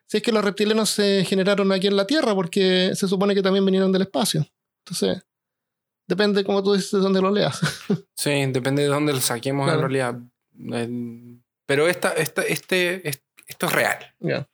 Si 0.06 0.18
es 0.18 0.22
que 0.22 0.32
los 0.32 0.44
reptilianos 0.44 0.90
se 0.90 1.24
generaron 1.24 1.70
aquí 1.72 1.86
en 1.86 1.96
la 1.96 2.06
Tierra, 2.06 2.34
porque 2.34 2.92
se 2.94 3.08
supone 3.08 3.34
que 3.34 3.42
también 3.42 3.64
vinieron 3.64 3.92
del 3.92 4.02
espacio. 4.02 4.46
Entonces, 4.84 5.22
depende, 6.06 6.44
como 6.44 6.62
tú 6.62 6.74
dices, 6.74 6.92
de 6.92 6.98
dónde 6.98 7.20
lo 7.22 7.30
leas. 7.30 7.58
Sí, 8.14 8.30
depende 8.48 8.82
de 8.82 8.88
dónde 8.88 9.12
lo 9.12 9.20
saquemos 9.20 9.66
Claro. 9.66 9.78
en 9.78 9.90
realidad. 9.90 10.18
Eh, 10.72 11.38
pero 11.66 11.86
esta, 11.88 12.12
esta, 12.14 12.42
este, 12.42 13.08
es- 13.08 13.22
esto 13.46 13.66
es 13.66 13.72
real. 13.72 13.98
Ya. 14.18 14.48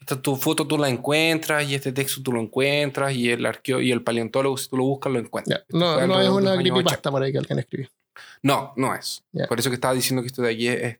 Esta 0.00 0.20
tu 0.20 0.34
foto 0.36 0.66
tú 0.66 0.78
la 0.78 0.88
encuentras 0.88 1.68
y 1.68 1.74
este 1.74 1.92
texto 1.92 2.22
tú 2.22 2.32
lo 2.32 2.40
encuentras 2.40 3.12
y 3.14 3.30
el 3.30 3.44
arqueo 3.44 3.80
y 3.80 3.92
el 3.92 4.02
paleontólogo 4.02 4.56
si 4.56 4.68
tú 4.68 4.76
lo 4.78 4.84
buscas 4.84 5.12
lo 5.12 5.18
encuentras. 5.18 5.62
No, 5.68 5.96
no 6.06 6.20
es 6.20 6.28
una 6.30 6.50
creepypasta 6.80 7.10
por 7.10 7.22
ahí 7.22 7.32
que 7.32 7.38
alguien 7.38 7.58
escribió. 7.58 7.86
80. 7.88 8.00
No, 8.42 8.72
no 8.76 8.94
es. 8.94 9.22
Por 9.46 9.58
eso 9.60 9.68
que 9.70 9.74
estaba 9.74 9.94
diciendo 9.94 10.22
que 10.22 10.28
esto 10.28 10.42
de 10.42 10.52
aquí 10.52 10.68
es, 10.68 10.82
es- 10.82 10.98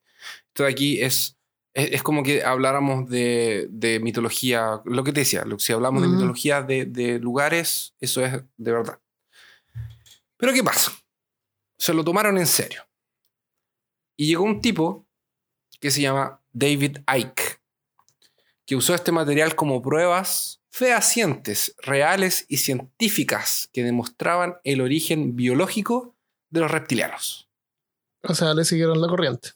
esto 0.49 0.65
de 0.65 0.69
aquí 0.71 1.01
es, 1.01 1.37
es, 1.75 1.93
es 1.93 2.03
como 2.03 2.23
que 2.23 2.43
habláramos 2.45 3.09
de, 3.09 3.67
de 3.71 4.01
mitología, 4.01 4.81
lo 4.85 5.03
que 5.03 5.13
te 5.13 5.21
decía, 5.21 5.45
lo- 5.47 5.59
si 5.59 5.73
hablamos 5.73 6.03
de 6.03 6.09
mitología 6.17 6.63
de, 6.63 6.85
de 6.85 7.19
lugares, 7.19 7.95
eso 8.01 8.23
es 8.25 8.33
de 8.59 8.73
verdad. 8.73 8.99
Pero 10.37 10.53
¿qué 10.53 10.63
pasa? 10.63 10.93
Se 11.79 11.95
lo 11.95 12.05
tomaron 12.05 12.37
en 12.39 12.47
serio. 12.47 12.83
Y 14.17 14.27
llegó 14.27 14.45
un 14.45 14.61
tipo 14.61 15.07
que 15.81 15.91
se 15.91 16.03
llama 16.03 16.41
David 16.53 16.99
Icke, 17.17 17.50
que 18.71 18.77
usó 18.77 18.95
este 18.95 19.11
material 19.11 19.57
como 19.57 19.83
pruebas 19.83 20.61
fehacientes, 20.71 21.75
reales 21.83 22.45
y 22.49 22.59
científicas 22.59 23.69
que 23.73 23.83
demostraban 23.83 24.59
el 24.63 24.81
origen 24.81 25.35
biológico 25.35 26.15
de 26.51 26.61
los 26.61 26.71
reptilianos. 26.71 27.49
O 28.23 28.33
sea, 28.33 28.55
le 28.55 28.65
siguieron 28.65 29.01
la 29.01 29.09
corriente. 29.09 29.49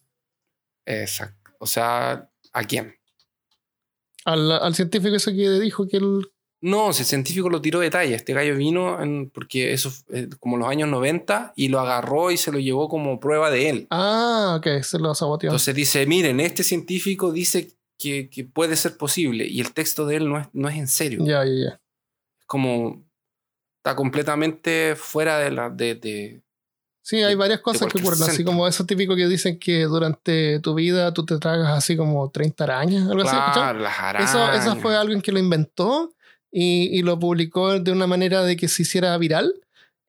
Exacto. 0.84 1.52
O 1.60 1.66
sea, 1.68 2.28
¿a 2.52 2.64
quién? 2.64 2.96
Al, 4.24 4.50
al 4.50 4.74
científico 4.74 5.14
ese 5.14 5.32
que 5.32 5.48
dijo 5.60 5.86
que 5.86 5.98
él. 5.98 6.26
No, 6.60 6.88
el 6.88 6.94
científico 6.94 7.48
lo 7.48 7.60
tiró 7.60 7.78
de 7.78 7.90
talla. 7.90 8.16
Este 8.16 8.32
gallo 8.32 8.56
vino 8.56 9.00
en- 9.00 9.30
porque 9.30 9.72
eso 9.72 9.92
fue 9.92 10.28
como 10.40 10.56
los 10.56 10.66
años 10.66 10.88
90 10.88 11.52
y 11.54 11.68
lo 11.68 11.78
agarró 11.78 12.32
y 12.32 12.36
se 12.36 12.50
lo 12.50 12.58
llevó 12.58 12.88
como 12.88 13.20
prueba 13.20 13.48
de 13.52 13.68
él. 13.70 13.86
Ah, 13.90 14.56
ok, 14.58 14.82
se 14.82 14.98
lo 14.98 15.14
saboteó. 15.14 15.50
Entonces 15.50 15.72
dice, 15.72 16.04
miren, 16.04 16.40
este 16.40 16.64
científico 16.64 17.30
dice 17.30 17.70
que, 17.98 18.28
que 18.30 18.44
puede 18.44 18.76
ser 18.76 18.96
posible 18.96 19.46
y 19.46 19.60
el 19.60 19.72
texto 19.72 20.06
de 20.06 20.16
él 20.16 20.28
no 20.28 20.38
es, 20.40 20.46
no 20.52 20.68
es 20.68 20.76
en 20.76 20.88
serio. 20.88 21.20
ya, 21.24 21.44
ya, 21.44 21.52
ya. 21.70 21.80
Como 22.46 23.02
está 23.78 23.94
completamente 23.96 24.94
fuera 24.96 25.38
de 25.38 25.50
la... 25.50 25.70
De, 25.70 25.94
de- 25.94 26.42
Sí, 27.06 27.22
hay 27.22 27.34
varias 27.34 27.60
cosas 27.60 27.92
que 27.92 27.98
ocurren, 28.00 28.22
así 28.22 28.42
como 28.44 28.66
eso 28.66 28.86
típico 28.86 29.14
que 29.14 29.26
dicen 29.28 29.58
que 29.58 29.82
durante 29.84 30.58
tu 30.60 30.72
vida 30.74 31.12
tú 31.12 31.26
te 31.26 31.38
tragas 31.38 31.68
así 31.76 31.98
como 31.98 32.30
30 32.30 32.64
arañas, 32.64 33.06
algo 33.10 33.22
así. 33.28 33.36
Claro, 33.52 33.78
las 33.80 33.98
arañas. 33.98 34.30
Eso, 34.30 34.52
eso 34.54 34.76
fue 34.76 34.96
alguien 34.96 35.20
que 35.20 35.30
lo 35.30 35.38
inventó 35.38 36.14
y, 36.50 36.98
y 36.98 37.02
lo 37.02 37.18
publicó 37.18 37.78
de 37.78 37.92
una 37.92 38.06
manera 38.06 38.42
de 38.42 38.56
que 38.56 38.68
se 38.68 38.82
hiciera 38.84 39.18
viral 39.18 39.52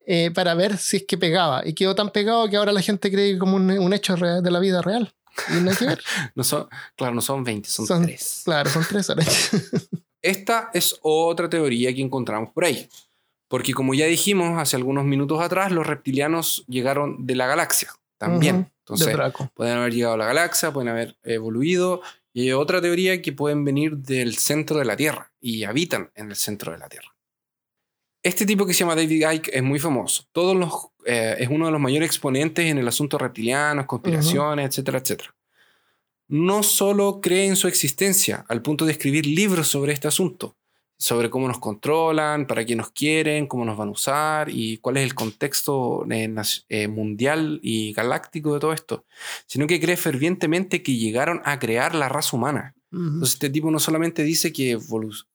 eh, 0.08 0.32
para 0.34 0.54
ver 0.54 0.78
si 0.78 0.96
es 0.98 1.04
que 1.06 1.18
pegaba. 1.18 1.68
Y 1.68 1.74
quedó 1.74 1.96
tan 1.96 2.12
pegado 2.12 2.48
que 2.50 2.56
ahora 2.56 2.72
la 2.72 2.82
gente 2.82 3.12
cree 3.12 3.38
como 3.38 3.58
un, 3.58 3.70
un 3.72 3.94
hecho 3.94 4.16
real 4.16 4.42
de 4.42 4.52
la 4.52 4.60
vida 4.60 4.82
real. 4.82 5.12
Y 5.50 5.62
no 5.62 5.72
hay 5.72 5.78
que 5.78 5.86
ver. 5.86 6.04
No 6.36 6.44
son, 6.44 6.68
claro, 6.96 7.14
no 7.16 7.22
son 7.22 7.44
20, 7.44 7.70
son, 7.70 7.88
Son- 7.88 8.04
3. 8.06 8.42
Claro, 8.46 8.70
son 8.70 8.86
tres 8.88 9.10
arañas. 9.10 9.52
Esta 10.22 10.70
es 10.74 10.98
otra 11.02 11.50
teoría 11.50 11.94
que 11.94 12.02
encontramos 12.02 12.50
por 12.52 12.66
ahí. 12.66 12.90
Porque 13.48 13.74
como 13.74 13.94
ya 13.94 14.06
dijimos 14.08 14.60
hace 14.60 14.76
algunos 14.76 15.06
minutos 15.06 15.40
atrás, 15.42 15.72
los 15.72 15.86
reptilianos 15.86 16.64
llegaron 16.68 17.28
de 17.28 17.36
la 17.36 17.46
galaxia 17.48 17.94
también. 18.18 18.72
Entonces, 18.80 19.16
pueden 19.54 19.78
haber 19.78 19.94
llegado 19.94 20.16
a 20.16 20.18
la 20.18 20.26
galaxia, 20.26 20.72
pueden 20.74 20.90
haber 20.90 21.18
evoluido. 21.24 22.02
Y 22.34 22.42
hay 22.44 22.54
otra 22.54 22.82
teoría 22.82 23.22
que 23.22 23.34
pueden 23.34 23.64
venir 23.64 23.98
del 23.98 24.36
centro 24.38 24.80
de 24.80 24.86
la 24.86 24.98
Tierra 24.98 25.32
y 25.40 25.64
habitan 25.64 26.12
en 26.16 26.30
el 26.32 26.36
centro 26.36 26.72
de 26.72 26.80
la 26.80 26.90
Tierra. 26.90 27.16
Este 28.24 28.46
tipo 28.46 28.66
que 28.66 28.74
se 28.74 28.80
llama 28.80 28.96
David 28.96 29.30
Icke 29.32 29.50
es 29.54 29.62
muy 29.64 29.80
famoso. 29.80 30.24
Todos 30.32 30.56
los, 30.56 30.72
eh, 31.06 31.36
es 31.40 31.50
uno 31.50 31.68
de 31.68 31.72
los 31.72 31.80
mayores 31.80 32.08
exponentes 32.08 32.66
en 32.66 32.78
el 32.78 32.88
asunto 32.88 33.18
reptilianos, 33.18 33.86
conspiraciones, 33.86 34.68
etcétera, 34.68 35.00
etcétera. 35.00 35.36
No 36.28 36.64
solo 36.64 37.22
cree 37.22 37.46
en 37.46 37.56
su 37.56 37.68
existencia 37.68 38.46
al 38.48 38.62
punto 38.62 38.86
de 38.86 38.94
escribir 38.94 39.28
libros 39.28 39.68
sobre 39.68 39.94
este 39.94 40.08
asunto, 40.08 40.58
sobre 40.98 41.30
cómo 41.30 41.48
nos 41.48 41.60
controlan, 41.60 42.48
para 42.48 42.66
qué 42.66 42.76
nos 42.76 42.90
quieren, 42.92 43.46
cómo 43.48 43.66
nos 43.66 43.78
van 43.78 43.90
a 43.90 43.92
usar 43.92 44.50
y 44.50 44.78
cuál 44.78 44.98
es 44.98 45.04
el 45.04 45.14
contexto 45.14 46.06
eh, 46.10 46.34
eh, 46.70 46.88
mundial 46.88 47.60
y 47.62 47.94
galáctico 47.94 48.56
de 48.56 48.60
todo 48.60 48.74
esto, 48.74 49.06
sino 49.46 49.68
que 49.68 49.80
cree 49.80 49.98
fervientemente 49.98 50.82
que 50.82 50.96
llegaron 50.96 51.42
a 51.46 51.60
crear 51.60 51.94
la 51.94 52.10
raza 52.10 52.36
humana. 52.36 52.74
Entonces 52.92 53.34
este 53.34 53.50
tipo 53.50 53.70
no 53.72 53.80
solamente 53.80 54.24
dice 54.24 54.54
que 54.54 54.76
o 54.76 54.82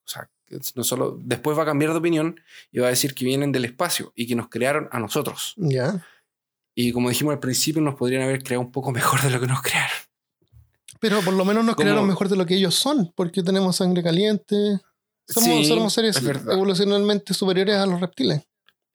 sea, 0.05 0.31
no 0.75 0.83
solo 0.85 1.19
después 1.23 1.57
va 1.59 1.63
a 1.63 1.67
cambiar 1.67 1.93
de 1.93 1.99
opinión 1.99 2.41
y 2.73 2.79
va 2.79 2.87
a 2.87 2.91
decir 2.91 3.15
que 3.15 3.25
vienen 3.25 3.53
del 3.53 3.65
espacio 3.67 4.13
y 4.17 4.27
que 4.27 4.35
nos 4.35 4.49
crearon 4.49 4.89
a 4.93 4.99
nosotros. 4.99 5.55
Ya. 5.57 6.07
Y 6.75 6.93
como 6.93 7.09
dijimos 7.11 7.33
al 7.35 7.41
principio, 7.41 7.83
nos 7.83 7.97
podrían 7.97 8.23
haber 8.23 8.43
creado 8.43 8.63
un 8.63 8.73
poco 8.73 8.91
mejor 8.93 9.21
de 9.23 9.31
lo 9.31 9.41
que 9.41 9.47
nos 9.47 9.61
crearon. 9.63 9.97
Pero 11.01 11.21
por 11.23 11.35
lo 11.35 11.45
menos 11.45 11.65
nos 11.65 11.75
Como- 11.77 11.85
crearon 11.85 12.07
mejor 12.07 12.29
de 12.29 12.37
lo 12.37 12.47
que 12.47 12.55
ellos 12.57 12.75
son, 12.75 13.13
porque 13.15 13.43
tenemos 13.43 13.77
sangre 13.77 14.03
caliente. 14.03 14.81
Somos, 15.29 15.49
Sí, 15.49 15.65
somos 15.67 15.93
seres 15.93 16.17
evolucionalmente 16.23 17.33
superiores 17.35 17.77
a 17.77 17.87
los 17.87 18.01
reptiles. 18.01 18.43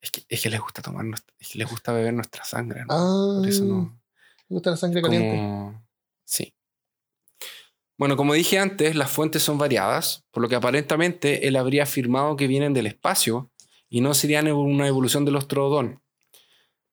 Es 0.00 0.10
que, 0.10 0.24
es 0.28 0.40
que 0.42 0.50
les 0.50 0.60
gusta 0.60 0.82
tomar, 0.82 1.04
nuestra- 1.04 1.34
es 1.38 1.48
que 1.48 1.58
les 1.58 1.68
gusta 1.70 1.92
beber 1.92 2.12
nuestra 2.14 2.44
sangre. 2.44 2.84
¿no? 2.84 2.86
Ah, 2.90 3.38
Por 3.40 3.48
eso 3.48 3.64
no. 3.64 3.98
gusta 4.48 4.70
la 4.70 4.76
sangre 4.76 5.00
caliente. 5.02 5.36
Como... 5.36 5.86
Sí. 6.24 6.52
Bueno, 7.98 8.16
como 8.16 8.34
dije 8.34 8.58
antes, 8.58 8.94
las 8.94 9.10
fuentes 9.10 9.42
son 9.42 9.56
variadas, 9.56 10.26
por 10.30 10.42
lo 10.42 10.48
que 10.48 10.54
aparentemente 10.54 11.48
él 11.48 11.56
habría 11.56 11.84
afirmado 11.84 12.36
que 12.36 12.46
vienen 12.46 12.74
del 12.74 12.86
espacio 12.86 13.50
y 13.88 14.02
no 14.02 14.12
serían 14.12 14.48
una 14.48 14.86
evolución 14.86 15.24
del 15.24 15.36
Ostrodón. 15.36 16.02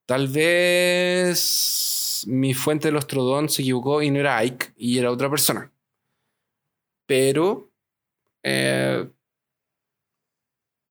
Tal 0.05 0.29
vez 0.29 2.23
mi 2.27 2.53
fuente 2.53 2.87
del 2.87 2.97
Ostrodón 2.97 3.49
se 3.49 3.63
equivocó 3.63 4.01
y 4.01 4.11
no 4.11 4.19
era 4.19 4.37
Ike 4.37 4.73
y 4.77 4.97
era 4.97 5.11
otra 5.11 5.29
persona. 5.29 5.73
Pero 7.05 7.69
eh, 8.43 9.09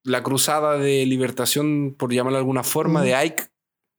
la 0.05 0.23
cruzada 0.23 0.77
de 0.77 1.07
libertación, 1.07 1.95
por 1.99 2.13
llamarlo 2.13 2.37
de 2.37 2.43
alguna 2.43 2.65
forma, 2.65 3.03
de 3.03 3.15
Ike, 3.15 3.45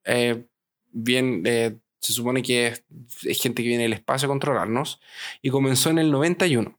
eh, 0.06 0.46
bien, 0.92 1.44
eh, 1.46 1.80
se 2.04 2.14
supone 2.14 2.44
que 2.44 2.68
es, 2.68 2.84
es 3.24 3.42
gente 3.42 3.64
que 3.64 3.70
viene 3.70 3.84
del 3.84 3.94
espacio 3.94 4.28
a 4.28 4.30
controlarnos, 4.30 5.00
y 5.42 5.50
comenzó 5.50 5.90
en 5.90 6.00
el 6.00 6.12
91, 6.12 6.78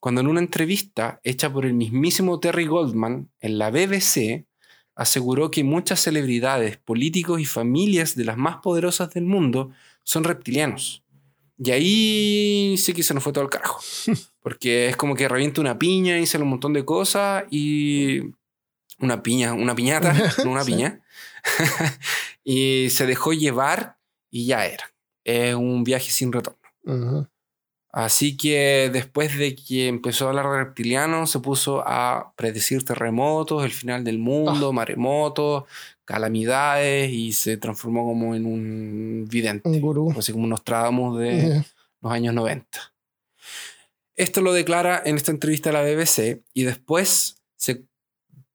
cuando 0.00 0.20
en 0.20 0.26
una 0.26 0.40
entrevista 0.40 1.20
hecha 1.22 1.52
por 1.52 1.64
el 1.66 1.74
mismísimo 1.74 2.40
Terry 2.40 2.66
Goldman 2.66 3.30
en 3.40 3.58
la 3.58 3.70
BBC, 3.70 4.46
aseguró 4.94 5.50
que 5.50 5.64
muchas 5.64 6.00
celebridades, 6.00 6.76
políticos 6.76 7.40
y 7.40 7.44
familias 7.44 8.14
de 8.14 8.24
las 8.24 8.36
más 8.36 8.56
poderosas 8.56 9.12
del 9.12 9.24
mundo 9.24 9.70
son 10.02 10.24
reptilianos. 10.24 11.02
Y 11.58 11.70
ahí 11.70 12.76
sí 12.78 12.92
que 12.92 13.02
se 13.02 13.14
nos 13.14 13.22
fue 13.22 13.32
todo 13.32 13.44
el 13.44 13.50
carajo. 13.50 13.80
Porque 14.40 14.88
es 14.88 14.96
como 14.96 15.14
que 15.14 15.28
revienta 15.28 15.60
una 15.60 15.78
piña 15.78 16.18
y 16.18 16.26
sale 16.26 16.44
un 16.44 16.50
montón 16.50 16.72
de 16.72 16.84
cosas 16.84 17.44
y 17.50 18.20
una 18.98 19.22
piña, 19.22 19.52
una 19.54 19.74
piñata, 19.74 20.12
no 20.44 20.50
una 20.50 20.64
piña. 20.64 21.00
y 22.44 22.88
se 22.90 23.06
dejó 23.06 23.32
llevar 23.32 23.98
y 24.34 24.46
ya 24.46 24.66
era. 24.66 24.92
Es 25.22 25.54
un 25.54 25.84
viaje 25.84 26.10
sin 26.10 26.32
retorno. 26.32 26.58
Así 27.92 28.36
que 28.36 28.90
después 28.92 29.38
de 29.38 29.54
que 29.54 29.86
empezó 29.86 30.26
a 30.26 30.30
hablar 30.30 30.46
de 30.50 30.64
reptilianos, 30.64 31.30
se 31.30 31.38
puso 31.38 31.84
a 31.86 32.32
predecir 32.36 32.84
terremotos, 32.84 33.64
el 33.64 33.70
final 33.70 34.02
del 34.02 34.18
mundo, 34.18 34.72
maremotos, 34.72 35.62
calamidades 36.04 37.12
y 37.12 37.32
se 37.32 37.56
transformó 37.58 38.04
como 38.04 38.34
en 38.34 38.44
un 38.46 39.26
vidente, 39.30 39.68
Un 39.68 39.80
gurú. 39.80 40.12
así 40.18 40.32
como 40.32 40.48
nos 40.48 40.64
tratamos 40.64 41.16
de 41.20 41.64
los 42.00 42.12
años 42.12 42.34
90. 42.34 42.66
Esto 44.16 44.40
lo 44.40 44.52
declara 44.52 45.00
en 45.04 45.14
esta 45.14 45.30
entrevista 45.30 45.70
a 45.70 45.74
la 45.74 45.82
BBC 45.82 46.42
y 46.52 46.64
después 46.64 47.40
se, 47.56 47.84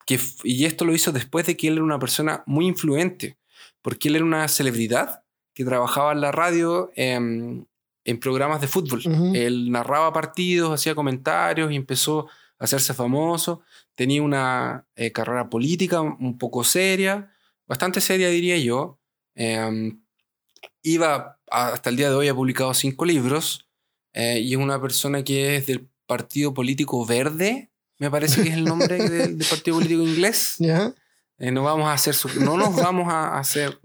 que, 0.05 0.19
y 0.43 0.65
esto 0.65 0.83
lo 0.83 0.93
hizo 0.93 1.13
después 1.13 1.45
de 1.45 1.55
que 1.55 1.69
él 1.69 1.75
era 1.75 1.83
una 1.83 1.99
persona 1.99 2.43
muy 2.45 2.67
influente, 2.67 3.37
porque 3.81 4.09
él 4.09 4.17
era 4.17 4.25
una 4.25 4.45
celebridad 4.49 5.23
que 5.59 5.65
trabajaba 5.65 6.13
en 6.13 6.21
la 6.21 6.31
radio 6.31 6.89
em, 6.95 7.65
en 8.05 8.19
programas 8.21 8.61
de 8.61 8.67
fútbol. 8.67 9.01
Ujú. 9.05 9.35
Él 9.35 9.69
narraba 9.71 10.13
partidos, 10.13 10.71
hacía 10.73 10.95
comentarios 10.95 11.69
y 11.69 11.75
empezó 11.75 12.27
a 12.57 12.63
hacerse 12.63 12.93
famoso. 12.93 13.61
Tenía 13.93 14.21
una 14.23 14.85
eh, 14.95 15.11
carrera 15.11 15.49
política 15.49 15.99
un 15.99 16.37
poco 16.37 16.63
seria, 16.63 17.33
bastante 17.67 17.99
seria 17.99 18.29
diría 18.29 18.57
yo. 18.57 18.99
Em, 19.35 20.01
iba 20.81 21.37
a- 21.51 21.67
hasta 21.73 21.89
el 21.89 21.97
día 21.97 22.09
de 22.09 22.15
hoy 22.15 22.29
ha 22.29 22.33
publicado 22.33 22.73
cinco 22.73 23.03
libros 23.03 23.67
eh, 24.13 24.39
y 24.39 24.53
es 24.53 24.57
una 24.59 24.81
persona 24.81 25.23
que 25.25 25.57
es 25.57 25.67
del 25.67 25.89
partido 26.07 26.53
político 26.53 27.05
verde 27.05 27.69
me 27.99 28.09
parece 28.09 28.41
que 28.43 28.47
es 28.49 28.55
el 28.55 28.63
nombre 28.63 28.95
del, 28.97 29.37
del 29.37 29.47
partido 29.49 29.75
político 29.75 30.03
inglés. 30.03 30.55
¿Ya? 30.59 30.93
Eh, 31.37 31.51
no 31.51 31.63
vamos 31.63 31.87
a 31.89 31.93
hacer 31.93 32.13
su- 32.15 32.29
no 32.39 32.55
nos 32.55 32.73
vamos 32.77 33.11
a 33.11 33.37
hacer 33.37 33.77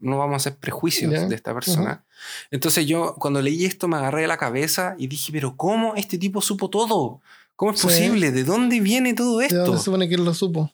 no, 0.00 0.18
vamos 0.18 0.34
a 0.34 0.36
hacer 0.36 0.56
prejuicios 0.58 1.28
de 1.28 1.34
esta 1.34 1.52
persona. 1.54 2.04
Entonces 2.50 2.86
yo 2.86 3.14
cuando 3.18 3.40
leí 3.42 3.64
esto 3.64 3.88
me 3.88 3.96
agarré 3.96 4.22
de 4.22 4.28
la 4.28 4.36
cabeza 4.38 4.94
y 4.98 5.06
dije, 5.08 5.32
pero 5.32 5.56
¿cómo 5.56 5.94
este 5.96 6.18
tipo 6.18 6.40
supo 6.40 6.70
todo? 6.70 7.20
¿Cómo 7.56 7.72
es 7.72 7.80
Sí. 7.80 7.86
posible? 7.86 8.30
¿De 8.30 8.44
dónde 8.44 8.80
viene 8.80 9.14
todo 9.14 9.38
¿De 9.38 9.46
esto? 9.46 9.58
dónde 9.64 9.78
se 9.78 9.84
supone 9.84 10.08
que 10.08 10.14
él 10.14 10.24
lo 10.24 10.34
supo? 10.34 10.72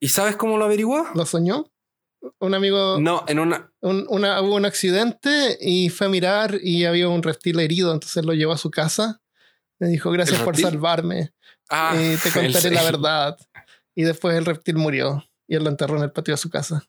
¿Y 0.00 0.08
sabes 0.08 0.36
cómo 0.36 0.56
lo 0.56 0.64
averiguó? 0.64 1.06
¿Lo 1.14 1.26
soñó? 1.26 1.70
Un 2.38 2.54
amigo, 2.54 2.98
No, 3.00 3.24
en 3.28 3.38
una... 3.38 3.70
un- 3.80 4.06
una, 4.08 4.40
hubo 4.42 4.54
un 4.56 4.64
accidente 4.66 5.58
y 5.60 5.88
fue 5.90 6.06
a 6.06 6.10
mirar 6.10 6.58
y 6.62 6.84
había 6.84 7.08
un 7.08 7.22
reptil 7.22 7.60
herido, 7.60 7.92
entonces 7.92 8.24
lo 8.24 8.32
llevó 8.34 8.52
a 8.52 8.58
su 8.58 8.70
casa. 8.70 9.20
Le 9.78 9.88
dijo, 9.88 10.10
gracias 10.10 10.38
¿El 10.38 10.44
por 10.44 10.56
salvarme, 10.58 11.32
Ah, 11.70 11.94
y 11.96 12.16
te 12.16 12.28
el- 12.46 12.52
contaré 12.52 12.74
la 12.74 12.82
verdad. 12.82 13.38
Y 13.94 14.02
después 14.04 14.36
el 14.36 14.44
reptil 14.44 14.76
murió 14.76 15.24
y 15.48 15.56
él 15.56 15.64
lo 15.64 15.70
enterró 15.70 15.96
en 15.96 16.02
el 16.04 16.12
patio 16.12 16.34
de 16.34 16.38
su 16.38 16.50
casa. 16.50 16.84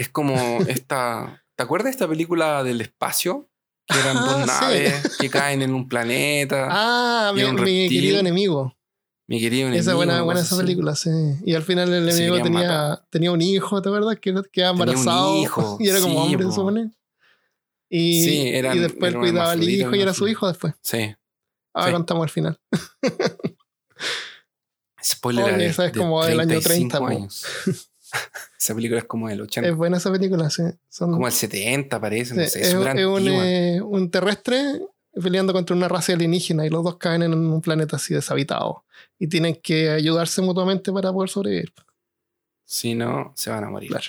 Es 0.00 0.08
como 0.08 0.34
esta... 0.68 1.44
¿Te 1.56 1.62
acuerdas 1.62 1.84
de 1.86 1.90
esta 1.90 2.08
película 2.08 2.64
del 2.64 2.80
espacio? 2.80 3.50
Que 3.86 3.98
eran 3.98 4.16
Ah, 4.16 4.20
dos 4.22 4.40
sí. 4.40 4.46
naves 4.46 5.16
que 5.18 5.28
caen 5.28 5.60
en 5.62 5.74
un 5.74 5.88
planeta. 5.88 6.68
Ah, 6.70 7.32
mi, 7.34 7.42
querido 7.88 8.18
enemigo. 8.18 8.74
Mi 9.28 9.40
querido 9.40 9.62
enemigo. 9.68 9.80
esa 9.82 9.94
buena, 9.94 10.22
buena 10.22 10.40
esa 10.40 10.56
película, 10.56 10.96
sí. 10.96 11.10
Y 11.44 11.54
al 11.54 11.62
final 11.62 11.92
el 11.92 12.08
enemigo 12.08 12.40
tenía, 12.42 12.60
matar. 12.68 13.06
tenía 13.10 13.30
un 13.30 13.42
hijo, 13.42 13.82
¿te 13.82 13.88
acuerdas? 13.90 14.18
Que 14.20 14.34
quedaba 14.50 14.72
un 14.72 14.80
embarazado. 14.80 15.36
hijo, 15.42 15.76
Y 15.80 15.88
era 15.88 16.00
como 16.00 16.24
sí, 16.26 16.34
hombre, 16.34 16.46
se 16.46 16.52
supone. 16.52 16.90
Y, 17.90 18.22
Sí, 18.24 18.48
eran- 18.48 18.76
y 18.76 18.80
después 18.80 19.10
eran 19.10 19.20
cuidaba 19.22 19.50
al 19.52 19.68
hijo 19.68 19.94
y 19.94 20.00
era 20.00 20.14
su 20.14 20.26
hijo 20.28 20.48
después. 20.48 20.74
Sí. 20.82 21.14
Ahora 21.74 21.92
contamos 21.92 22.22
al 22.24 22.30
final. 22.30 22.58
Spoiler 25.04 25.54
Oye, 25.54 25.66
esa 25.66 25.86
es 25.86 25.92
de 25.92 25.98
como 25.98 26.24
del 26.24 26.40
año 26.40 26.60
30, 26.60 26.98
35 26.98 26.98
po. 26.98 27.06
años. 27.06 27.89
Esa 28.58 28.74
película 28.74 28.98
es 29.00 29.04
como 29.06 29.28
del 29.28 29.40
80. 29.42 29.68
Es 29.68 29.76
buena 29.76 29.96
esa 29.98 30.10
película, 30.12 30.50
sí. 30.50 30.62
Son, 30.88 31.12
como 31.12 31.26
el 31.26 31.32
70 31.32 32.00
parece, 32.00 32.34
sí, 32.34 32.40
no 32.40 32.46
sé, 32.46 32.60
es, 32.60 32.66
es 32.68 32.72
súper 32.72 32.98
es 32.98 33.06
un, 33.06 33.28
eh, 33.28 33.80
un 33.82 34.10
terrestre 34.10 34.80
peleando 35.20 35.52
contra 35.52 35.74
una 35.74 35.88
raza 35.88 36.12
alienígena 36.12 36.64
y 36.66 36.70
los 36.70 36.84
dos 36.84 36.96
caen 36.96 37.22
en 37.22 37.34
un 37.34 37.60
planeta 37.60 37.96
así 37.96 38.14
deshabitado. 38.14 38.84
Y 39.18 39.26
tienen 39.28 39.56
que 39.56 39.90
ayudarse 39.90 40.40
mutuamente 40.42 40.92
para 40.92 41.12
poder 41.12 41.28
sobrevivir. 41.30 41.72
Si 42.64 42.94
no, 42.94 43.32
se 43.36 43.50
van 43.50 43.64
a 43.64 43.70
morir. 43.70 43.90
Claro. 43.90 44.06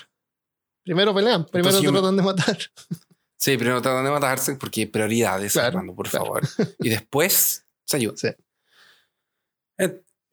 Primero 0.84 1.14
pelean, 1.14 1.46
primero 1.46 1.70
Entonces 1.76 1.92
me- 1.92 2.00
tratan 2.00 2.18
de 2.18 2.24
matar. 2.24 2.58
Sí, 3.38 3.58
primero 3.58 3.82
tratan 3.82 4.06
de 4.06 4.12
matarse 4.12 4.56
porque 4.56 4.86
prioridades, 4.86 5.54
Claro, 5.54 5.70
Armando, 5.80 5.96
por 5.96 6.08
claro. 6.10 6.26
favor. 6.26 6.44
Y 6.80 6.90
después 6.90 7.66
se 7.86 7.98
ayudan. 7.98 8.18
Sí. 8.18 8.28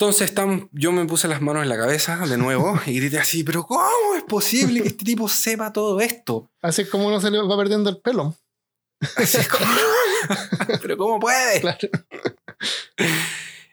Entonces 0.01 0.33
yo 0.71 0.93
me 0.93 1.05
puse 1.07 1.27
las 1.27 1.41
manos 1.43 1.65
en 1.65 1.69
la 1.69 1.77
cabeza 1.77 2.19
de 2.25 2.37
nuevo 2.39 2.79
y 2.87 2.95
grité 3.01 3.19
así, 3.19 3.43
pero 3.43 3.65
¿cómo 3.67 4.15
es 4.17 4.23
posible 4.23 4.81
que 4.83 4.89
este 4.89 5.05
tipo 5.05 5.29
sepa 5.29 5.73
todo 5.73 5.99
esto? 6.01 6.49
Así 6.63 6.83
es 6.83 6.89
como 6.89 7.09
uno 7.09 7.21
se 7.21 7.33
le 7.33 7.43
va 7.43 7.57
perdiendo 7.57 7.91
el 7.91 7.99
pelo. 8.01 8.37
Así 9.17 9.39
es 9.39 9.49
como, 9.49 9.65
pero 10.83 10.97
¿cómo 10.97 11.19
puede? 11.19 11.61
Claro. 11.61 11.79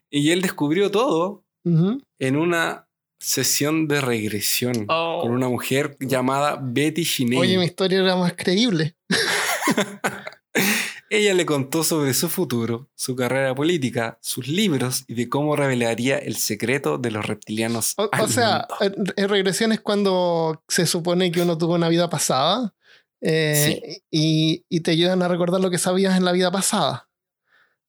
Y 0.10 0.32
él 0.32 0.42
descubrió 0.42 0.90
todo 0.90 1.44
en 1.64 2.38
una 2.38 2.88
sesión 3.20 3.88
de 3.88 4.02
regresión 4.02 4.86
Oh. 4.90 5.20
con 5.22 5.32
una 5.32 5.48
mujer 5.48 5.96
llamada 6.00 6.60
Betty 6.62 7.04
Shinei. 7.04 7.40
Oye, 7.40 7.58
mi 7.60 7.66
historia 7.66 8.00
era 8.00 8.16
más 8.16 8.34
creíble. 8.36 8.96
Ella 11.10 11.34
le 11.36 11.46
contó 11.46 11.84
sobre 11.84 12.14
su 12.16 12.30
futuro, 12.30 12.90
su 12.96 13.16
carrera 13.16 13.54
política, 13.54 14.18
sus 14.22 14.48
libros 14.48 15.04
y 15.08 15.14
de 15.14 15.30
cómo 15.30 15.56
revelaría 15.56 16.18
el 16.18 16.36
secreto 16.36 16.98
de 16.98 17.12
los 17.12 17.26
reptilianos. 17.26 17.94
O, 17.98 18.10
al 18.12 18.22
o 18.22 18.28
sea, 18.28 18.68
mundo. 18.82 19.14
en, 19.16 19.30
regresión 19.30 19.72
es 19.72 19.80
cuando 19.82 20.64
se 20.68 20.88
supone 20.88 21.32
que 21.32 21.42
uno 21.42 21.58
tuvo 21.58 21.76
una 21.76 21.90
vida 21.90 22.10
pasada 22.10 22.74
eh, 23.22 24.02
y, 24.12 24.66
y 24.70 24.80
te 24.82 24.92
ayudan 24.92 25.22
a 25.22 25.28
recordar 25.28 25.62
lo 25.62 25.70
que 25.70 25.78
sabías 25.78 26.18
en 26.18 26.26
la 26.26 26.32
vida 26.32 26.52
pasada. 26.52 27.08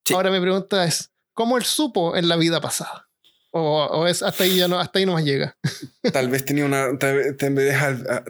Sí. 0.05 0.15
Ahora 0.15 0.31
mi 0.31 0.41
pregunta 0.41 0.85
es, 0.85 1.11
¿cómo 1.33 1.57
él 1.57 1.65
supo 1.65 2.17
en 2.17 2.29
la 2.29 2.37
vida 2.37 2.61
pasada? 2.61 3.09
O, 3.51 3.85
o 3.87 4.07
es 4.07 4.23
hasta 4.23 4.45
ahí 4.45 4.57
ya 4.59 4.69
no, 4.69 4.79
hasta 4.79 4.99
ahí 4.99 5.07
no 5.07 5.13
más 5.15 5.25
llega. 5.25 5.57
tal 6.13 6.29
vez 6.29 6.45
tenía 6.45 6.67
una, 6.67 6.99
tal, 6.99 7.17
vez- 7.17 7.37
tal 7.39 7.55
vez- 7.55 7.75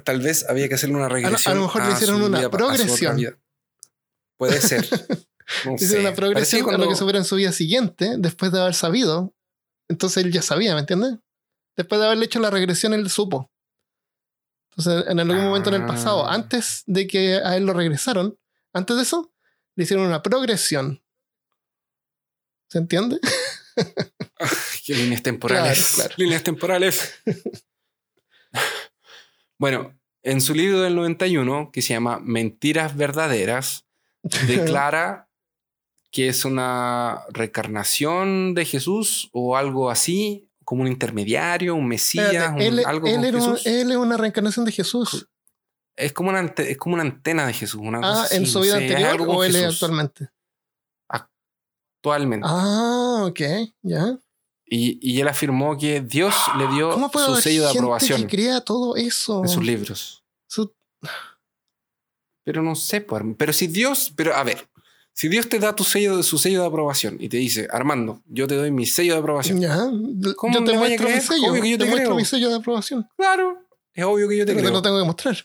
tal 0.04 0.20
vez 0.20 0.46
había 0.48 0.68
que 0.68 0.74
hacerle 0.76 0.94
una 0.96 1.08
regresión. 1.08 1.52
a 1.52 1.56
lo 1.56 1.62
mejor 1.66 1.82
le 1.82 1.88
a 1.88 1.92
hicieron 1.94 2.18
su 2.20 2.26
una 2.26 2.38
vida- 2.38 2.46
a 2.46 2.50
progresión. 2.50 3.36
Puede 4.36 4.60
ser. 4.60 4.86
No 5.64 5.78
sé. 5.78 6.00
una 6.00 6.12
progresión 6.12 6.62
a 6.62 6.64
lo 6.64 6.68
cuando- 6.70 6.88
que 6.88 6.96
supera 6.96 7.18
en 7.18 7.24
su 7.24 7.36
vida 7.36 7.52
siguiente, 7.52 8.16
después 8.18 8.50
de 8.50 8.60
haber 8.60 8.74
sabido. 8.74 9.32
Entonces 9.88 10.24
él 10.24 10.32
ya 10.32 10.42
sabía, 10.42 10.74
¿me 10.74 10.80
entiendes? 10.80 11.18
Después 11.76 12.00
de 12.00 12.06
haberle 12.06 12.24
hecho 12.26 12.40
la 12.40 12.50
regresión, 12.50 12.92
él 12.94 13.08
supo. 13.08 13.48
Entonces, 14.72 15.08
en 15.08 15.20
algún 15.20 15.44
momento 15.44 15.68
en 15.68 15.76
el 15.82 15.86
pasado, 15.86 16.26
Ah. 16.26 16.34
antes 16.34 16.82
de 16.86 17.06
que 17.06 17.36
a 17.36 17.56
él 17.56 17.64
lo 17.64 17.74
regresaron, 17.74 18.36
antes 18.72 18.96
de 18.96 19.02
eso, 19.04 19.32
le 19.76 19.84
hicieron 19.84 20.04
una 20.06 20.20
progresión. 20.20 21.00
¿Se 22.68 22.78
entiende? 22.78 23.20
Qué 24.84 24.94
líneas 24.96 25.22
temporales. 25.22 25.78
Claro, 25.78 25.94
claro. 26.08 26.14
Líneas 26.18 26.42
temporales. 26.42 27.14
bueno, 29.58 29.98
en 30.22 30.40
su 30.40 30.54
libro 30.54 30.80
del 30.80 30.96
91, 30.96 31.70
que 31.72 31.82
se 31.82 31.94
llama 31.94 32.18
Mentiras 32.20 32.96
Verdaderas, 32.96 33.85
declara 34.46 35.28
que 36.12 36.28
es 36.28 36.44
una 36.44 37.22
reencarnación 37.30 38.54
de 38.54 38.64
Jesús 38.64 39.28
o 39.32 39.56
algo 39.56 39.90
así, 39.90 40.48
como 40.64 40.82
un 40.82 40.88
intermediario, 40.88 41.74
un 41.74 41.86
mesías, 41.88 42.26
Espérate, 42.32 42.54
un- 42.54 42.60
él, 42.62 42.82
algo 42.86 43.06
él 43.06 43.24
era 43.24 43.38
Jesús. 43.38 43.66
él 43.66 43.90
es 43.90 43.96
una 43.96 44.16
reencarnación 44.16 44.64
de 44.64 44.72
Jesús. 44.72 45.28
Es 45.96 46.12
como 46.12 46.28
una, 46.30 46.40
ante- 46.40 46.70
es 46.70 46.76
como 46.78 46.94
una 46.94 47.02
antena 47.02 47.46
de 47.46 47.52
Jesús. 47.52 47.80
Una 47.82 48.00
cosa 48.00 48.20
Ah, 48.22 48.24
así, 48.24 48.36
¿en 48.36 48.46
su 48.46 48.58
no 48.58 48.64
vida 48.64 48.76
sé, 48.76 48.86
es 48.86 48.90
anterior 48.92 49.28
o 49.28 49.44
él 49.44 49.56
es 49.56 49.64
actualmente? 49.64 50.28
Actualmente. 51.08 52.46
Ah, 52.48 53.24
ok, 53.26 53.40
ya. 53.82 54.18
Y, 54.68 54.98
y 55.00 55.20
él 55.20 55.28
afirmó 55.28 55.76
que 55.78 56.00
Dios 56.00 56.34
le 56.58 56.66
dio 56.68 56.90
¿Cómo 56.90 57.10
puede 57.10 57.26
su 57.26 57.36
sello 57.36 57.62
de 57.64 57.70
aprobación 57.70 58.22
que 58.22 58.28
crea 58.28 58.60
todo 58.60 58.96
eso? 58.96 59.42
en 59.42 59.48
sus 59.48 59.64
libros. 59.64 60.24
Su- 60.48 60.74
Pero 62.46 62.62
no 62.62 62.76
sé, 62.76 63.00
pues, 63.00 63.24
pero 63.36 63.52
si 63.52 63.66
Dios, 63.66 64.12
pero 64.14 64.32
a 64.36 64.44
ver, 64.44 64.68
si 65.12 65.26
Dios 65.28 65.48
te 65.48 65.58
da 65.58 65.74
tu 65.74 65.82
sello, 65.82 66.22
su 66.22 66.38
sello 66.38 66.60
de 66.60 66.68
aprobación 66.68 67.16
y 67.18 67.28
te 67.28 67.38
dice, 67.38 67.66
Armando, 67.72 68.22
yo 68.26 68.46
te 68.46 68.54
doy 68.54 68.70
mi 68.70 68.86
sello 68.86 69.14
de 69.14 69.18
aprobación. 69.18 69.60
Ya, 69.60 69.76
¿Cómo 70.36 70.54
yo 70.54 70.60
me 70.60 70.66
te 70.70 70.76
a 70.76 70.78
muestro 70.78 71.08
mi 71.08 71.20
sello. 71.20 71.50
Obvio 71.50 71.62
que 71.62 71.70
yo 71.70 71.78
te 71.78 71.84
te 71.84 71.90
muestro 71.90 72.14
mi 72.14 72.24
sello 72.24 72.48
de 72.48 72.54
aprobación. 72.54 73.08
Claro, 73.16 73.58
es 73.92 74.04
obvio 74.04 74.28
que 74.28 74.36
yo 74.36 74.46
te 74.46 74.52
Pero 74.52 74.58
te 74.58 74.62
creo. 74.68 74.72
lo 74.74 74.82
tengo 74.82 74.98
que 75.00 75.04
mostrar. 75.06 75.36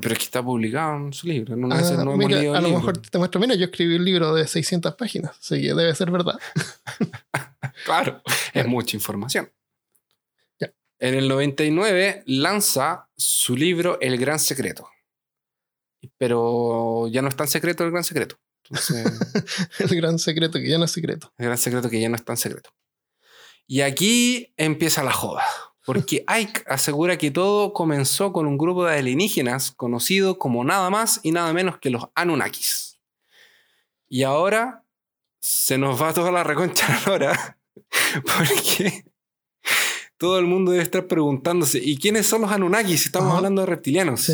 Pero 0.00 0.12
es 0.12 0.18
que 0.20 0.24
está 0.26 0.42
publicado 0.42 0.96
en 0.96 1.12
su 1.12 1.26
libro. 1.26 1.56
No, 1.56 1.68
Ah, 1.74 1.80
no 1.80 2.02
hemos 2.02 2.16
mira, 2.18 2.38
leído 2.38 2.54
a 2.54 2.60
lo 2.60 2.68
libro. 2.68 2.78
mejor 2.78 2.98
te 2.98 3.18
muestro. 3.18 3.40
Mira, 3.40 3.54
yo 3.56 3.64
escribí 3.64 3.96
un 3.96 4.04
libro 4.04 4.32
de 4.34 4.46
600 4.46 4.94
páginas, 4.94 5.36
así 5.38 5.60
que 5.60 5.74
debe 5.74 5.94
ser 5.94 6.10
verdad. 6.10 6.38
Claro, 7.84 8.22
es 8.54 8.66
mucha 8.66 8.96
información. 8.96 9.50
Ya. 10.60 10.72
En 11.00 11.14
el 11.14 11.26
99 11.28 12.22
lanza 12.26 13.08
su 13.16 13.56
libro 13.56 13.98
El 14.00 14.18
Gran 14.18 14.38
Secreto. 14.38 14.88
Pero 16.18 17.08
ya 17.08 17.22
no 17.22 17.28
es 17.28 17.36
tan 17.36 17.48
secreto 17.48 17.84
el 17.84 17.90
Gran 17.90 18.04
Secreto. 18.04 18.36
Entonces, 18.64 19.04
El 19.80 19.96
gran 19.96 20.18
secreto 20.18 20.58
que 20.58 20.68
ya 20.68 20.78
no 20.78 20.84
es 20.84 20.92
secreto. 20.92 21.32
el 21.36 21.46
Gran 21.46 21.58
Secreto 21.58 21.90
que 21.90 22.00
ya 22.00 22.08
no 22.08 22.16
es 22.16 22.24
tan 22.24 22.36
secreto. 22.36 22.70
Y 23.66 23.80
aquí 23.82 24.52
empieza 24.56 25.02
la 25.02 25.12
joda. 25.12 25.42
Porque 25.84 26.24
Ike 26.28 26.62
asegura 26.66 27.18
que 27.18 27.30
todo 27.30 27.72
comenzó 27.72 28.32
con 28.32 28.46
un 28.46 28.56
grupo 28.56 28.84
de 28.84 28.98
alienígenas 28.98 29.72
conocido 29.72 30.38
como 30.38 30.64
nada 30.64 30.90
más 30.90 31.20
y 31.22 31.32
nada 31.32 31.52
menos 31.52 31.78
que 31.78 31.90
los 31.90 32.04
Anunnakis. 32.14 32.98
Y 34.08 34.22
ahora 34.22 34.84
se 35.40 35.76
nos 35.78 36.00
va 36.00 36.12
toda 36.14 36.30
la 36.30 36.44
reconcha 36.44 36.86
a 36.86 37.08
la 37.08 37.12
hora. 37.14 37.58
Porque 38.22 39.04
todo 40.18 40.38
el 40.38 40.46
mundo 40.46 40.70
debe 40.70 40.84
estar 40.84 41.08
preguntándose, 41.08 41.78
¿y 41.82 41.96
quiénes 41.98 42.26
son 42.28 42.42
los 42.42 42.52
Anunnakis? 42.52 43.06
Estamos 43.06 43.28
Ajá. 43.30 43.38
hablando 43.38 43.62
de 43.62 43.66
reptilianos. 43.66 44.20
Sí. 44.20 44.32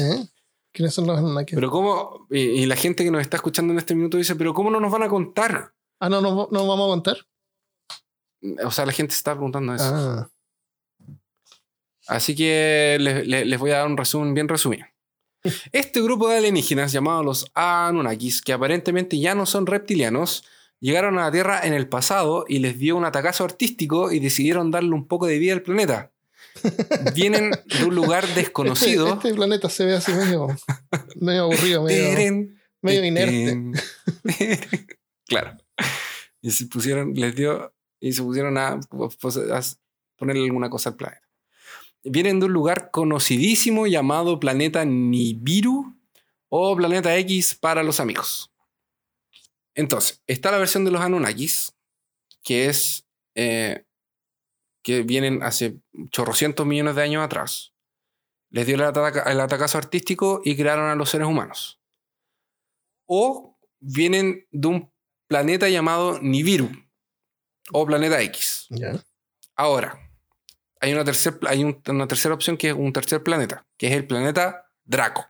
¿Quiénes 0.79 0.95
son 0.95 1.09
los 1.09 1.19
Anunnaki? 1.19 1.57
Pero 1.57 1.71
cómo, 1.71 2.29
y, 2.31 2.39
y 2.39 2.67
la 2.67 2.77
gente 2.77 3.03
que 3.03 3.11
nos 3.11 3.21
está 3.21 3.37
escuchando 3.37 3.73
en 3.73 3.81
este 3.81 3.97
minuto 3.97 4.17
dice, 4.17 4.37
pero 4.37 4.55
¿cómo 4.55 4.71
no 4.71 4.79
nos 4.79 4.93
van 4.93 5.03
a 5.03 5.09
contar? 5.09 5.75
Ah, 5.99 6.09
no, 6.09 6.21
no, 6.21 6.49
no 6.53 6.67
vamos 6.69 6.87
a 6.87 6.91
contar. 6.91 7.17
O 8.65 8.71
sea, 8.71 8.87
la 8.87 8.93
gente 8.93 9.13
está 9.13 9.33
preguntando 9.35 9.75
eso. 9.75 9.85
Ah, 9.93 10.31
Así 12.07 12.37
que 12.37 12.97
les, 13.01 13.27
les- 13.27 13.45
les 13.47 13.59
voy 13.59 13.73
a 13.73 13.79
dar 13.79 13.87
un 13.89 13.97
resumen 13.97 14.35
bien 14.35 14.49
resumido. 14.49 14.87
Este 15.73 16.01
grupo 16.01 16.29
de 16.29 16.37
alienígenas 16.39 16.93
llamados 16.93 17.25
los 17.25 17.51
Anunnakis, 17.55 18.41
que 18.41 18.53
aparentemente 18.53 19.19
ya 19.19 19.35
no 19.35 19.47
son 19.47 19.67
reptilianos, 19.67 20.45
llegaron 20.79 21.19
a 21.19 21.23
la 21.25 21.33
Tierra 21.33 21.61
en 21.67 21.75
el 21.75 21.89
pasado 21.89 22.45
y 22.49 22.61
les 22.61 22.79
dio 22.79 22.97
un 22.97 23.05
atacazo 23.05 23.45
artístico 23.45 24.13
y 24.13 24.21
decidieron 24.21 24.71
darle 24.71 24.93
un 24.95 25.09
poco 25.09 25.27
de 25.27 25.39
vida 25.39 25.53
al 25.55 25.63
planeta. 25.63 26.13
Vienen 27.15 27.51
de 27.51 27.85
un 27.85 27.95
lugar 27.95 28.25
este, 28.25 28.41
desconocido. 28.41 29.15
este 29.15 29.35
planeta 29.35 29.69
se 29.69 29.85
ve 29.85 29.97
así 29.97 30.13
medio, 30.13 30.49
medio 31.17 31.45
aburrido, 31.45 31.83
medio, 31.83 32.05
Teren, 32.05 32.61
medio 32.83 33.05
inerte. 33.05 33.33
teren. 33.33 33.75
claro. 35.27 35.57
Y 36.41 36.51
se 36.51 36.67
pusieron, 36.67 37.15
les 37.15 37.35
dio, 37.35 37.75
y 38.01 38.13
se 38.13 38.23
pusieron 38.23 38.59
a, 38.59 38.79
pues, 39.21 39.37
a 39.37 39.61
ponerle 40.17 40.45
alguna 40.45 40.71
cosa 40.71 40.91
al 40.91 40.97
planeta. 40.97 41.29
Vienen 42.05 42.41
de 42.41 42.47
un 42.47 42.53
lugar 42.53 42.91
conocidísimo 42.91 43.87
llamado 43.87 44.39
planeta 44.39 44.85
Nibiru 44.85 45.97
o 46.49 46.77
planeta 46.77 47.17
X 47.17 47.55
para 47.55 47.83
los 47.83 48.01
amigos. 48.01 48.51
Entonces, 49.75 50.23
está 50.27 50.51
la 50.51 50.59
versión 50.59 50.85
de 50.85 50.91
los 50.91 51.01
Anunnakis, 51.01 51.73
que 52.43 52.67
es 52.67 53.07
eh, 53.35 53.85
que 54.89 55.03
vienen 55.03 55.43
hace 55.43 55.83
chorrocientos 56.09 56.65
millones 56.65 56.97
de 56.97 57.03
años 57.03 57.23
atrás. 57.23 57.75
Les 58.49 58.67
dio 58.67 58.75
el, 58.75 58.81
el 58.81 59.41
atacazo 59.41 59.77
artístico 59.77 60.41
y 60.43 60.57
crearon 60.57 60.89
a 60.89 60.95
los 60.95 61.11
seres 61.11 61.27
humanos. 61.27 61.79
O 63.05 63.59
vienen 63.81 64.47
de 64.51 64.69
un 64.69 64.91
planeta 65.27 65.69
llamado 65.69 66.19
Nibiru 66.23 66.71
o 67.71 67.85
planeta 67.85 68.23
X. 68.23 68.69
Ahora, 69.55 70.11
hay, 70.81 70.95
una, 70.95 71.05
hay 71.49 71.65
una 71.65 72.09
tercera 72.09 72.35
opción 72.35 72.57
que 72.57 72.69
es 72.69 72.75
un 72.75 72.91
tercer 72.91 73.23
planeta, 73.23 73.67
que 73.77 73.89
es 73.89 73.93
el 73.93 74.07
planeta 74.07 74.71
Draco. 74.87 75.27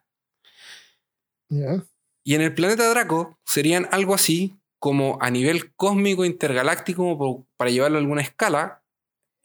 Y 2.23 2.37
en 2.37 2.43
el 2.43 2.55
planeta 2.55 2.89
Draco 2.89 3.41
serían 3.45 3.89
algo 3.91 4.15
así 4.15 4.55
como 4.79 5.19
a 5.21 5.33
nivel 5.33 5.75
cósmico 5.75 6.25
intergaláctico, 6.25 7.45
para 7.57 7.73
llevarlo 7.73 7.99
a 7.99 8.01
alguna 8.01 8.23
escala, 8.23 8.85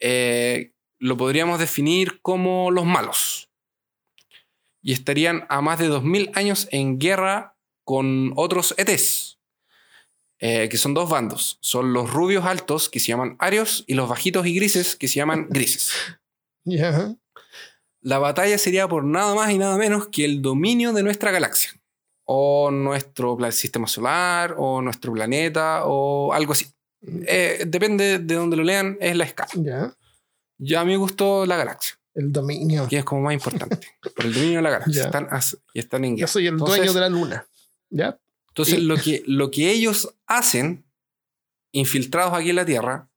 eh, 0.05 0.73
lo 0.99 1.15
podríamos 1.15 1.59
definir 1.59 2.21
como 2.21 2.71
los 2.71 2.85
malos. 2.85 3.49
Y 4.81 4.91
estarían 4.91 5.45
a 5.47 5.61
más 5.61 5.79
de 5.79 5.87
2000 5.87 6.31
años 6.33 6.67
en 6.71 6.99
guerra 6.99 7.55
con 7.85 8.33
otros 8.35 8.75
ETs, 8.77 9.39
eh, 10.39 10.67
que 10.67 10.77
son 10.77 10.93
dos 10.93 11.09
bandos. 11.09 11.57
Son 11.61 11.93
los 11.93 12.11
rubios 12.11 12.43
altos, 12.43 12.89
que 12.89 12.99
se 12.99 13.07
llaman 13.07 13.37
arios, 13.39 13.85
y 13.87 13.93
los 13.93 14.09
bajitos 14.09 14.45
y 14.45 14.53
grises, 14.53 14.97
que 14.97 15.07
se 15.07 15.15
llaman 15.15 15.47
grises. 15.49 15.93
La 18.01 18.19
batalla 18.19 18.57
sería 18.57 18.89
por 18.89 19.05
nada 19.05 19.33
más 19.35 19.51
y 19.51 19.57
nada 19.57 19.77
menos 19.77 20.09
que 20.09 20.25
el 20.25 20.41
dominio 20.41 20.91
de 20.91 21.03
nuestra 21.03 21.31
galaxia, 21.31 21.71
o 22.25 22.71
nuestro 22.71 23.37
sistema 23.53 23.87
solar, 23.87 24.55
o 24.57 24.81
nuestro 24.81 25.13
planeta, 25.13 25.85
o 25.85 26.33
algo 26.33 26.51
así. 26.51 26.72
Eh, 27.05 27.63
depende 27.67 28.19
de 28.19 28.35
donde 28.35 28.57
lo 28.57 28.63
lean, 28.63 28.97
es 28.99 29.15
la 29.15 29.25
escala. 29.25 29.49
Ya. 29.55 29.95
Ya 30.57 30.81
a 30.81 30.85
mí 30.85 30.91
me 30.91 30.97
gustó 30.97 31.45
la 31.45 31.57
galaxia. 31.57 31.97
El 32.13 32.31
dominio. 32.31 32.87
Que 32.87 32.99
es 32.99 33.03
como 33.03 33.21
más 33.21 33.33
importante. 33.33 33.79
Por 34.15 34.25
el 34.25 34.33
dominio 34.33 34.57
de 34.57 34.61
la 34.61 34.69
galaxia. 34.69 35.05
Están, 35.05 35.27
y 35.73 35.79
están 35.79 36.05
en 36.05 36.17
Yo 36.17 36.27
soy 36.27 36.47
el 36.47 36.57
dueño 36.57 36.93
de 36.93 36.99
la 36.99 37.09
luna. 37.09 37.47
¿Ya? 37.89 38.19
Entonces, 38.49 38.79
lo, 38.81 38.95
que, 39.03 39.23
lo 39.25 39.51
que 39.51 39.71
ellos 39.71 40.15
hacen, 40.27 40.85
infiltrados 41.71 42.33
aquí 42.33 42.51
en 42.51 42.55
la 42.55 42.65
Tierra, 42.65 43.09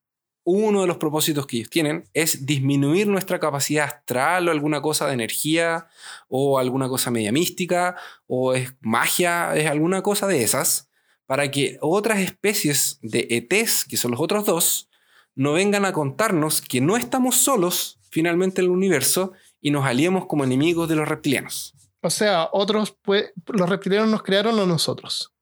uno 0.45 0.83
de 0.83 0.87
los 0.87 0.99
propósitos 0.99 1.47
que 1.47 1.57
ellos 1.57 1.71
tienen 1.71 2.09
es 2.15 2.47
disminuir 2.47 3.09
nuestra 3.09 3.41
capacidad 3.41 3.85
astral 3.85 4.49
o 4.49 4.53
alguna 4.53 4.81
cosa 4.81 5.09
de 5.09 5.15
energía 5.15 5.89
o 6.29 6.61
alguna 6.61 6.89
cosa 6.89 7.11
media 7.11 7.33
mística 7.33 7.97
o 8.29 8.55
es 8.55 8.73
magia, 8.81 9.57
es 9.57 9.69
alguna 9.69 10.03
cosa 10.03 10.29
de 10.29 10.45
esas, 10.45 10.86
para 11.27 11.51
que 11.51 11.79
otras 11.81 12.21
especies 12.21 12.99
de 13.03 13.27
ETs, 13.31 13.85
que 13.85 13.97
son 13.97 14.13
los 14.13 14.21
otros 14.21 14.45
dos, 14.47 14.89
no 15.35 15.53
vengan 15.53 15.85
a 15.85 15.93
contarnos 15.93 16.61
que 16.61 16.81
no 16.81 16.97
estamos 16.97 17.37
solos 17.37 17.99
finalmente 18.11 18.61
en 18.61 18.67
el 18.67 18.71
universo 18.71 19.33
y 19.61 19.71
nos 19.71 19.85
aliemos 19.85 20.27
como 20.27 20.45
enemigos 20.45 20.89
de 20.89 20.97
los 20.97 21.09
reptilianos. 21.09 21.75
O 22.01 22.11
sea, 22.11 22.49
otros, 22.53 22.97
pues, 23.03 23.33
los 23.47 23.69
reptilianos 23.69 24.09
nos 24.09 24.23
crearon 24.23 24.59
a 24.59 24.67
nosotros. 24.67 25.33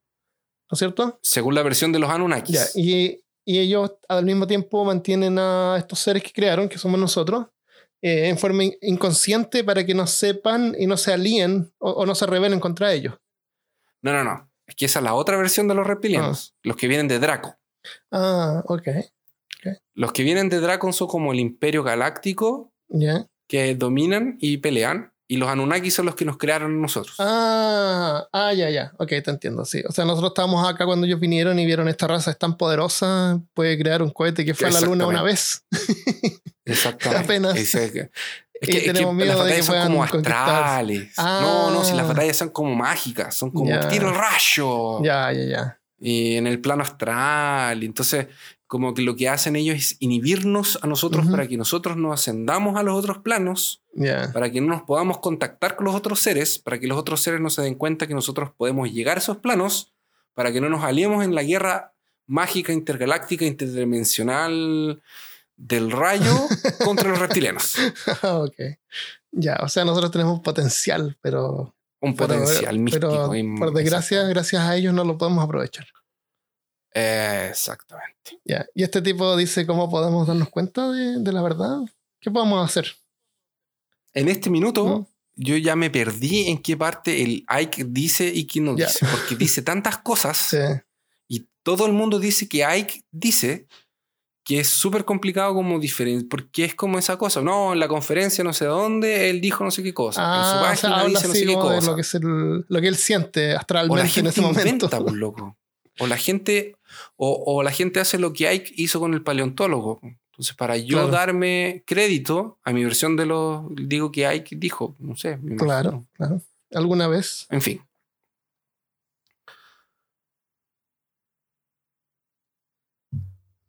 ¿No 0.70 0.74
es 0.74 0.78
cierto? 0.78 1.18
Según 1.22 1.54
la 1.54 1.62
versión 1.62 1.92
de 1.92 1.98
los 1.98 2.10
Anunnakis. 2.10 2.72
y, 2.74 3.20
ellos 3.46 3.92
al 4.08 4.24
mismo 4.24 4.46
tiempo 4.46 4.86
mantienen 4.86 5.38
a 5.38 5.76
estos 5.76 5.98
seres 5.98 6.22
que 6.22 6.32
crearon, 6.32 6.66
que 6.66 6.78
somos 6.78 6.98
nosotros, 6.98 7.46
eh, 8.00 8.28
en 8.28 8.38
forma 8.38 8.64
inconsciente 8.80 9.64
para 9.64 9.84
que 9.84 9.94
no 9.94 10.06
sepan 10.06 10.74
y 10.78 10.86
no 10.86 10.96
se 10.96 11.12
alíen 11.12 11.72
o, 11.78 12.04
no 12.06 12.14
se 12.14 12.26
rebelen 12.26 12.60
contra 12.60 12.92
ellos. 12.92 13.14
No, 14.02 14.12
no, 14.12 14.24
no. 14.24 14.50
Es 14.66 14.74
que 14.76 14.86
esa 14.86 15.00
es 15.00 15.04
la 15.04 15.14
otra 15.14 15.36
versión 15.36 15.68
de 15.68 15.74
los 15.74 15.86
reptilianos, 15.86 16.54
ah. 16.54 16.60
los 16.62 16.76
que 16.76 16.88
vienen 16.88 17.08
de 17.08 17.18
Draco. 17.18 17.56
Ah, 18.10 18.62
ok. 18.66 18.88
Los 19.94 20.12
que 20.12 20.22
vienen 20.22 20.48
de 20.48 20.60
Draco 20.60 20.92
son 20.92 21.08
como 21.08 21.32
el 21.32 21.40
imperio 21.40 21.82
galáctico 21.82 22.72
que 23.48 23.74
dominan 23.74 24.36
y 24.40 24.58
pelean. 24.58 25.12
Y 25.26 25.38
los 25.38 25.48
Anunnaki 25.48 25.90
son 25.90 26.04
los 26.04 26.16
que 26.16 26.26
nos 26.26 26.36
crearon 26.36 26.82
nosotros. 26.82 27.16
Ah, 27.18 28.28
ah, 28.30 28.52
ya, 28.52 28.68
ya. 28.68 28.92
Ok, 28.98 29.08
te 29.08 29.30
entiendo, 29.30 29.64
sí. 29.64 29.82
O 29.88 29.92
sea, 29.92 30.04
nosotros 30.04 30.32
estábamos 30.32 30.68
acá 30.68 30.84
cuando 30.84 31.06
ellos 31.06 31.18
vinieron 31.18 31.58
y 31.58 31.64
vieron 31.64 31.88
esta 31.88 32.06
raza 32.06 32.30
es 32.30 32.38
tan 32.38 32.58
poderosa, 32.58 33.40
puede 33.54 33.78
crear 33.78 34.02
un 34.02 34.10
cohete 34.10 34.44
que 34.44 34.52
fue 34.52 34.68
a 34.68 34.72
la 34.72 34.82
luna 34.82 35.06
una 35.06 35.22
vez. 35.22 35.64
Exactamente. 36.66 37.24
Apenas. 37.24 37.74
Es, 38.64 38.82
que, 38.82 38.92
tenemos 38.92 39.14
miedo 39.14 39.28
las 39.28 39.38
batallas 39.38 39.66
son 39.66 39.82
como 39.82 40.04
astrales. 40.04 41.12
No, 41.16 41.70
no, 41.70 41.84
si 41.84 41.94
las 41.94 42.04
ah. 42.04 42.08
batallas 42.08 42.36
son 42.36 42.48
como 42.50 42.74
mágicas, 42.74 43.34
son 43.34 43.50
como 43.50 43.70
tiro 43.88 44.08
el 44.08 44.14
rayo. 44.14 45.02
Ya, 45.02 45.32
ya, 45.32 45.44
ya. 45.44 45.78
Y 45.98 46.36
en 46.36 46.46
el 46.46 46.60
plano 46.60 46.82
astral. 46.82 47.82
Entonces, 47.82 48.26
como 48.66 48.92
que 48.92 49.02
lo 49.02 49.14
que 49.14 49.28
hacen 49.28 49.56
ellos 49.56 49.76
es 49.76 49.96
inhibirnos 50.00 50.78
a 50.82 50.86
nosotros 50.86 51.26
para 51.26 51.46
que 51.46 51.56
nosotros 51.56 51.96
no 51.96 52.12
ascendamos 52.12 52.76
a 52.76 52.82
los 52.82 52.96
otros 52.96 53.18
planos, 53.18 53.82
para 54.32 54.50
que 54.50 54.60
no 54.60 54.68
nos 54.68 54.82
podamos 54.82 55.18
contactar 55.18 55.76
con 55.76 55.86
los 55.86 55.94
otros 55.94 56.20
seres, 56.20 56.58
para 56.58 56.80
que 56.80 56.88
los 56.88 56.98
otros 56.98 57.20
seres 57.20 57.40
no 57.40 57.50
se 57.50 57.62
den 57.62 57.76
cuenta 57.76 58.06
que 58.06 58.14
nosotros 58.14 58.50
podemos 58.56 58.90
llegar 58.90 59.16
a 59.16 59.20
esos 59.20 59.36
planos, 59.36 59.92
para 60.34 60.50
que 60.50 60.60
no 60.60 60.68
nos 60.68 60.82
aliemos 60.82 61.24
en 61.24 61.34
la 61.34 61.44
guerra 61.44 61.94
mágica, 62.26 62.72
intergaláctica, 62.72 63.44
interdimensional 63.44 65.00
del 65.56 65.90
rayo 65.90 66.48
contra 66.84 67.10
los 67.10 67.18
reptilianos. 67.18 67.76
ok. 68.22 68.56
Ya, 69.32 69.58
o 69.62 69.68
sea, 69.68 69.84
nosotros 69.84 70.10
tenemos 70.10 70.40
potencial, 70.40 71.16
pero... 71.20 71.74
Un 72.00 72.14
potencial 72.14 72.78
místico. 72.78 73.30
Pero, 73.30 73.56
por 73.58 73.72
desgracia, 73.72 74.22
gracias 74.24 74.62
a 74.62 74.76
ellos 74.76 74.92
no 74.92 75.04
lo 75.04 75.16
podemos 75.16 75.42
aprovechar 75.42 75.86
exactamente. 76.94 78.40
Ya. 78.44 78.66
Y 78.74 78.84
este 78.84 79.02
tipo 79.02 79.36
dice 79.36 79.66
cómo 79.66 79.90
podemos 79.90 80.26
darnos 80.26 80.48
cuenta 80.48 80.90
de, 80.90 81.32
la 81.32 81.42
verdad. 81.42 81.80
¿Qué 82.20 82.30
podemos 82.30 82.64
hacer? 82.64 82.92
En 84.14 84.28
este 84.28 84.48
minuto, 84.48 85.08
yo 85.34 85.56
ya 85.56 85.74
me 85.74 85.90
perdí 85.90 86.48
en 86.48 86.62
qué 86.62 86.76
parte 86.76 87.22
el 87.22 87.44
Ike 87.48 87.84
dice 87.88 88.26
y 88.32 88.46
quién 88.46 88.66
no 88.66 88.74
dice. 88.74 89.04
Porque 89.10 89.36
dice 89.36 89.62
tantas 89.62 89.98
cosas. 89.98 90.56
Y 91.26 91.48
todo 91.62 91.86
el 91.86 91.94
mundo 91.94 92.20
dice 92.20 92.46
que 92.50 92.66
Ike 92.66 93.02
dice 93.10 93.66
que 94.44 94.60
es 94.60 94.68
súper 94.68 95.06
complicado 95.06 95.54
como 95.54 95.78
diferente, 95.78 96.26
porque 96.28 96.66
es 96.66 96.74
como 96.74 96.98
esa 96.98 97.16
cosa, 97.16 97.40
no, 97.40 97.72
en 97.72 97.80
la 97.80 97.88
conferencia 97.88 98.44
no 98.44 98.52
sé 98.52 98.66
dónde, 98.66 99.30
él 99.30 99.40
dijo 99.40 99.64
no 99.64 99.70
sé 99.70 99.82
qué 99.82 99.94
cosa, 99.94 100.20
en 100.20 100.44
su 100.44 100.56
ah, 100.56 100.60
página 100.62 101.04
dice 101.06 101.28
no 101.28 101.34
sé 101.34 101.46
qué 101.46 101.54
cosa. 101.54 101.90
Lo 101.90 101.96
que, 101.96 102.02
es 102.02 102.14
lo 102.22 102.80
que 102.80 102.88
él 102.88 102.96
siente 102.96 103.54
astralmente 103.54 104.20
en 104.20 104.26
ese 104.26 104.42
momento. 104.42 104.90
Pues, 104.90 105.12
loco. 105.14 105.56
O 105.98 106.06
la 106.06 106.18
gente, 106.18 106.76
o, 107.16 107.62
la 107.62 107.70
gente 107.70 108.00
hace 108.00 108.18
lo 108.18 108.32
que 108.32 108.48
Ike 108.48 108.74
hizo 108.76 109.00
con 109.00 109.14
el 109.14 109.22
paleontólogo. 109.22 110.00
Entonces, 110.02 110.56
para 110.56 110.76
yo 110.76 111.06
darme 111.06 111.84
crédito 111.86 112.58
a 112.64 112.72
mi 112.72 112.82
versión 112.82 113.16
de 113.16 113.24
lo, 113.24 113.68
digo 113.70 114.10
que 114.10 114.26
Ike 114.26 114.56
dijo, 114.56 114.96
no 114.98 115.16
sé. 115.16 115.38
Claro, 115.56 116.04
claro. 116.14 116.42
¿Alguna 116.72 117.06
vez? 117.06 117.46
En 117.50 117.62
fin. 117.62 117.80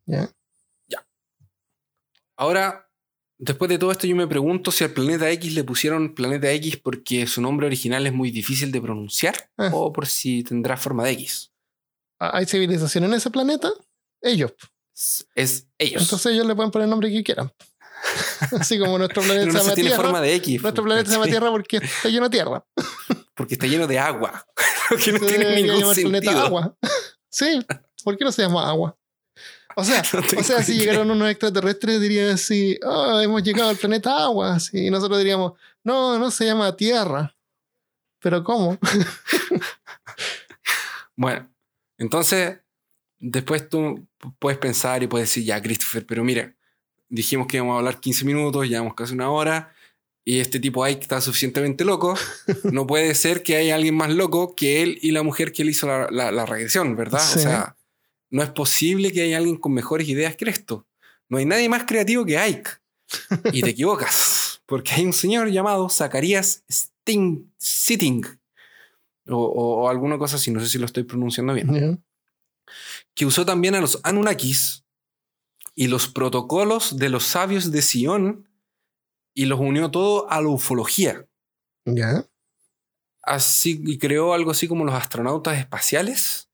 Ya. 0.07 0.29
Ahora, 2.37 2.89
después 3.37 3.69
de 3.69 3.77
todo 3.77 3.91
esto, 3.91 4.07
yo 4.07 4.15
me 4.15 4.27
pregunto 4.27 4.71
si 4.71 4.83
al 4.83 4.91
planeta 4.91 5.29
X 5.31 5.53
le 5.53 5.63
pusieron 5.63 6.15
planeta 6.15 6.51
X 6.51 6.77
porque 6.77 7.27
su 7.27 7.41
nombre 7.41 7.67
original 7.67 8.05
es 8.05 8.13
muy 8.13 8.31
difícil 8.31 8.71
de 8.71 8.81
pronunciar 8.81 9.49
ah. 9.57 9.69
o 9.73 9.91
por 9.91 10.07
si 10.07 10.43
tendrá 10.43 10.77
forma 10.77 11.03
de 11.03 11.11
X 11.11 11.51
hay 12.19 12.45
civilización 12.45 13.03
en 13.05 13.13
ese 13.13 13.29
planeta, 13.29 13.71
ellos. 14.21 14.53
Es 15.35 15.67
ellos. 15.77 16.03
Entonces 16.03 16.33
ellos 16.33 16.47
le 16.47 16.55
pueden 16.55 16.71
poner 16.71 16.85
el 16.85 16.89
nombre 16.89 17.11
que 17.11 17.23
quieran. 17.23 17.51
Así 18.59 18.79
como 18.79 18.97
nuestro 18.97 19.23
planeta 19.23 19.51
se 19.51 19.57
llama 19.57 19.73
tiene 19.73 19.89
Tierra. 19.89 20.03
forma 20.03 20.21
de 20.21 20.35
X. 20.35 20.61
Nuestro 20.61 20.83
planeta 20.83 21.09
se 21.09 21.15
llama 21.15 21.25
Tierra 21.25 21.51
porque 21.51 21.77
está 21.77 22.09
lleno 22.09 22.29
de 22.29 22.37
tierra. 22.37 22.65
porque 23.35 23.53
está 23.55 23.67
lleno 23.67 23.87
de 23.87 23.99
agua. 23.99 24.45
que 25.03 25.11
no 25.11 25.19
tiene 25.19 25.61
ningún 25.61 25.95
sentido. 25.95 26.39
agua. 26.39 26.77
Sí, 27.29 27.59
¿por 28.05 28.17
qué 28.17 28.23
no 28.23 28.31
se 28.31 28.43
llama 28.43 28.69
agua? 28.69 28.97
O 29.75 29.83
sea, 29.83 30.03
o 30.37 30.43
sea 30.43 30.63
si 30.63 30.77
llegaron 30.77 31.11
unos 31.11 31.29
extraterrestres 31.29 32.01
dirían 32.01 32.31
así, 32.31 32.79
oh, 32.83 33.19
hemos 33.19 33.43
llegado 33.43 33.69
al 33.69 33.77
planeta 33.77 34.23
agua. 34.23 34.57
y 34.73 34.89
nosotros 34.89 35.19
diríamos, 35.19 35.53
no, 35.83 36.17
no 36.17 36.31
se 36.31 36.45
llama 36.45 36.75
Tierra. 36.75 37.35
Pero 38.19 38.43
¿cómo? 38.43 38.77
bueno, 41.15 41.47
entonces, 41.97 42.57
después 43.19 43.69
tú 43.69 44.07
puedes 44.39 44.57
pensar 44.57 45.03
y 45.03 45.07
puedes 45.07 45.29
decir, 45.29 45.43
ya, 45.43 45.61
Christopher, 45.61 46.05
pero 46.05 46.23
mira, 46.23 46.55
dijimos 47.07 47.47
que 47.47 47.57
íbamos 47.57 47.75
a 47.75 47.79
hablar 47.79 47.99
15 47.99 48.25
minutos, 48.25 48.67
llevamos 48.67 48.95
casi 48.95 49.13
una 49.13 49.29
hora, 49.29 49.75
y 50.27 50.39
este 50.39 50.59
tipo 50.59 50.83
ahí 50.83 50.97
está 50.99 51.21
suficientemente 51.21 51.85
loco. 51.85 52.17
No 52.63 52.87
puede 52.87 53.13
ser 53.13 53.43
que 53.43 53.57
haya 53.57 53.75
alguien 53.75 53.95
más 53.95 54.09
loco 54.09 54.55
que 54.55 54.81
él 54.81 54.97
y 55.03 55.11
la 55.11 55.21
mujer 55.21 55.51
que 55.51 55.61
él 55.61 55.69
hizo 55.69 55.87
la, 55.87 56.31
la, 56.31 56.45
regresión, 56.47 56.95
¿verdad? 56.95 57.21
O 57.21 57.39
sea, 57.39 57.75
no 58.35 58.43
es 58.43 58.49
posible 58.49 59.13
que 59.13 59.21
haya 59.21 59.37
alguien 59.37 59.55
con 59.55 59.73
mejores 59.73 60.09
ideas 60.09 60.35
que 60.35 60.49
esto. 60.49 60.85
No 61.29 61.37
hay 61.37 61.45
nadie 61.45 61.69
más 61.69 61.85
creativo 61.85 62.25
que 62.25 62.37
Ike. 62.37 62.69
Y 63.53 63.61
te 63.61 63.69
equivocas, 63.69 64.61
porque 64.65 64.91
hay 64.91 65.05
un 65.05 65.13
señor 65.13 65.49
llamado 65.49 65.87
Zacarías 65.87 66.65
Sting, 66.69 67.49
Sitting, 67.57 68.25
o, 69.29 69.37
o, 69.37 69.89
alguna 69.89 70.17
cosa 70.17 70.35
así, 70.35 70.51
no 70.51 70.59
sé 70.59 70.67
si 70.67 70.77
lo 70.77 70.85
estoy 70.85 71.03
pronunciando 71.03 71.53
bien, 71.53 72.03
que 73.13 73.25
usó 73.25 73.45
también 73.45 73.73
a 73.75 73.79
los 73.79 74.01
Anunnakis 74.03 74.83
y 75.73 75.87
los 75.87 76.09
protocolos 76.09 76.97
de 76.97 77.07
los 77.07 77.23
sabios 77.23 77.71
de 77.71 77.81
Sion 77.81 78.49
y 79.33 79.45
los 79.45 79.61
unió 79.61 79.91
todo 79.91 80.29
a 80.29 80.41
la 80.41 80.49
ufología. 80.49 81.25
¿Ya? 81.85 82.27
Así, 83.21 83.81
y 83.85 83.97
creó 83.97 84.33
algo 84.33 84.51
así 84.51 84.67
como 84.67 84.83
los 84.83 84.93
astronautas 84.93 85.57
espaciales 85.57 86.44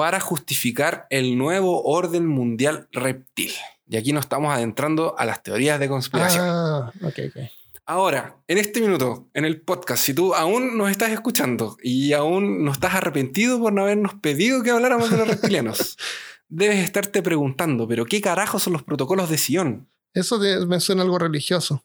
para 0.00 0.18
justificar 0.18 1.06
el 1.10 1.36
nuevo 1.36 1.82
orden 1.82 2.26
mundial 2.26 2.88
reptil. 2.90 3.52
Y 3.86 3.98
aquí 3.98 4.14
nos 4.14 4.24
estamos 4.24 4.50
adentrando 4.50 5.14
a 5.18 5.26
las 5.26 5.42
teorías 5.42 5.78
de 5.78 5.90
conspiración. 5.90 6.46
Ah, 6.48 6.90
ok, 7.02 7.18
ok. 7.28 7.50
Ahora, 7.84 8.38
en 8.48 8.56
este 8.56 8.80
minuto, 8.80 9.28
en 9.34 9.44
el 9.44 9.60
podcast, 9.60 10.02
si 10.02 10.14
tú 10.14 10.34
aún 10.34 10.78
nos 10.78 10.90
estás 10.90 11.10
escuchando 11.10 11.76
y 11.82 12.14
aún 12.14 12.64
no 12.64 12.72
estás 12.72 12.94
arrepentido 12.94 13.60
por 13.60 13.74
no 13.74 13.82
habernos 13.82 14.14
pedido 14.14 14.62
que 14.62 14.70
habláramos 14.70 15.10
de 15.10 15.18
los 15.18 15.28
reptilianos, 15.28 15.98
debes 16.48 16.78
estarte 16.78 17.22
preguntando, 17.22 17.86
¿pero 17.86 18.06
qué 18.06 18.22
carajos 18.22 18.62
son 18.62 18.72
los 18.72 18.82
protocolos 18.82 19.28
de 19.28 19.36
Sion? 19.36 19.86
Eso 20.14 20.40
me 20.66 20.80
suena 20.80 21.02
algo 21.02 21.18
religioso. 21.18 21.84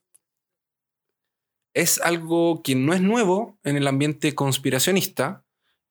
Es 1.73 1.99
algo 1.99 2.63
que 2.63 2.75
no 2.75 2.93
es 2.93 3.01
nuevo 3.01 3.59
en 3.65 3.75
el 3.75 3.89
ambiente 3.89 4.33
conspiracionista 4.35 5.44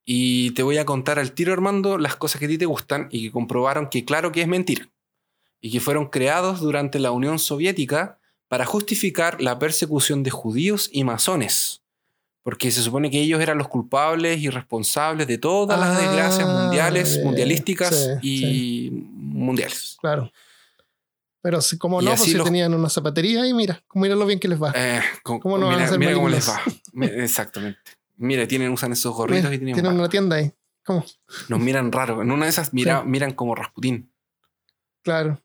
y 0.05 0.51
te 0.53 0.63
voy 0.63 0.79
a 0.79 0.85
contar 0.85 1.19
al 1.19 1.33
tiro, 1.33 1.53
Armando, 1.53 1.97
las 1.99 2.17
cosas 2.17 2.39
que 2.39 2.45
a 2.47 2.49
ti 2.49 2.59
te 2.59 2.67
gustan 2.67 3.09
y 3.11 3.23
que 3.27 3.33
comprobaron 3.33 3.89
que 3.89 4.05
claro 4.05 4.33
que 4.33 4.43
es 4.43 4.49
mentira 4.49 4.89
y 5.61 5.71
que 5.71 5.81
fueron 5.81 6.09
creados 6.09 6.61
durante 6.61 6.99
la 6.99 7.11
Unión 7.11 7.39
Soviética 7.39 8.19
para 8.49 8.67
justificar 8.67 9.41
la 9.41 9.59
persecución 9.59 10.23
de 10.23 10.31
judíos 10.31 10.91
y 10.93 11.03
masones, 11.05 11.83
porque 12.43 12.71
se 12.71 12.83
supone 12.83 13.11
que 13.11 13.21
ellos 13.23 13.41
eran 13.41 13.57
los 13.57 13.69
culpables 13.69 14.39
y 14.41 14.51
responsables 14.51 15.27
de 15.27 15.39
todas 15.39 15.81
las 15.81 15.99
desgracias 15.99 16.47
Ah, 16.47 16.63
mundiales, 16.65 17.15
bien, 17.15 17.27
mundialísticas 17.27 18.19
sí, 18.21 18.29
y 18.29 18.91
mundiales. 18.91 19.97
Claro. 20.01 20.31
Pero 21.41 21.61
si, 21.63 21.77
como 21.79 22.01
no, 22.03 22.11
pues 22.11 22.23
si 22.23 22.35
los- 22.35 22.45
tenían 22.45 22.73
una 22.75 22.89
zapatería 22.91 23.47
y 23.47 23.55
mira, 23.55 23.83
mira 23.95 24.15
lo 24.15 24.25
bien 24.27 24.39
que 24.39 24.49
les 24.49 24.63
va. 24.63 24.73
Eh, 24.77 25.01
con- 25.23 25.41
¿Cómo 25.41 25.57
no 25.59 25.67
van 25.67 25.77
a 25.77 25.85
mira 25.87 25.99
mira 25.99 26.15
cómo 26.15 26.29
les 26.29 26.49
va. 26.49 26.61
Exactamente. 27.23 27.81
Mire, 28.17 28.47
tienen, 28.47 28.71
usan 28.71 28.93
esos 28.93 29.15
gorritos 29.15 29.45
Mira, 29.51 29.55
y 29.55 29.59
tienen, 29.59 29.75
tienen 29.75 29.93
una 29.99 30.09
tienda 30.09 30.37
ahí. 30.37 30.53
¿Cómo? 30.85 31.05
nos 31.49 31.61
miran 31.61 31.91
raro. 31.91 32.21
En 32.23 32.31
una 32.31 32.45
de 32.45 32.51
esas 32.51 32.73
mira, 32.75 33.01
Sí. 33.03 33.09
miran 33.09 33.33
como 33.33 33.55
Rasputín. 33.55 34.13
Claro. 35.03 35.41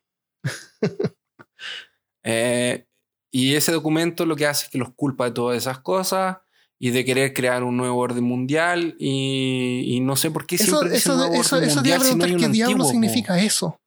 Eh, 2.22 2.86
y 3.30 3.54
ese 3.54 3.72
documento 3.72 4.26
lo 4.26 4.36
que 4.36 4.46
hace 4.46 4.66
es 4.66 4.70
que 4.70 4.78
los 4.78 4.92
culpa 4.94 5.24
de 5.26 5.30
todas 5.32 5.56
esas 5.56 5.78
cosas 5.78 6.38
y 6.78 6.90
de 6.90 7.04
querer 7.04 7.32
crear 7.32 7.62
un 7.62 7.76
nuevo 7.76 7.98
orden 7.98 8.24
mundial 8.24 8.96
y, 8.98 9.84
y 9.86 10.00
no 10.00 10.16
sé 10.16 10.30
por 10.30 10.46
qué 10.46 10.56
Eso, 10.56 10.78
siempre 10.78 10.96
eso, 10.96 11.16
nuevo 11.16 11.34
eso, 11.34 11.56
orden 11.56 11.70
eso 11.70 11.82
te 11.82 11.88
iba 11.88 11.96
a 11.96 11.98
mundial 11.98 12.10
si 12.12 12.14
no 12.16 12.22
preguntar 12.24 12.48
qué 12.48 12.52
diablo 12.52 12.72
antiguo, 12.84 12.90
significa 12.90 13.38
eso. 13.40 13.80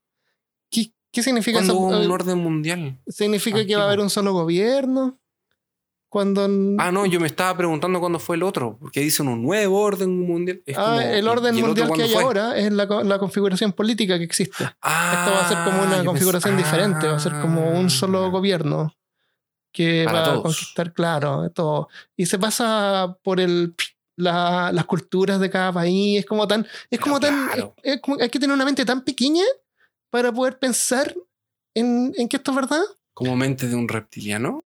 ¿Qué, 0.71 0.91
qué 1.11 1.21
significa 1.23 1.57
¿Cuándo 1.57 1.73
eso? 1.73 1.79
hubo 1.81 1.87
un 1.99 2.09
orden 2.11 2.37
mundial? 2.39 2.99
¿Significa 3.07 3.65
que 3.65 3.75
va 3.75 3.83
a 3.83 3.85
haber 3.87 3.99
un 3.99 4.09
solo 4.09 4.33
gobierno? 4.33 5.19
Cuando. 6.13 6.47
Ah, 6.77 6.91
no, 6.91 7.07
yo 7.07 7.19
me 7.19 7.25
estaba 7.25 7.57
preguntando 7.57 7.99
cuándo 7.99 8.19
fue 8.19 8.35
el 8.35 8.43
otro, 8.43 8.77
porque 8.79 8.99
dicen 8.99 9.27
un 9.27 9.41
nuevo 9.41 9.81
orden 9.81 10.19
mundial. 10.21 10.61
Es 10.63 10.77
Ah, 10.77 10.83
como, 10.85 10.99
el 11.01 11.25
¿y 11.25 11.27
orden 11.27 11.55
otro 11.55 11.65
mundial 11.65 11.91
que 11.95 12.03
hay 12.03 12.09
fue? 12.11 12.21
ahora 12.23 12.55
es 12.55 12.71
la, 12.71 12.85
la 12.85 13.17
configuración 13.17 13.71
política 13.73 14.19
que 14.19 14.23
existe. 14.23 14.63
Ah, 14.79 15.15
Esto 15.25 15.31
va 15.35 15.43
a 15.43 15.49
ser 15.49 15.57
como 15.73 15.81
una 15.87 15.97
yo 15.97 16.05
configuración 16.05 16.53
pensé- 16.55 16.63
diferente, 16.65 17.07
va 17.07 17.15
a 17.15 17.19
ser 17.19 17.33
como 17.41 17.71
un 17.71 17.89
solo 17.89 18.25
Ah. 18.25 18.29
gobierno 18.29 18.93
que 19.73 20.05
va 20.05 20.21
a 20.21 20.23
todos. 20.25 20.43
conquistar, 20.43 20.93
claro, 20.93 21.49
todo. 21.49 21.87
Y 22.15 22.27
se 22.27 22.37
pasa 22.37 23.17
por 23.23 23.39
el 23.39 23.73
la- 24.15 24.71
las 24.71 24.85
culturas 24.85 25.39
de 25.39 25.49
cada 25.49 25.73
país, 25.73 26.19
es 26.19 26.25
como 26.27 26.47
tan, 26.47 26.67
es 26.91 26.99
como 26.99 27.19
tan, 27.19 27.47
claro. 27.47 27.73
es 27.81 27.99
como- 28.01 28.17
hay 28.21 28.29
que 28.29 28.39
tener 28.39 28.53
una 28.53 28.65
mente 28.65 28.85
tan 28.85 29.01
pequeña 29.03 29.43
para 30.11 30.31
poder 30.31 30.59
pensar 30.59 31.15
en, 31.73 32.13
en 32.15 32.29
que 32.29 32.37
esto 32.37 32.51
es 32.51 32.55
verdad. 32.57 32.83
Como 33.15 33.35
mente 33.35 33.67
de 33.67 33.75
un 33.75 33.87
reptiliano. 33.87 34.61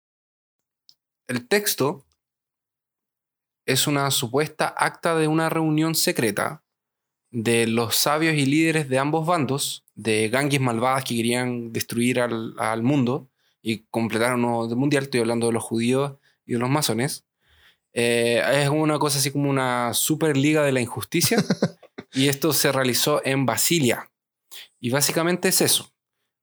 El 1.29 1.49
texto 1.49 2.07
es 3.67 3.87
una 3.87 4.11
supuesta 4.11 4.69
acta 4.69 5.17
de 5.17 5.27
una 5.27 5.49
reunión 5.49 5.95
secreta 5.95 6.63
de 7.31 7.67
los 7.67 7.97
sabios 7.97 8.35
y 8.35 8.47
líderes 8.47 8.89
de 8.89 8.99
ambos 8.99 9.27
bandos, 9.27 9.85
de 9.95 10.29
gangues 10.29 10.61
malvadas 10.61 11.05
que 11.05 11.17
querían 11.17 11.73
destruir 11.73 12.21
al, 12.21 12.55
al 12.59 12.83
mundo 12.83 13.29
y 13.61 13.79
completar 13.91 14.35
un 14.35 14.43
nuevo 14.43 14.59
orden 14.61 14.79
mundial. 14.79 15.05
Estoy 15.05 15.21
hablando 15.21 15.49
de 15.49 15.53
los 15.53 15.65
judíos 15.65 16.15
y 16.45 16.53
de 16.53 16.59
los 16.61 16.71
masones. 16.71 17.27
Eh, 17.93 18.43
es 18.63 18.69
una 18.69 18.99
cosa 18.99 19.19
así 19.19 19.33
como 19.33 19.51
una 19.51 19.93
superliga 19.95 20.63
de 20.63 20.71
la 20.71 20.81
injusticia. 20.81 21.39
y 22.13 22.29
esto 22.29 22.53
se 22.53 22.71
realizó 22.71 23.21
en 23.25 23.47
Basilia. 23.47 24.11
Y 24.79 24.91
básicamente 24.91 25.49
es 25.49 25.61
eso. 25.61 25.93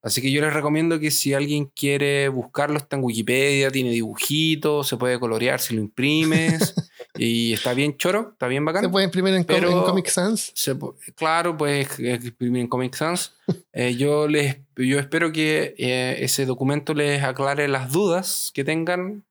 Así 0.04 0.22
que 0.22 0.30
yo 0.32 0.42
les 0.42 0.52
recomiendo 0.54 1.00
que 1.00 1.12
si 1.12 1.34
alguien 1.34 1.72
quiere 1.74 2.28
buscarlo, 2.28 2.78
está 2.78 2.98
en 2.98 3.04
Wikipedia, 3.06 3.72
tiene 3.72 3.90
dibujitos, 3.92 4.86
se 4.86 4.98
puede 4.98 5.18
colorear 5.18 5.62
si 5.62 5.74
lo 5.76 5.82
imprimes. 5.82 6.76
y 7.18 7.54
está 7.54 7.74
bien 7.74 7.96
choro, 7.96 8.32
está 8.34 8.48
bien 8.48 8.66
bacán. 8.66 8.84
Se 8.84 8.90
puede 8.90 9.06
imprimir 9.06 9.34
en, 9.34 9.46
com- 9.46 9.56
Pero- 9.56 9.72
en 9.72 9.84
Comic 9.84 10.08
Sans. 10.08 10.52
Se 10.54 10.76
claro, 11.16 11.56
pues 11.56 11.98
imprimir 12.00 12.62
en 12.64 12.68
Comic 12.68 12.94
Sans. 12.96 13.34
Eh, 13.72 13.96
yo, 13.96 14.28
les, 14.28 14.58
yo 14.76 15.00
espero 15.00 15.32
que 15.32 15.74
eh, 15.78 16.18
ese 16.20 16.46
documento 16.46 16.94
les 16.94 17.24
aclare 17.24 17.70
las 17.70 17.90
dudas 17.90 18.52
que 18.54 18.66
tengan, 18.66 19.24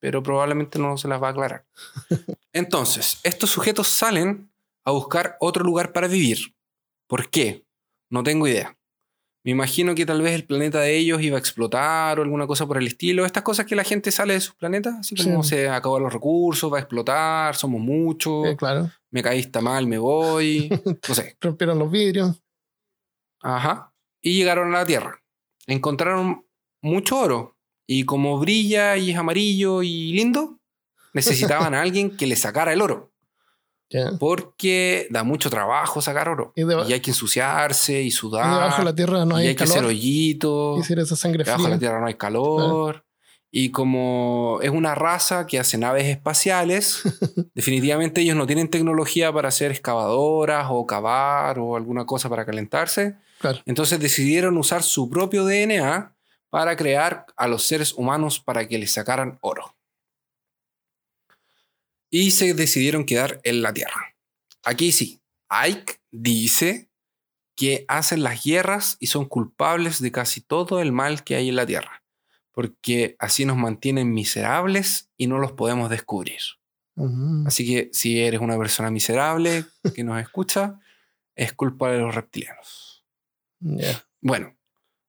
pero 0.00 0.22
probablemente 0.22 0.78
no 0.78 0.98
se 0.98 1.08
las 1.08 1.22
va 1.22 1.28
a 1.28 1.30
aclarar. 1.30 1.64
Entonces, 2.52 3.20
estos 3.22 3.48
sujetos 3.48 3.88
salen 3.88 4.50
a 4.84 4.90
buscar 4.90 5.36
otro 5.40 5.64
lugar 5.64 5.92
para 5.92 6.08
vivir. 6.08 6.54
¿Por 7.06 7.30
qué? 7.30 7.64
No 8.10 8.22
tengo 8.22 8.46
idea. 8.46 8.76
Me 9.42 9.52
imagino 9.52 9.94
que 9.94 10.04
tal 10.04 10.20
vez 10.20 10.34
el 10.34 10.44
planeta 10.44 10.80
de 10.80 10.96
ellos 10.98 11.22
iba 11.22 11.36
a 11.36 11.40
explotar 11.40 12.18
o 12.18 12.22
alguna 12.22 12.46
cosa 12.46 12.66
por 12.66 12.76
el 12.76 12.86
estilo. 12.86 13.24
Estas 13.24 13.42
cosas 13.42 13.64
que 13.64 13.74
la 13.74 13.84
gente 13.84 14.10
sale 14.10 14.34
de 14.34 14.40
sus 14.40 14.54
planetas, 14.54 14.94
así 14.98 15.14
como 15.16 15.42
Sí. 15.42 15.50
se 15.50 15.68
acaban 15.70 16.02
los 16.02 16.12
recursos, 16.12 16.70
va 16.70 16.76
a 16.76 16.80
explotar, 16.80 17.56
somos 17.56 17.80
muchos 17.80 18.46
Eh, 18.48 18.56
claro. 18.56 18.90
me 19.10 19.22
caíste 19.22 19.60
mal, 19.62 19.86
me 19.86 19.96
voy, 19.98 20.68
no 21.08 21.14
sé. 21.14 21.36
Rompieron 21.40 21.78
los 21.78 21.90
vidrios. 21.90 22.42
Ajá. 23.42 23.94
Y 24.20 24.36
llegaron 24.36 24.74
a 24.74 24.78
la 24.80 24.86
Tierra. 24.86 25.22
Encontraron 25.66 26.44
mucho 26.82 27.18
oro. 27.18 27.56
Y 27.86 28.04
como 28.04 28.38
brilla 28.38 28.96
y 28.98 29.10
es 29.10 29.16
amarillo 29.16 29.82
y 29.82 30.12
lindo, 30.12 30.60
necesitaban 31.14 31.74
a 31.74 31.80
alguien 31.82 32.16
que 32.16 32.26
le 32.26 32.36
sacara 32.36 32.72
el 32.74 32.82
oro. 32.82 33.09
Porque 34.18 35.06
da 35.10 35.24
mucho 35.24 35.50
trabajo 35.50 36.00
sacar 36.00 36.28
oro. 36.28 36.52
Y, 36.54 36.62
Y 36.62 36.92
hay 36.92 37.00
que 37.00 37.10
ensuciarse 37.10 38.02
y 38.02 38.06
y 38.06 38.10
sudar. 38.10 38.54
debajo 38.54 38.78
de 38.78 38.84
la 38.84 38.94
tierra 38.94 39.24
no 39.24 39.38
y 39.38 39.42
hay, 39.42 39.48
hay 39.48 39.56
que 39.56 39.64
hacer 39.64 39.76
calor. 39.76 39.90
hoyitos. 39.90 40.90
Esa 40.90 41.16
sangre 41.16 41.44
Debajo 41.44 41.62
de 41.62 41.64
fría. 41.64 41.74
la 41.76 41.78
Tierra 41.80 42.00
no 42.00 42.06
hay 42.06 42.14
calor. 42.14 43.04
Y 43.52 43.70
como 43.72 44.60
es 44.62 44.70
una 44.70 44.94
raza 44.94 45.46
que 45.46 45.58
hace 45.58 45.76
naves 45.76 46.06
espaciales, 46.06 47.02
definitivamente 47.54 48.20
ellos 48.20 48.36
no 48.36 48.46
tienen 48.46 48.68
tecnología 48.70 49.32
para 49.32 49.48
hacer 49.48 49.72
excavadoras 49.72 50.66
o 50.70 50.86
cavar 50.86 51.58
o 51.58 51.74
alguna 51.76 52.06
cosa 52.06 52.28
para 52.28 52.46
calentarse. 52.46 53.16
Claro. 53.40 53.58
Entonces 53.66 53.98
decidieron 53.98 54.56
usar 54.56 54.84
su 54.84 55.10
propio 55.10 55.44
DNA 55.44 56.14
para 56.48 56.76
crear 56.76 57.26
a 57.36 57.48
los 57.48 57.64
seres 57.64 57.92
humanos 57.92 58.38
para 58.38 58.68
que 58.68 58.78
les 58.78 58.92
sacaran 58.92 59.38
oro. 59.40 59.74
Y 62.10 62.32
se 62.32 62.54
decidieron 62.54 63.04
quedar 63.04 63.40
en 63.44 63.62
la 63.62 63.72
Tierra. 63.72 64.16
Aquí 64.64 64.92
sí, 64.92 65.20
Ike 65.48 66.00
dice 66.10 66.90
que 67.56 67.84
hacen 67.88 68.22
las 68.22 68.44
guerras 68.44 68.96
y 69.00 69.06
son 69.06 69.26
culpables 69.26 70.00
de 70.00 70.12
casi 70.12 70.40
todo 70.40 70.80
el 70.80 70.92
mal 70.92 71.24
que 71.24 71.36
hay 71.36 71.48
en 71.48 71.56
la 71.56 71.66
Tierra, 71.66 72.02
porque 72.52 73.16
así 73.18 73.44
nos 73.44 73.56
mantienen 73.56 74.12
miserables 74.12 75.10
y 75.16 75.26
no 75.26 75.38
los 75.38 75.52
podemos 75.52 75.90
descubrir. 75.90 76.40
Ujú. 76.96 77.44
Así 77.46 77.66
que 77.66 77.90
si 77.92 78.20
eres 78.20 78.40
una 78.40 78.58
persona 78.58 78.90
miserable 78.90 79.64
que 79.94 80.04
nos 80.04 80.20
escucha, 80.20 80.80
es 81.34 81.52
culpa 81.52 81.90
de 81.90 82.00
los 82.00 82.14
reptilianos. 82.14 83.04
Bueno, 84.20 84.56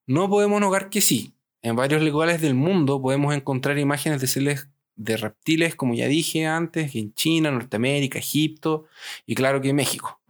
no 0.08 0.30
podemos 0.30 0.62
negar 0.62 0.90
que 0.90 1.02
sí. 1.02 1.34
En 1.62 1.76
varios 1.76 2.02
lugares 2.02 2.42
del 2.42 2.54
mundo 2.54 3.02
podemos 3.02 3.36
encontrar 3.36 3.78
imágenes 3.78 4.20
de 4.20 4.28
seres 4.28 4.68
de 4.96 5.18
reptiles, 5.18 5.76
como 5.76 5.94
ya 5.94 6.08
dije 6.08 6.46
antes, 6.46 6.96
en 6.96 7.14
China, 7.14 7.52
Norteamérica, 7.52 8.20
Egipto 8.20 8.86
y 9.26 9.36
claro 9.36 9.62
que 9.62 9.74
México. 9.74 10.22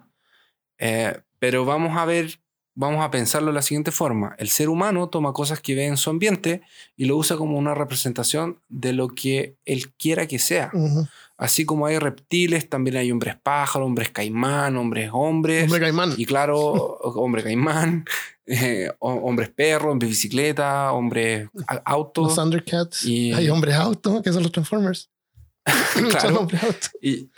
Eh, 0.77 1.19
pero 1.39 1.65
vamos 1.65 1.97
a 1.97 2.05
ver, 2.05 2.39
vamos 2.73 3.03
a 3.03 3.11
pensarlo 3.11 3.47
de 3.47 3.55
la 3.55 3.61
siguiente 3.61 3.91
forma. 3.91 4.35
El 4.37 4.49
ser 4.49 4.69
humano 4.69 5.09
toma 5.09 5.33
cosas 5.33 5.59
que 5.59 5.75
ve 5.75 5.85
en 5.85 5.97
su 5.97 6.09
ambiente 6.09 6.61
y 6.95 7.05
lo 7.05 7.17
usa 7.17 7.37
como 7.37 7.57
una 7.57 7.73
representación 7.73 8.59
de 8.69 8.93
lo 8.93 9.09
que 9.09 9.57
él 9.65 9.91
quiera 9.93 10.27
que 10.27 10.39
sea. 10.39 10.71
Ujú. 10.73 11.07
Así 11.41 11.65
como 11.65 11.87
hay 11.87 11.97
reptiles, 11.97 12.69
también 12.69 12.97
hay 12.97 13.11
hombres 13.11 13.35
pájaro, 13.41 13.85
hombres 13.85 14.11
caimán, 14.11 14.77
hombres 14.77 15.09
hombres. 15.11 15.63
Hombre 15.65 15.79
caimán. 15.79 16.13
Y 16.15 16.25
claro, 16.25 16.55
hombre 17.01 17.43
caimán, 17.43 18.05
eh, 18.45 18.89
ho- 18.99 19.13
hombres 19.23 19.49
perro, 19.49 19.91
hombres 19.91 20.09
bicicleta, 20.11 20.91
hombres 20.93 21.49
auto. 21.85 22.23
Los 22.23 22.35
Thundercats. 22.35 23.05
Y- 23.05 23.33
Hay 23.33 23.49
hombres 23.49 23.75
auto, 23.75 24.21
que 24.21 24.31
son 24.31 24.43
los 24.43 24.51
Transformers. 24.51 25.09
Claro. 26.09 26.47
Y, 27.01 27.13
eh, 27.13 27.29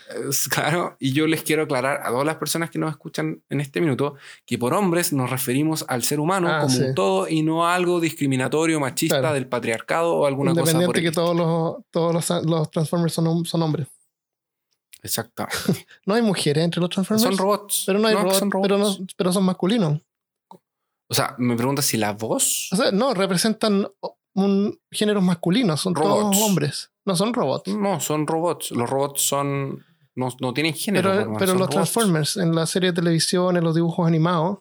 claro, 0.49 0.95
y 0.99 1.11
yo 1.11 1.27
les 1.27 1.43
quiero 1.43 1.63
aclarar 1.63 2.01
a 2.03 2.07
todas 2.09 2.25
las 2.25 2.37
personas 2.37 2.69
que 2.69 2.79
nos 2.79 2.91
escuchan 2.91 3.41
en 3.49 3.59
este 3.61 3.81
minuto 3.81 4.15
que 4.45 4.57
por 4.57 4.73
hombres 4.73 5.11
nos 5.11 5.29
referimos 5.29 5.83
al 5.89 6.03
ser 6.03 6.19
humano 6.19 6.47
Ah, 6.49 6.59
como 6.61 6.69
sí. 6.73 6.81
un 6.83 6.95
todo 6.95 7.27
y 7.27 7.41
no 7.43 7.67
a 7.67 7.75
algo 7.75 7.99
discriminatorio, 7.99 8.79
machista 8.79 9.19
Claro. 9.19 9.33
del 9.33 9.47
patriarcado 9.47 10.13
o 10.15 10.25
alguna 10.25 10.51
cosa 10.53 10.71
Independiente 10.71 11.01
que 11.01 11.11
todos 11.11 11.35
los, 11.35 11.83
todos 11.91 12.13
los, 12.13 12.45
los 12.45 12.71
Transformers 12.71 13.13
son, 13.13 13.45
son 13.45 13.61
hombres. 13.63 13.87
Exacto. 15.01 15.45
No 16.05 16.13
hay 16.13 16.21
mujeres 16.21 16.63
entre 16.63 16.79
los 16.79 16.89
Transformers. 16.89 17.23
Son 17.23 17.37
robots. 17.37 17.83
Pero 17.85 17.99
no 17.99 18.07
hay 18.07 18.15
robots, 18.15 18.37
son 18.37 18.49
pero, 18.49 18.77
no, 18.77 18.95
pero 19.17 19.33
son 19.33 19.43
masculinos. 19.43 19.99
O 21.09 21.13
sea, 21.13 21.35
me 21.37 21.55
preguntas 21.57 21.85
si 21.85 21.97
la 21.97 22.13
voz. 22.13 22.69
O 22.71 22.75
sea, 22.77 22.91
no, 22.91 23.13
representan 23.13 23.87
un 24.33 24.79
género 24.91 25.21
masculino, 25.21 25.75
son 25.77 25.93
Robots. 25.93 26.37
todos 26.37 26.49
hombres. 26.49 26.89
No 27.05 27.15
son 27.15 27.33
robots. 27.33 27.67
No, 27.75 27.99
son 27.99 28.25
robots. 28.27 28.71
Los 28.71 28.89
robots 28.89 29.21
son. 29.21 29.85
No, 30.15 30.29
no 30.39 30.53
tienen 30.53 30.73
género. 30.73 31.09
Pero, 31.09 31.19
normal, 31.21 31.37
pero 31.39 31.51
son 31.51 31.59
los 31.59 31.67
robots. 31.69 31.91
Transformers 31.91 32.37
en 32.37 32.55
la 32.55 32.65
serie 32.65 32.91
de 32.91 32.95
televisión, 32.95 33.57
en 33.57 33.63
los 33.63 33.75
dibujos 33.75 34.07
animados, 34.07 34.59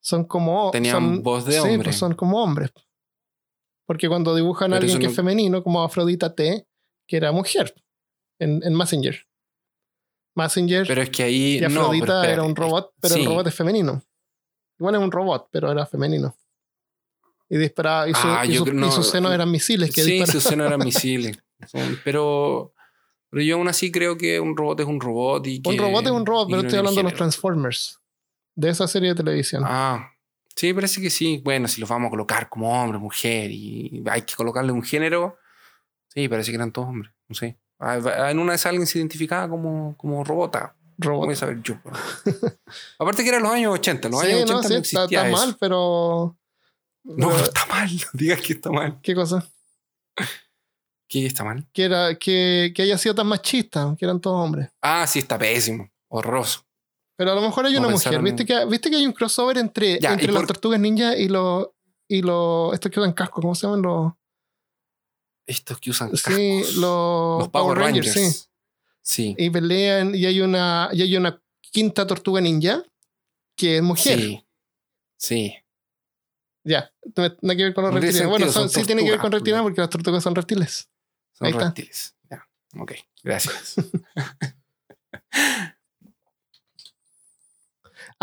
son 0.00 0.24
como. 0.24 0.70
Tenían 0.70 0.94
son- 0.96 1.22
voz 1.22 1.44
de 1.46 1.52
sí, 1.52 1.58
hombre. 1.60 1.84
pues 1.84 1.96
son 1.96 2.14
como 2.14 2.42
hombres. 2.42 2.72
Porque 3.86 4.08
cuando 4.08 4.34
dibujan 4.34 4.72
a 4.72 4.76
alguien 4.76 4.98
que 4.98 5.04
no- 5.04 5.10
es 5.10 5.16
femenino, 5.16 5.62
como 5.62 5.82
Afrodita 5.82 6.34
T, 6.34 6.66
que 7.06 7.16
era 7.16 7.32
mujer 7.32 7.74
en, 8.38 8.62
en 8.64 8.74
Messenger. 8.76 9.26
Messenger 10.34 10.86
Pero 10.86 11.02
es 11.02 11.10
que 11.10 11.22
ahí. 11.24 11.58
y 11.58 11.60
no, 11.62 11.68
pero 11.68 11.80
Afrodita 11.82 12.30
era 12.30 12.42
un 12.42 12.56
robot, 12.56 12.92
pero 13.00 13.14
el 13.16 13.24
robot 13.26 13.46
es 13.48 13.54
femenino. 13.54 14.02
Igual 14.78 14.94
es 14.96 15.00
un 15.00 15.12
robot, 15.12 15.48
pero 15.50 15.70
era 15.70 15.84
femenino. 15.86 16.34
Y 17.50 17.58
disparaba, 17.58 18.08
y, 18.08 18.14
su- 18.14 18.20
Ah, 18.26 18.46
y 18.46 18.56
su- 18.56 18.64
creo- 18.64 18.74
y 18.74 18.78
no, 18.80 18.90
sus 18.90 19.08
senos 19.10 19.30
eran 19.32 19.50
misiles 19.50 19.92
que 19.92 20.02
Sí, 20.02 20.24
sus 20.26 20.42
senos 20.42 20.66
eran 20.66 20.80
misiles. 20.84 21.41
Son- 21.66 21.98
pero, 22.04 22.72
pero 23.30 23.42
yo 23.42 23.56
aún 23.56 23.68
así 23.68 23.90
creo 23.92 24.16
que 24.18 24.40
un 24.40 24.56
robot 24.56 24.80
es 24.80 24.86
un 24.86 25.00
robot. 25.00 25.46
Y 25.46 25.60
que, 25.62 25.70
Un 25.70 25.78
robot 25.78 26.04
es 26.06 26.10
un 26.12 26.26
robot, 26.26 26.48
pero 26.48 26.62
no 26.62 26.66
estoy 26.68 26.78
hablando 26.78 26.98
de 27.00 27.04
los. 27.04 27.14
Transformers. 27.14 27.98
De 28.54 28.68
esa 28.68 28.86
serie 28.86 29.10
de 29.10 29.14
televisión. 29.14 29.62
Ah, 29.66 30.10
sí, 30.54 30.72
parece 30.74 31.00
que 31.00 31.08
sí. 31.10 31.40
Bueno, 31.42 31.68
si 31.68 31.80
los 31.80 31.88
vamos 31.88 32.08
a 32.08 32.10
colocar 32.10 32.48
como 32.48 32.70
hombre, 32.82 32.98
mujer 32.98 33.50
y 33.50 34.02
hay 34.10 34.22
que 34.22 34.34
colocarle 34.34 34.72
un 34.72 34.82
género, 34.82 35.38
sí, 36.08 36.28
parece 36.28 36.50
que 36.50 36.56
eran 36.56 36.70
todos 36.72 36.88
hombres. 36.88 37.12
No 37.28 37.34
sé. 37.34 37.58
Ah, 37.78 38.30
En 38.30 38.38
una 38.38 38.54
esas 38.54 38.66
alguien 38.66 38.86
se 38.86 38.98
identificaba 38.98 39.48
como, 39.48 39.96
como 39.96 40.22
robota. 40.22 40.76
robot. 40.98 41.24
Voy 41.26 41.32
a 41.32 41.36
saber 41.36 41.62
yo. 41.62 41.74
Aparte 42.98 43.22
que 43.22 43.28
eran 43.30 43.42
los 43.42 43.52
años 43.52 43.72
80. 43.74 44.08
Los 44.08 44.20
Sí, 44.20 44.26
años 44.26 44.42
80 44.42 44.52
no, 44.54 44.62
no, 44.62 44.68
sí, 44.68 44.74
existía 44.74 45.04
está, 45.04 45.14
está 45.16 45.28
eso. 45.28 45.36
mal, 45.46 45.56
pero. 45.58 46.36
No, 47.04 47.30
pero 47.30 47.42
está 47.44 47.66
mal. 47.66 47.88
No 47.90 48.06
digas 48.12 48.40
que 48.42 48.52
está 48.52 48.70
mal. 48.70 49.00
¿Qué 49.02 49.14
cosa? 49.14 49.48
¿Qué 51.12 51.26
está 51.26 51.44
mal? 51.44 51.66
Que, 51.74 51.84
era, 51.84 52.14
que, 52.18 52.72
que 52.74 52.80
haya 52.82 52.96
sido 52.96 53.14
tan 53.14 53.26
machista, 53.26 53.94
que 53.98 54.06
eran 54.06 54.18
todos 54.18 54.42
hombres. 54.42 54.70
Ah, 54.80 55.06
sí, 55.06 55.18
está 55.18 55.36
pésimo. 55.38 55.90
Horroroso. 56.08 56.64
Pero 57.18 57.32
a 57.32 57.34
lo 57.34 57.42
mejor 57.42 57.66
hay 57.66 57.76
una 57.76 57.88
mujer. 57.88 58.22
¿Viste 58.22 58.46
que, 58.46 58.64
¿Viste 58.64 58.88
que 58.88 58.96
hay 58.96 59.04
un 59.06 59.12
crossover 59.12 59.58
entre, 59.58 60.00
Ya, 60.00 60.12
entre 60.14 60.32
¿y 60.32 60.34
las 60.34 60.46
tortugas 60.46 60.80
ninja 60.80 61.14
y 61.14 61.28
los. 61.28 61.68
Y 62.08 62.22
los. 62.22 62.72
Estos 62.72 62.90
que 62.90 62.98
usan 62.98 63.12
casco, 63.12 63.42
¿cómo 63.42 63.54
se 63.54 63.66
llaman? 63.66 63.82
Los. 63.82 64.12
Estos 65.46 65.78
que 65.80 65.90
usan 65.90 66.16
Sí, 66.16 66.22
cascos. 66.22 66.76
los, 66.76 67.38
los 67.40 67.48
Power 67.50 67.76
Rangers. 67.78 68.10
sí. 68.10 68.30
Sí. 69.04 69.34
Y 69.36 69.50
pelean 69.50 70.14
y 70.14 70.24
hay 70.24 70.40
una. 70.40 70.88
Y 70.94 71.02
hay 71.02 71.14
una 71.16 71.38
quinta 71.60 72.06
tortuga 72.06 72.40
ninja 72.40 72.82
que 73.54 73.76
es 73.76 73.82
mujer. 73.82 74.18
Sí. 74.18 74.46
Sí. 75.18 75.54
Ya. 76.64 76.90
No 77.16 77.24
no 77.24 77.34
tiene 77.36 77.56
que 77.58 77.62
ver 77.64 77.74
con 77.74 77.84
los 77.84 77.92
reptilianos. 77.92 78.30
Bueno, 78.30 78.46
sentido, 78.46 78.62
son- 78.62 78.70
son 78.70 78.80
sí 78.82 78.86
tiene 78.86 79.04
que 79.04 79.10
ver 79.10 79.20
con 79.20 79.30
reptilianos 79.32 79.64
porque 79.66 79.80
las 79.82 79.90
tortugas 79.90 80.22
son 80.22 80.34
reptiles. 80.34 80.88
Son 81.42 81.62
Ahí 81.62 81.68
está. 81.68 82.12
Ya. 82.30 82.48
Ok. 82.80 82.92
Gracias. 83.22 83.76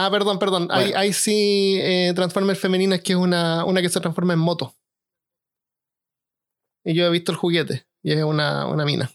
Ah, 0.01 0.09
perdón, 0.09 0.39
perdón. 0.39 0.69
Hay, 0.71 0.85
Bueno. 0.85 0.99
hay 0.99 1.11
sí 1.11 1.77
eh, 1.81 2.13
Transformers 2.15 2.57
femeninas 2.59 3.01
que 3.01 3.11
es 3.13 3.17
una, 3.19 3.65
una 3.65 3.81
que 3.81 3.89
se 3.89 3.99
transforma 3.99 4.31
en 4.31 4.39
moto. 4.39 4.73
Y 6.85 6.93
yo 6.93 7.05
he 7.05 7.09
visto 7.09 7.33
el 7.33 7.37
juguete. 7.37 7.85
Y 8.01 8.13
es 8.13 8.23
una, 8.23 8.65
una 8.67 8.85
mina. 8.85 9.11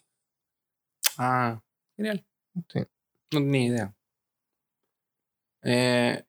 ah, 1.16 1.58
genial. 1.96 2.26
Sí. 2.70 2.80
No 3.32 3.40
tenía 3.40 3.66
idea. 3.66 3.94
Eh, 5.62 6.22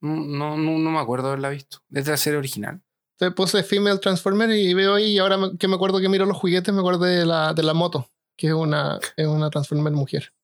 no, 0.00 0.56
no, 0.56 0.78
no 0.78 0.90
me 0.90 0.98
acuerdo 0.98 1.28
haberla 1.28 1.50
visto. 1.50 1.78
Desde 1.88 2.10
la 2.10 2.16
serie 2.16 2.38
original. 2.40 2.82
Entonces 3.18 3.34
puse 3.34 3.62
Female 3.62 3.98
Transformer 3.98 4.50
y 4.50 4.74
veo 4.74 4.94
ahí. 4.94 5.12
Y 5.12 5.18
ahora 5.18 5.38
que 5.58 5.68
me 5.68 5.76
acuerdo 5.76 6.00
que 6.00 6.08
miro 6.08 6.26
los 6.26 6.36
juguetes, 6.36 6.72
me 6.74 6.80
acuerdo 6.80 7.04
de 7.04 7.24
la, 7.24 7.54
de 7.54 7.62
la 7.62 7.72
moto. 7.72 8.10
Que 8.36 8.48
es 8.48 8.52
una, 8.52 8.98
es 9.16 9.26
una 9.26 9.48
Transformer 9.48 9.94
mujer. 9.94 10.34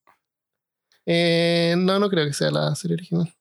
Eh, 1.05 1.75
no, 1.77 1.99
no 1.99 2.09
creo 2.09 2.27
que 2.27 2.33
sea 2.33 2.51
la 2.51 2.75
serie 2.75 2.95
original. 2.95 3.35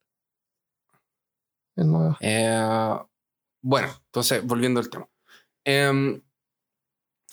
Es 1.77 1.85
nueva. 1.85 2.17
Eh, 2.19 2.97
bueno, 3.61 3.87
entonces, 4.07 4.43
volviendo 4.43 4.81
al 4.81 4.89
tema. 4.89 5.07
Em, 5.63 6.21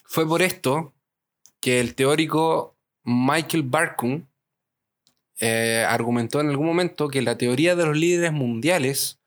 fue 0.04 0.28
por 0.28 0.42
esto 0.42 0.94
que 1.60 1.80
el 1.80 1.96
teórico 1.96 2.76
Michael 3.02 3.64
Barkun 3.64 4.28
eh, 5.40 5.84
argumentó 5.88 6.40
en 6.40 6.50
algún 6.50 6.66
momento 6.66 7.08
que 7.08 7.22
la 7.22 7.36
teoría 7.36 7.74
de 7.74 7.86
los 7.86 7.96
líderes 7.96 8.32
mundiales 8.32 9.17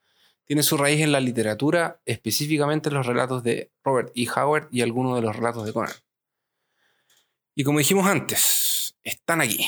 tiene 0.51 0.63
su 0.63 0.75
raíz 0.75 0.99
en 0.99 1.13
la 1.13 1.21
literatura, 1.21 2.01
específicamente 2.03 2.89
en 2.89 2.95
los 2.95 3.05
relatos 3.05 3.41
de 3.41 3.71
Robert 3.85 4.11
E. 4.15 4.27
Howard 4.35 4.67
y 4.69 4.81
algunos 4.81 5.15
de 5.15 5.21
los 5.21 5.33
relatos 5.33 5.65
de 5.65 5.71
Conan. 5.71 5.93
Y 7.55 7.63
como 7.63 7.79
dijimos 7.79 8.05
antes, 8.05 8.97
están 9.01 9.39
aquí. 9.39 9.65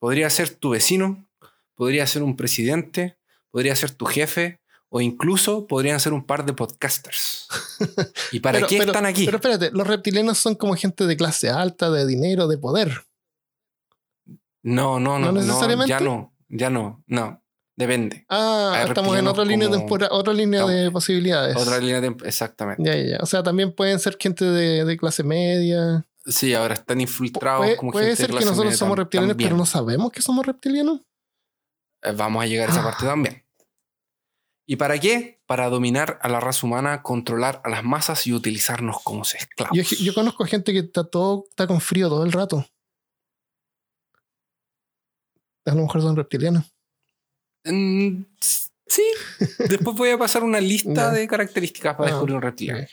Podría 0.00 0.28
ser 0.28 0.50
tu 0.50 0.70
vecino, 0.70 1.24
podría 1.76 2.08
ser 2.08 2.24
un 2.24 2.34
presidente, 2.34 3.16
podría 3.52 3.76
ser 3.76 3.92
tu 3.92 4.04
jefe, 4.06 4.58
o 4.88 5.00
incluso 5.00 5.68
podrían 5.68 6.00
ser 6.00 6.12
un 6.12 6.24
par 6.24 6.44
de 6.44 6.54
podcasters. 6.54 7.46
¿Y 8.32 8.40
para 8.40 8.58
Pero- 8.58 8.66
qué 8.66 8.78
pero- 8.78 8.90
están 8.90 9.06
aquí? 9.06 9.26
Pero 9.26 9.36
espérate, 9.36 9.70
los 9.70 9.86
reptilianos 9.86 10.38
son 10.38 10.56
como 10.56 10.74
gente 10.74 11.06
de 11.06 11.16
clase 11.16 11.50
alta, 11.50 11.88
de 11.88 12.04
dinero, 12.04 12.48
de 12.48 12.58
poder. 12.58 13.06
no, 14.64 14.98
no, 14.98 15.20
no, 15.20 15.30
¿No 15.30 15.40
no, 15.40 15.86
ya 15.86 16.00
no, 16.00 16.34
ya 16.48 16.68
no, 16.68 17.04
no, 17.06 17.44
depende. 17.76 18.24
Ah, 18.28 18.84
estamos 18.88 19.16
en 19.18 19.26
otra 19.28 19.44
línea, 19.44 19.68
como- 19.68 19.80
tempora- 19.80 20.08
otra 20.10 20.32
línea 20.32 20.64
de 20.66 20.90
posibilidades. 20.90 21.56
Otra 21.56 21.78
línea 21.78 22.00
de... 22.00 22.08
Exactamente. 22.24 22.82
Ya, 22.84 22.96
ya, 22.96 23.10
ya. 23.12 23.18
O 23.20 23.26
sea, 23.26 23.42
también 23.42 23.72
pueden 23.74 23.98
ser 24.00 24.16
gente 24.18 24.44
de, 24.44 24.84
de 24.84 24.96
clase 24.96 25.22
media. 25.22 26.06
Sí, 26.24 26.54
ahora 26.54 26.74
están 26.74 27.00
infiltrados 27.00 27.64
Puede, 27.66 27.76
como 27.76 27.92
puede 27.92 28.06
gente 28.06 28.22
de 28.22 28.26
ser 28.26 28.38
que 28.38 28.44
nosotros 28.44 28.64
media 28.66 28.76
somos 28.78 28.98
reptilianos, 28.98 29.30
también. 29.32 29.48
pero 29.50 29.56
no 29.58 29.66
sabemos 29.66 30.10
que 30.10 30.22
somos 30.22 30.44
reptilianos. 30.44 31.00
Eh, 32.02 32.12
Vamos 32.16 32.42
a 32.42 32.46
llegar 32.46 32.68
a 32.68 32.72
esa 32.72 32.82
parte 32.82 33.06
también. 33.06 33.44
¿Y 34.68 34.74
para 34.74 34.98
qué? 34.98 35.40
Para 35.46 35.68
dominar 35.68 36.18
a 36.22 36.28
la 36.28 36.40
raza 36.40 36.66
humana, 36.66 37.02
controlar 37.02 37.60
a 37.64 37.68
las 37.68 37.84
masas 37.84 38.26
y 38.26 38.32
utilizarnos 38.32 38.96
como 39.04 39.22
esclavos. 39.22 39.76
Yo, 39.76 39.82
yo 40.04 40.12
conozco 40.14 40.44
gente 40.44 40.72
que 40.72 40.80
está 40.80 41.04
todo, 41.04 41.44
está 41.48 41.68
con 41.68 41.80
frío 41.80 42.08
todo 42.08 42.24
el 42.24 42.32
rato. 42.32 42.66
A 45.66 45.74
lo 45.74 45.82
mejor 45.82 46.02
son 46.02 46.16
reptilianos. 46.16 46.64
Mm, 47.66 48.24
sí. 48.40 49.02
Después 49.68 49.96
voy 49.96 50.10
a 50.10 50.18
pasar 50.18 50.44
una 50.44 50.60
lista 50.60 51.10
de 51.12 51.26
características 51.28 51.94
para 51.96 52.08
Ah, 52.08 52.12
descubrir 52.12 52.36
un 52.36 52.42
reptiliano. 52.42 52.86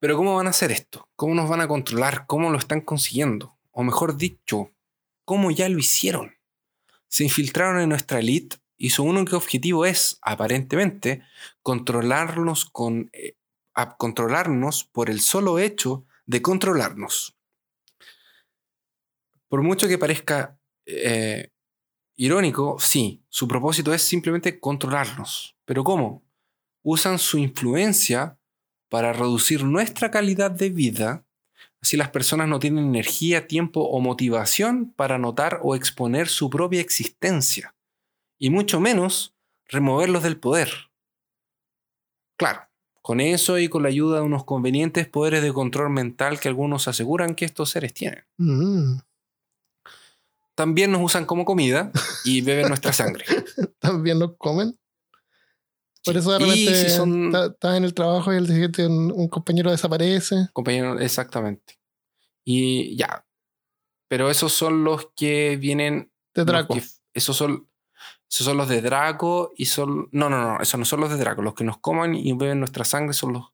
Pero 0.00 0.16
¿cómo 0.16 0.36
van 0.36 0.46
a 0.46 0.50
hacer 0.50 0.70
esto? 0.70 1.08
¿Cómo 1.16 1.34
nos 1.34 1.48
van 1.48 1.60
a 1.60 1.68
controlar? 1.68 2.26
¿Cómo 2.26 2.50
lo 2.50 2.58
están 2.58 2.80
consiguiendo? 2.80 3.56
O 3.72 3.82
mejor 3.82 4.16
dicho, 4.16 4.70
¿cómo 5.24 5.50
ya 5.50 5.68
lo 5.68 5.78
hicieron? 5.78 6.36
Se 7.08 7.24
infiltraron 7.24 7.80
en 7.80 7.88
nuestra 7.88 8.20
elite 8.20 8.58
y 8.76 8.90
su 8.90 9.02
único 9.02 9.36
objetivo 9.36 9.86
es, 9.86 10.18
aparentemente, 10.22 11.22
controlarnos, 11.62 12.64
con, 12.64 13.10
eh, 13.12 13.34
a- 13.74 13.96
controlarnos 13.96 14.84
por 14.84 15.10
el 15.10 15.20
solo 15.20 15.58
hecho 15.58 16.04
de 16.26 16.42
controlarnos. 16.42 17.36
Por 19.48 19.62
mucho 19.62 19.88
que 19.88 19.98
parezca 19.98 20.58
eh, 20.86 21.50
irónico, 22.18 22.76
sí, 22.80 23.22
su 23.28 23.48
propósito 23.48 23.94
es 23.94 24.02
simplemente 24.02 24.60
controlarnos. 24.60 25.56
¿Pero 25.64 25.84
cómo? 25.84 26.22
Usan 26.82 27.18
su 27.18 27.38
influencia 27.38 28.38
para 28.88 29.12
reducir 29.12 29.64
nuestra 29.64 30.10
calidad 30.10 30.50
de 30.50 30.70
vida, 30.70 31.24
así 31.80 31.96
las 31.96 32.10
personas 32.10 32.48
no 32.48 32.58
tienen 32.58 32.84
energía, 32.84 33.46
tiempo 33.46 33.82
o 33.82 34.00
motivación 34.00 34.92
para 34.96 35.18
notar 35.18 35.60
o 35.62 35.76
exponer 35.76 36.28
su 36.28 36.50
propia 36.50 36.80
existencia, 36.80 37.74
y 38.36 38.50
mucho 38.50 38.80
menos 38.80 39.36
removerlos 39.66 40.22
del 40.22 40.38
poder. 40.38 40.70
Claro, 42.36 42.62
Con 43.00 43.20
eso 43.20 43.58
y 43.58 43.68
con 43.68 43.82
la 43.82 43.88
ayuda 43.88 44.16
de 44.16 44.26
unos 44.26 44.44
convenientes 44.44 45.08
poderes 45.08 45.42
de 45.42 45.52
control 45.52 45.90
mental 45.90 46.40
que 46.40 46.48
algunos 46.48 46.88
aseguran 46.88 47.34
que 47.34 47.44
estos 47.44 47.70
seres 47.70 47.94
tienen. 47.94 48.24
Mm. 48.36 48.98
También 50.58 50.90
nos 50.90 51.00
usan 51.02 51.24
como 51.24 51.44
comida 51.44 51.92
y 52.24 52.40
beben 52.40 52.66
nuestra 52.68 52.92
sangre. 52.92 53.24
También 53.78 54.18
los 54.18 54.32
comen. 54.38 54.76
Por 56.04 56.16
eso 56.16 56.32
de 56.32 56.40
repente 56.40 56.74
si 56.74 56.90
son- 56.90 57.26
está- 57.26 57.46
estás 57.46 57.76
en 57.76 57.84
el 57.84 57.94
trabajo 57.94 58.32
y 58.32 58.36
el 58.38 58.48
siguiente 58.48 58.84
un, 58.84 59.12
un 59.12 59.28
compañero 59.28 59.70
desaparece. 59.70 60.48
Compañero, 60.52 60.98
exactamente. 60.98 61.78
Y 62.44 62.96
ya. 62.96 63.24
Pero 64.08 64.30
esos 64.30 64.52
son 64.52 64.82
los 64.82 65.10
que 65.14 65.56
vienen. 65.60 66.10
De 66.34 66.44
Draco. 66.44 66.74
que- 66.74 66.82
esos 67.14 67.36
son. 67.36 67.68
Esos 68.28 68.44
son 68.46 68.56
los 68.56 68.68
de 68.68 68.82
Draco 68.82 69.52
y 69.56 69.66
son. 69.66 70.08
No, 70.10 70.28
no, 70.28 70.40
no. 70.40 70.60
Esos 70.60 70.78
no 70.80 70.84
son 70.86 71.00
los 71.00 71.10
de 71.10 71.18
Draco. 71.18 71.40
Los 71.42 71.54
que 71.54 71.62
nos 71.64 71.78
coman 71.78 72.16
y 72.16 72.32
beben 72.32 72.58
nuestra 72.58 72.84
sangre 72.84 73.14
son 73.14 73.32
los 73.34 73.44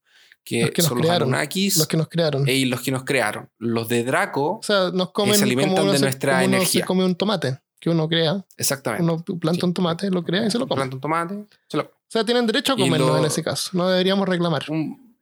que, 0.45 0.62
Los 0.62 0.70
que 0.72 0.82
nos 0.82 0.88
son 0.88 0.99
los 0.99 1.07
crearon, 1.07 1.28
Anunnakis 1.28 1.76
Los 1.78 1.86
que 1.88 1.97
nos 1.97 2.09
crearon. 2.09 2.49
y 2.49 2.64
los 2.66 2.80
que 2.82 2.90
nos 2.90 3.05
crearon. 3.05 3.51
Los 3.59 3.88
de 3.88 4.05
Draco, 4.05 4.59
O 4.59 4.62
sea, 4.62 4.90
nos 4.92 5.11
comen 5.12 5.36
se 5.36 5.45
alimentan 5.45 5.72
como 5.74 5.82
uno 5.84 5.92
de 5.92 5.99
se- 5.99 6.05
nuestra 6.05 6.32
como 6.34 6.45
uno 6.47 6.57
energía. 6.57 6.80
se 6.82 6.86
come 6.86 7.05
un 7.05 7.14
tomate 7.16 7.59
que 7.80 7.90
uno 7.90 8.09
crea. 8.09 8.45
exactamente. 8.57 9.03
Uno 9.03 9.24
planta 9.40 9.61
Sí. 9.61 9.66
un 9.66 9.74
tomate, 9.74 10.11
lo 10.11 10.22
crea 10.22 10.47
y 10.47 10.51
se 10.51 10.59
lo 10.59 10.66
come. 10.68 10.78
Planta 10.80 10.97
un 10.97 11.01
tomate. 11.01 11.47
se 11.68 11.76
lo- 11.78 11.82
O 11.84 12.07
sea, 12.14 12.24
tienen 12.24 12.47
derecho 12.47 12.74
a 12.74 12.76
comerlo 12.76 13.09
lo- 13.09 13.18
en 13.18 13.24
ese 13.24 13.42
caso. 13.42 13.70
No 13.72 13.88
deberíamos 13.88 14.28
reclamar. 14.28 14.64
un- 14.68 15.16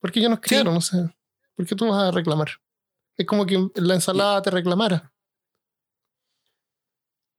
Porque 0.00 0.20
ellos 0.20 0.30
nos 0.30 0.40
criaron, 0.40 0.72
no 0.74 0.80
sé. 0.80 0.96
¿Por 1.56 1.66
qué 1.66 1.74
tú 1.74 1.88
vas 1.88 2.00
a 2.04 2.10
reclamar? 2.12 2.48
Es 3.16 3.26
como 3.26 3.44
que 3.46 3.68
la 3.74 3.94
ensalada 3.94 4.40
te 4.42 4.50
reclamara. 4.50 5.12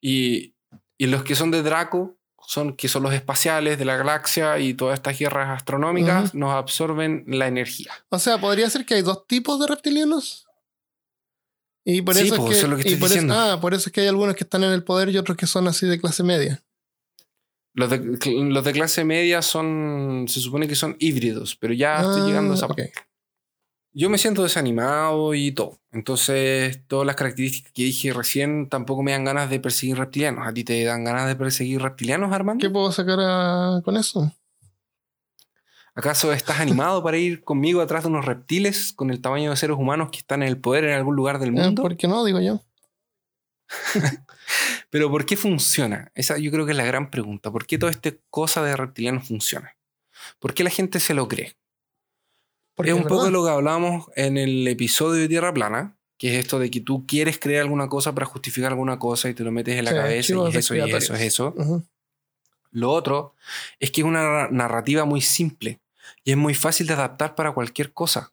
y, 0.01 0.55
y 0.97 1.07
los 1.07 1.23
que 1.23 1.35
son 1.35 1.51
de 1.51 1.61
Draco 1.63 2.17
son 2.49 2.75
que 2.75 2.87
son 2.87 3.03
los 3.03 3.13
espaciales 3.13 3.77
de 3.77 3.85
la 3.85 3.95
galaxia 3.95 4.57
y 4.57 4.73
todas 4.73 4.95
estas 4.95 5.19
guerras 5.19 5.49
astronómicas 5.49 6.33
nos 6.33 6.51
absorben 6.51 7.23
la 7.27 7.45
energía. 7.45 7.91
O 8.09 8.17
sea, 8.17 8.39
podría 8.39 8.67
ser 8.71 8.87
que 8.87 8.95
hay 8.95 9.03
dos 9.03 9.27
tipos 9.27 9.59
de 9.59 9.67
reptilianos. 9.67 10.47
Y 11.85 12.01
por 12.01 12.15
Sí, 12.15 12.25
eso, 12.25 12.35
pues, 12.37 12.39
es 12.41 12.49
que, 12.49 12.57
eso 12.57 12.65
es 12.65 12.69
lo 12.71 12.75
que 12.77 12.89
y 12.89 12.93
estoy 12.93 13.05
eso- 13.05 13.13
diciendo. 13.13 13.35
ah, 13.37 13.61
por 13.61 13.75
eso 13.75 13.89
es 13.89 13.93
que 13.93 14.01
hay 14.01 14.07
algunos 14.07 14.35
que 14.35 14.45
están 14.45 14.63
en 14.63 14.71
el 14.71 14.83
poder 14.83 15.09
y 15.09 15.17
otros 15.19 15.37
que 15.37 15.45
son 15.45 15.67
así 15.67 15.85
de 15.85 15.99
clase 15.99 16.23
media. 16.23 16.63
Los 17.75 17.91
de, 17.91 17.99
los 17.99 18.63
de 18.65 18.71
clase 18.73 19.03
media 19.05 19.43
son, 19.43 20.25
se 20.27 20.39
supone 20.39 20.67
que 20.67 20.75
son 20.75 20.95
híbridos, 20.99 21.55
pero 21.55 21.71
ya 21.75 22.01
estoy 22.01 22.21
Ah, 22.21 22.25
llegando 22.25 22.53
a 22.53 22.55
esa 22.57 22.65
ok. 22.65 22.75
parte. 22.77 22.93
Yo 23.91 24.09
me 24.09 24.17
siento 24.19 24.43
desanimado 24.43 25.33
y 25.33 25.51
todo. 25.51 25.79
Entonces, 25.91 26.81
todas 26.87 27.07
las 27.07 27.15
características 27.15 27.71
que 27.73 27.83
dije 27.83 28.13
recién 28.13 28.69
tampoco 28.69 29.01
me 29.01 29.11
dan 29.11 29.25
ganas 29.25 29.49
de 29.49 29.59
perseguir 29.59 29.97
reptilianos. 29.97 30.47
¿A 30.47 30.53
ti 30.53 30.63
te 30.63 30.83
dan 30.83 31.03
ganas 31.03 31.27
de 31.27 31.35
perseguir 31.35 31.81
reptilianos, 31.81 32.31
Armando? 32.31 32.61
¿Qué 32.61 32.69
puedo 32.69 32.91
sacar 32.91 33.17
a- 33.19 33.81
con 33.83 33.97
eso? 33.97 34.31
¿Acaso 35.95 36.31
estás 36.31 36.59
animado 36.59 37.03
para 37.03 37.17
ir 37.17 37.43
conmigo 37.43 37.81
atrás 37.81 38.03
de 38.03 38.09
unos 38.09 38.25
reptiles 38.25 38.93
con 38.93 39.09
el 39.09 39.21
tamaño 39.21 39.49
de 39.49 39.57
seres 39.57 39.75
humanos 39.77 40.09
que 40.11 40.19
están 40.19 40.43
en 40.43 40.49
el 40.49 40.57
poder 40.57 40.85
en 40.85 40.93
algún 40.93 41.15
lugar 41.15 41.39
del 41.39 41.49
Eh, 41.49 41.51
mundo? 41.53 41.81
¿Por 41.81 41.97
qué 41.97 42.07
no? 42.07 42.23
Digo 42.23 42.39
yo. 42.39 42.61
Pero 44.89 45.09
¿por 45.09 45.25
qué 45.25 45.35
funciona? 45.35 46.11
Esa 46.15 46.37
yo 46.37 46.51
creo 46.51 46.65
que 46.65 46.71
es 46.71 46.77
la 46.77 46.85
gran 46.85 47.09
pregunta. 47.11 47.51
¿Por 47.51 47.65
qué 47.65 47.77
toda 47.77 47.91
esta 47.91 48.11
cosa 48.29 48.63
de 48.63 48.75
reptilianos 48.77 49.27
funciona? 49.27 49.75
¿Por 50.39 50.53
qué 50.53 50.63
la 50.63 50.69
gente 50.69 50.99
se 50.99 51.13
lo 51.13 51.27
cree? 51.27 51.55
Porque 52.79 52.91
es 52.91 52.97
un 52.97 53.03
poco 53.07 53.29
lo 53.29 53.43
que 53.43 53.49
hablábamos 53.51 54.05
en 54.15 54.37
el 54.37 54.65
episodio 54.67 55.19
de 55.21 55.27
Tierra 55.27 55.53
Plana, 55.53 55.97
que 56.17 56.33
es 56.33 56.39
esto 56.45 56.59
de 56.59 56.71
que 56.71 56.79
tú 56.79 57.05
quieres 57.05 57.37
creer 57.37 57.61
alguna 57.61 57.89
cosa 57.89 58.13
para 58.13 58.25
justificar 58.25 58.71
alguna 58.71 58.97
cosa 58.99 59.29
y 59.29 59.33
te 59.33 59.43
lo 59.43 59.51
metes 59.51 59.77
en 59.77 59.83
la 59.85 59.91
Sí, 59.91 59.97
cabeza 59.97 60.13
y 60.15 60.19
es 60.49 60.55
eso, 60.55 60.75
y 60.75 60.79
es 60.79 60.93
eso, 60.95 61.13
es 61.13 61.21
eso. 61.21 61.53
Lo 62.71 62.91
otro 62.91 63.35
es 63.79 63.91
que 63.91 64.01
es 64.01 64.07
una 64.07 64.21
narra- 64.23 64.49
narrativa 64.51 65.03
muy 65.05 65.21
simple 65.21 65.81
y 66.23 66.31
es 66.31 66.37
muy 66.37 66.53
fácil 66.53 66.87
de 66.87 66.93
adaptar 66.93 67.35
para 67.35 67.51
cualquier 67.51 67.91
cosa. 67.93 68.31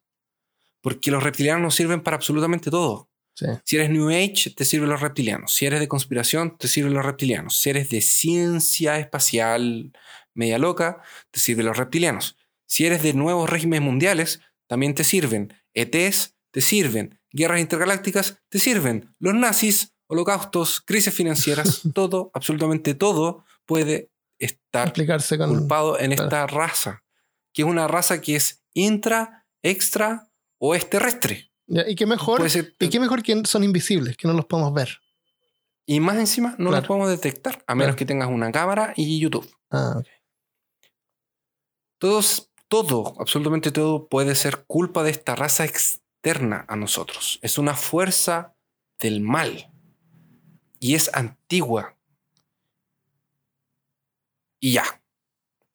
Porque 0.80 1.10
los 1.10 1.22
reptilianos 1.22 1.62
nos 1.62 1.74
sirven 1.74 2.00
para 2.02 2.16
absolutamente 2.16 2.70
todo. 2.70 3.08
Sí. 3.34 3.46
Si 3.64 3.76
eres 3.76 3.90
New 3.90 4.08
Age, 4.10 4.50
te 4.56 4.64
sirven 4.64 4.88
los 4.90 5.00
reptilianos. 5.00 5.52
Si 5.52 5.66
eres 5.66 5.80
de 5.80 5.88
conspiración, 5.88 6.56
te 6.56 6.68
sirven 6.68 6.94
los 6.94 7.04
reptilianos. 7.04 7.56
Si 7.58 7.70
eres 7.70 7.90
de 7.90 8.00
ciencia 8.00 8.98
espacial 8.98 9.92
media 10.34 10.58
loca, 10.58 11.02
te 11.30 11.40
sirven 11.40 11.66
los 11.66 11.76
reptilianos. 11.76 12.36
Si 12.66 12.84
eres 12.86 13.02
de 13.02 13.14
nuevos 13.14 13.48
regímenes 13.48 13.82
mundiales, 13.84 14.40
también 14.66 14.94
te 14.94 15.04
sirven. 15.04 15.52
ETs, 15.74 16.36
te 16.50 16.60
sirven. 16.60 17.20
Guerras 17.30 17.60
intergalácticas, 17.60 18.38
te 18.48 18.58
sirven. 18.58 19.14
Los 19.18 19.34
nazis, 19.34 19.94
holocaustos, 20.08 20.80
crisis 20.80 21.14
financieras, 21.14 21.82
todo, 21.94 22.30
absolutamente 22.34 22.94
todo 22.94 23.44
puede 23.66 24.10
estar 24.38 24.92
con. 24.92 25.48
culpado 25.48 25.98
en 25.98 26.10
claro. 26.12 26.24
esta 26.24 26.46
raza. 26.46 27.04
Que 27.52 27.62
es 27.62 27.68
una 27.68 27.88
raza 27.88 28.20
que 28.20 28.36
es 28.36 28.62
intra, 28.74 29.46
extra 29.62 30.28
o 30.58 30.74
es 30.74 30.88
terrestre. 30.90 31.50
Ya, 31.66 31.88
y 31.88 31.94
qué 31.94 32.06
mejor. 32.06 32.48
Ser- 32.50 32.74
Y 32.78 32.88
qué 32.90 33.00
mejor 33.00 33.22
que 33.22 33.42
son 33.44 33.64
invisibles, 33.64 34.16
que 34.16 34.28
no 34.28 34.34
los 34.34 34.44
podemos 34.46 34.72
ver. 34.74 34.98
Y 35.86 36.00
más 36.00 36.16
encima 36.16 36.50
no 36.58 36.70
Claro. 36.70 36.82
lo 36.82 36.88
podemos 36.88 37.08
detectar, 37.10 37.62
a 37.66 37.74
menos 37.74 37.88
Claro. 37.94 37.96
que 37.96 38.04
tengas 38.06 38.28
una 38.28 38.50
cámara 38.52 38.92
y 38.96 39.18
YouTube. 39.20 39.48
Ah. 39.70 40.00
Todos, 41.98 42.50
todo, 42.68 43.14
absolutamente 43.18 43.70
todo 43.70 44.08
puede 44.08 44.34
ser 44.34 44.64
culpa 44.66 45.02
de 45.02 45.10
esta 45.10 45.34
raza 45.34 45.64
externa 45.64 46.64
a 46.68 46.76
nosotros. 46.76 47.38
Es 47.42 47.58
una 47.58 47.74
fuerza 47.74 48.54
del 48.98 49.20
mal. 49.20 49.70
Y 50.80 50.94
es 50.94 51.10
antigua. 51.14 51.96
Y 54.60 54.72
ya. 54.72 54.84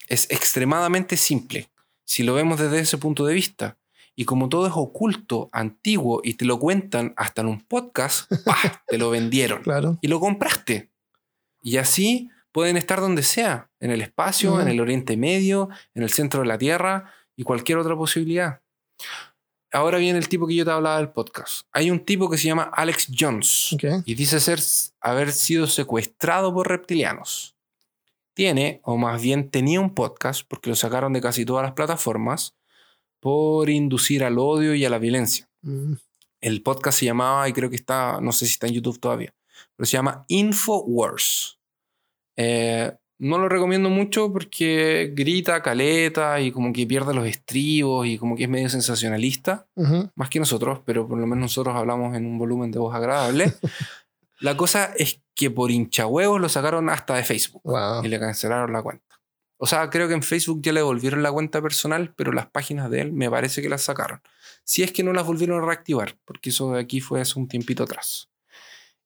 Es 0.07 0.29
extremadamente 0.29 1.17
simple. 1.17 1.69
Si 2.03 2.23
lo 2.23 2.33
vemos 2.33 2.59
desde 2.59 2.79
ese 2.79 2.97
punto 2.97 3.25
de 3.25 3.33
vista. 3.33 3.77
Y 4.15 4.25
como 4.25 4.49
todo 4.49 4.67
es 4.67 4.73
oculto, 4.75 5.49
antiguo, 5.53 6.21
y 6.23 6.33
te 6.33 6.43
lo 6.43 6.59
cuentan 6.59 7.13
hasta 7.15 7.41
en 7.41 7.47
un 7.47 7.61
podcast, 7.61 8.29
¡pah! 8.45 8.83
te 8.87 8.97
lo 8.97 9.09
vendieron. 9.09 9.63
Claro. 9.63 9.97
y 10.01 10.07
lo 10.07 10.19
compraste. 10.19 10.91
Y 11.63 11.77
así 11.77 12.29
pueden 12.51 12.77
estar 12.77 12.99
donde 12.99 13.23
sea, 13.23 13.69
en 13.79 13.91
el 13.91 14.01
espacio, 14.01 14.59
en 14.59 14.67
el 14.67 14.79
Oriente 14.79 15.17
Medio, 15.17 15.69
en 15.93 16.03
el 16.03 16.09
centro 16.09 16.41
de 16.41 16.47
la 16.47 16.57
Tierra 16.57 17.13
y 17.35 17.43
cualquier 17.43 17.77
otra 17.77 17.95
posibilidad. 17.95 18.61
Ahora 19.73 19.99
viene 19.99 20.19
el 20.19 20.27
tipo 20.27 20.47
que 20.47 20.55
yo 20.55 20.65
te 20.65 20.71
hablaba 20.71 20.97
del 20.97 21.11
podcast. 21.11 21.65
Hay 21.71 21.91
un 21.91 22.03
tipo 22.03 22.29
que 22.29 22.37
se 22.37 22.47
llama 22.47 22.69
Alex 22.73 23.07
Jones 23.17 23.77
y 24.05 24.15
dice 24.15 24.41
ser, 24.41 24.59
haber 24.99 25.31
sido 25.31 25.65
secuestrado 25.65 26.53
por 26.53 26.67
reptilianos. 26.67 27.55
Tiene, 28.33 28.81
o 28.83 28.97
más 28.97 29.21
bien 29.21 29.49
tenía 29.49 29.79
un 29.79 29.93
podcast, 29.93 30.43
porque 30.47 30.69
lo 30.69 30.75
sacaron 30.75 31.13
de 31.13 31.21
casi 31.21 31.45
todas 31.45 31.63
las 31.63 31.73
plataformas, 31.73 32.55
por 33.21 33.69
inducir 33.69 34.23
al 34.23 34.39
odio 34.39 34.75
y 34.75 34.83
a 34.83 34.89
la 34.89 34.97
violencia. 34.97 35.49
Mm. 35.61 35.93
El 36.41 36.63
podcast 36.63 36.99
se 36.99 37.05
llamaba, 37.05 37.47
y 37.47 37.53
creo 37.53 37.69
que 37.69 37.75
está, 37.75 38.19
no 38.19 38.31
sé 38.31 38.47
si 38.47 38.53
está 38.53 38.67
en 38.67 38.73
YouTube 38.73 38.99
todavía, 38.99 39.33
pero 39.75 39.85
se 39.85 39.93
llama 39.93 40.25
Infowars. 40.27 41.60
Eh, 42.43 42.91
no 43.19 43.37
lo 43.37 43.47
recomiendo 43.49 43.89
mucho 43.91 44.33
porque 44.33 45.11
grita, 45.13 45.61
caleta 45.61 46.39
y 46.41 46.51
como 46.51 46.73
que 46.73 46.87
pierde 46.87 47.13
los 47.13 47.27
estribos 47.27 48.07
y 48.07 48.17
como 48.17 48.35
que 48.35 48.43
es 48.45 48.49
medio 48.49 48.67
sensacionalista, 48.67 49.67
más 50.15 50.29
que 50.29 50.39
nosotros, 50.39 50.79
pero 50.85 51.07
por 51.07 51.19
lo 51.19 51.27
menos 51.27 51.41
nosotros 51.43 51.75
hablamos 51.75 52.15
en 52.17 52.25
un 52.25 52.39
volumen 52.39 52.71
de 52.71 52.79
voz 52.79 52.95
agradable. 52.95 53.53
La 54.39 54.57
cosa 54.57 54.91
es 54.97 55.21
que 55.35 55.51
por 55.51 55.69
hinchahuevos 55.69 56.41
lo 56.41 56.49
sacaron 56.49 56.89
hasta 56.89 57.13
de 57.15 57.23
Facebook 57.23 57.61
Wow. 57.63 58.03
y 58.03 58.07
le 58.07 58.19
cancelaron 58.19 58.73
la 58.73 58.81
cuenta. 58.81 59.05
O 59.57 59.67
sea, 59.67 59.87
creo 59.91 60.07
que 60.07 60.15
en 60.15 60.23
Facebook 60.23 60.59
ya 60.63 60.71
le 60.73 60.79
devolvieron 60.79 61.21
la 61.21 61.31
cuenta 61.31 61.61
personal, 61.61 62.15
pero 62.15 62.31
las 62.31 62.47
páginas 62.47 62.89
de 62.89 63.01
él 63.01 63.13
me 63.13 63.29
parece 63.29 63.61
que 63.61 63.69
las 63.69 63.83
sacaron. 63.83 64.19
Si 64.63 64.81
es 64.81 64.91
que 64.91 65.03
no 65.03 65.13
las 65.13 65.27
volvieron 65.27 65.61
a 65.61 65.65
reactivar, 65.67 66.17
porque 66.25 66.49
eso 66.49 66.71
de 66.73 66.79
aquí 66.79 66.99
fue 67.01 67.21
hace 67.21 67.37
un 67.37 67.47
tiempito 67.47 67.83
atrás. 67.83 68.30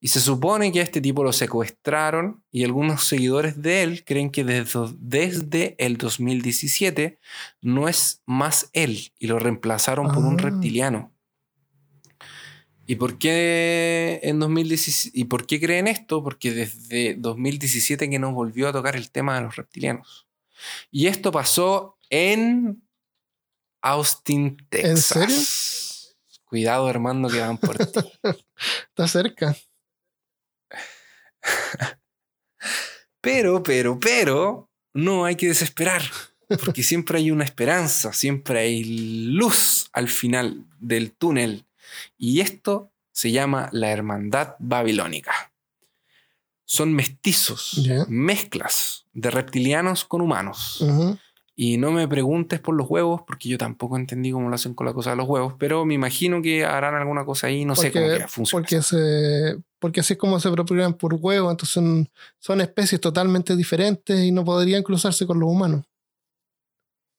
Y 0.01 0.09
se 0.09 0.19
supone 0.19 0.71
que 0.71 0.81
a 0.81 0.83
este 0.83 1.01
tipo 1.01 1.23
lo 1.23 1.33
secuestraron 1.33 2.43
y 2.51 2.63
algunos 2.63 3.05
seguidores 3.05 3.61
de 3.61 3.81
él 3.83 4.03
creen 4.05 4.29
que 4.29 4.43
desde, 4.43 4.79
desde 4.99 5.75
el 5.79 5.97
2017 5.97 7.17
no 7.61 7.87
es 7.89 8.21
más 8.25 8.69
él 8.73 9.11
y 9.17 9.27
lo 9.27 9.39
reemplazaron 9.39 10.07
por 10.13 10.23
un 10.23 10.39
Ah. 10.39 10.43
reptiliano. 10.43 11.11
¿Y 12.85 12.97
por 12.97 13.17
qué 13.17 14.19
en 14.21 14.39
2017? 14.39 15.19
¿Y 15.19 15.23
por 15.25 15.47
qué 15.47 15.59
creen 15.59 15.87
esto? 15.87 16.21
Porque 16.23 16.51
desde 16.51 17.15
2017 17.15 18.07
que 18.07 18.19
nos 18.19 18.33
volvió 18.33 18.67
a 18.69 18.73
tocar 18.73 18.95
el 18.95 19.09
tema 19.09 19.35
de 19.35 19.41
los 19.41 19.55
reptilianos. 19.55 20.27
Y 20.91 21.07
esto 21.07 21.31
pasó 21.31 21.97
en 22.11 22.83
Austin, 23.81 24.57
Texas. 24.69 25.05
serio? 25.05 25.35
Cuidado, 26.43 26.87
hermano, 26.89 27.27
que 27.27 27.39
van 27.39 27.57
por 27.57 27.75
ti. 27.77 27.99
Está 28.89 29.07
cerca. 29.07 29.55
Pero, 33.25 33.63
pero, 33.63 33.99
pero, 33.99 34.69
no 34.93 35.25
hay 35.25 35.35
que 35.35 35.47
desesperar. 35.47 36.03
Porque 36.63 36.83
siempre 36.83 37.17
hay 37.17 37.31
una 37.31 37.43
esperanza, 37.43 38.13
siempre 38.13 38.59
hay 38.59 38.83
luz 38.83 39.89
al 39.93 40.09
final 40.09 40.63
del 40.79 41.11
túnel. 41.11 41.65
Y 42.19 42.41
esto 42.41 42.91
se 43.11 43.31
llama 43.31 43.69
la 43.71 43.89
Hermandad 43.89 44.55
Babilónica. 44.59 45.51
Son 46.65 46.93
mestizos, 46.93 47.81
mezclas 48.07 49.05
de 49.13 49.31
reptilianos 49.31 50.05
con 50.05 50.21
humanos. 50.21 50.85
Y 51.55 51.77
no 51.77 51.91
me 51.91 52.07
preguntes 52.07 52.59
por 52.59 52.75
los 52.75 52.89
huevos, 52.89 53.21
porque 53.25 53.47
yo 53.49 53.57
tampoco 53.57 53.95
entendí 53.95 54.31
cómo 54.31 54.49
lo 54.49 54.55
hacen 54.55 54.73
con 54.73 54.85
la 54.85 54.93
cosa 54.93 55.11
de 55.11 55.15
los 55.15 55.27
huevos, 55.27 55.53
pero 55.57 55.85
me 55.85 55.93
imagino 55.93 56.41
que 56.41 56.65
harán 56.65 56.95
alguna 56.95 57.23
cosa 57.23 57.47
ahí, 57.47 57.65
no 57.65 57.75
sé 57.75 57.91
cómo 57.91 58.05
funciona. 58.27 58.61
Porque, 58.61 58.81
se, 58.81 59.57
porque 59.85 59.99
así 59.99 60.13
es 60.13 60.19
como 60.19 60.39
se 60.39 60.49
propagan 60.49 60.95
por 60.95 61.13
huevos, 61.13 61.51
entonces 61.51 61.75
son, 61.75 62.09
son 62.39 62.59
especies 62.59 62.99
totalmente 62.99 63.55
diferentes 63.55 64.19
y 64.19 64.31
no 64.31 64.43
podrían 64.43 64.81
cruzarse 64.81 65.27
con 65.27 65.39
los 65.39 65.47
humanos. 65.47 65.85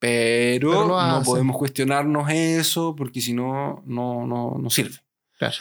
Pero, 0.01 0.89
no 0.89 1.23
podemos 1.25 1.57
cuestionarnos 1.57 2.29
eso 2.29 2.97
porque 2.97 3.21
si 3.21 3.35
no, 3.35 3.85
no, 3.87 4.27
no 4.27 4.69
sirve. 4.69 4.97
Claro. 5.39 5.55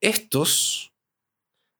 Estos. 0.00 0.92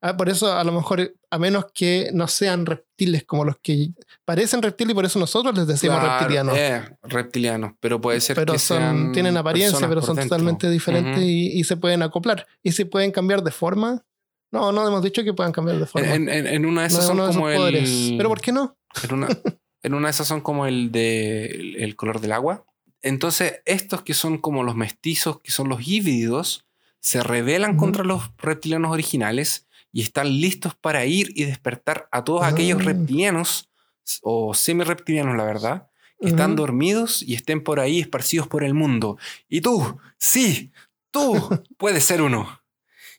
Ah, 0.03 0.17
por 0.17 0.29
eso, 0.29 0.53
a 0.53 0.63
lo 0.63 0.73
mejor, 0.73 1.15
a 1.31 1.39
menos 1.39 1.67
que 1.73 2.11
no 2.13 2.29
sean 2.29 2.67
reptiles 2.67 3.25
como 3.25 3.45
los 3.45 3.57
que 3.59 3.91
parecen 4.25 4.61
reptiles 4.61 4.93
y 4.93 4.95
por 4.95 5.05
eso 5.07 5.19
nosotros 5.19 5.57
les 5.57 5.67
decimos 5.67 6.03
reptilianos. 6.03 6.57
Eh, 6.57 6.83
reptilianos, 7.03 7.73
pero 7.81 8.01
puede 8.01 8.21
ser 8.21 8.37
pero 8.37 8.53
que 8.53 8.59
son, 8.59 9.13
tienen 9.13 9.37
apariencia, 9.37 9.89
pero 9.89 10.03
son 10.03 10.17
totalmente 10.17 10.69
diferentes 10.69 11.23
y, 11.23 11.65
se 11.65 11.77
pueden 11.77 12.03
acoplar. 12.03 12.47
Y 12.63 12.73
se 12.73 12.85
pueden 12.85 13.11
cambiar 13.11 13.43
de 13.43 13.51
forma. 13.51 14.05
No, 14.53 14.71
no 14.71 14.87
hemos 14.87 15.03
dicho 15.03 15.25
que 15.25 15.33
puedan 15.33 15.53
cambiar 15.53 15.79
de 15.79 15.87
forma. 15.87 16.15
En, 16.15 16.67
una 16.67 16.83
de 16.83 16.89
esas 16.89 17.07
son 17.07 17.19
como 17.19 17.49
el. 17.49 18.15
Pero 18.17 18.29
¿por 18.29 18.41
qué 18.41 18.53
no? 18.53 18.77
En 19.03 19.15
una, 19.15 19.29
en 19.83 19.95
una 19.95 20.09
de 20.09 20.11
esas 20.11 20.29
son 20.29 20.41
como 20.43 20.67
el 20.67 20.93
de 20.93 21.75
el 21.79 21.97
color 21.97 22.21
del 22.21 22.33
agua. 22.33 22.65
Entonces, 23.03 23.61
estos 23.65 24.03
que 24.03 24.15
son 24.15 24.39
como 24.39 24.63
los 24.63 24.77
mestizos, 24.77 25.41
que 25.41 25.53
son 25.53 25.69
los 25.69 25.87
híbridos, 25.87 26.67
se 27.01 27.23
rebelan 27.23 27.77
contra 27.77 28.05
los 28.05 28.31
reptilianos 28.39 28.91
originales 28.91 29.66
y 29.97 30.03
están 30.03 30.29
listos 30.29 30.75
para 30.75 31.07
ir 31.07 31.33
y 31.35 31.45
despertar 31.45 32.07
a 32.13 32.23
todos 32.23 32.45
aquellos 32.45 32.81
ah. 32.83 32.85
reptilianos, 32.85 33.71
o 34.21 34.53
semi-reptilianos, 34.53 35.35
la 35.39 35.45
verdad, 35.45 35.89
que 36.21 36.29
están 36.29 36.55
dormidos 36.55 37.23
y 37.23 37.33
estén 37.33 37.65
por 37.65 37.81
ahí 37.81 38.01
esparcidos 38.01 38.47
por 38.47 38.63
el 38.63 38.75
mundo. 38.75 39.17
Y 39.49 39.63
tú, 39.63 39.99
sí, 40.19 40.71
tú 41.11 41.33
puedes 41.79 42.05
ser 42.05 42.21
uno. 42.21 42.61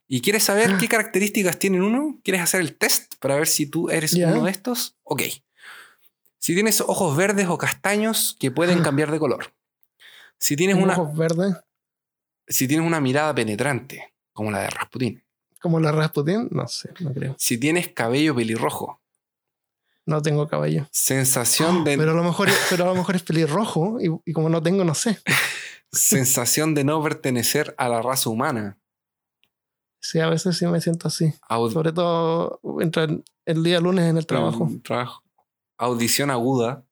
¿Y 0.08 0.22
quieres 0.22 0.44
saber 0.44 0.78
qué 0.78 0.88
características 0.88 1.58
tienen 1.58 1.82
uno? 1.82 2.20
¿Quieres 2.24 2.44
hacer 2.44 2.62
el 2.62 2.78
test 2.78 3.16
para 3.16 3.38
ver 3.38 3.48
si 3.48 3.66
tú 3.66 3.90
eres 3.90 4.14
uno 4.14 4.44
de 4.44 4.52
estos? 4.52 4.96
Ok. 5.02 5.24
Si 6.38 6.54
tienes 6.54 6.80
ojos 6.82 7.18
verdes 7.18 7.48
o 7.48 7.58
castaños 7.58 8.38
que 8.40 8.52
pueden 8.52 8.84
cambiar 8.84 9.10
de 9.10 9.18
color. 9.18 9.52
Si 10.38 10.56
tienes 10.56 10.76
una. 10.76 10.94
Ojos 10.94 11.18
verdes. 11.18 11.56
Si 12.48 12.68
tienes 12.68 12.86
una 12.86 13.02
mirada 13.02 13.34
penetrante, 13.34 14.14
como 14.32 14.52
la 14.52 14.60
de 14.60 14.70
Rasputín. 14.70 15.27
¿Como 15.60 15.80
la 15.80 15.92
de 15.92 15.98
Rasputín? 15.98 16.48
No 16.52 16.68
sé, 16.68 16.92
no 17.00 17.14
creo. 17.14 17.36
Si 17.38 17.58
tienes 17.58 17.90
cabello 17.90 18.36
pelirrojo. 18.36 19.02
No 20.06 20.22
tengo 20.22 20.48
cabello. 20.48 20.88
Sensación 20.92 21.84
de. 21.84 21.98
Pero 21.98 22.12
a 22.12 22.16
lo 22.16 22.24
mejor, 22.24 22.48
pero 22.70 22.86
a 22.86 22.88
lo 22.88 22.96
mejor 22.96 23.16
es 23.16 23.24
pelirrojo 23.24 23.98
y, 24.00 24.32
como 24.34 24.50
no 24.50 24.64
tengo, 24.64 24.84
no 24.86 24.96
sé. 24.96 25.20
Sensación 25.92 26.74
de 26.74 26.84
no 26.84 27.02
pertenecer 27.04 27.76
a 27.78 27.90
la 27.90 28.02
raza 28.02 28.30
humana. 28.30 28.78
Sí, 30.00 30.20
a 30.20 30.30
veces 30.30 30.58
sí 30.58 30.66
me 30.68 30.80
siento 30.80 31.08
así. 31.10 31.34
Sobre 31.50 31.92
todo 31.92 32.62
entre 32.80 33.24
el 33.46 33.64
día 33.64 33.82
lunes 33.82 34.06
en 34.06 34.18
el 34.18 34.26
trabajo. 34.26 34.70
trabajo. 34.84 35.24
Audición 35.78 36.32
aguda. 36.32 36.86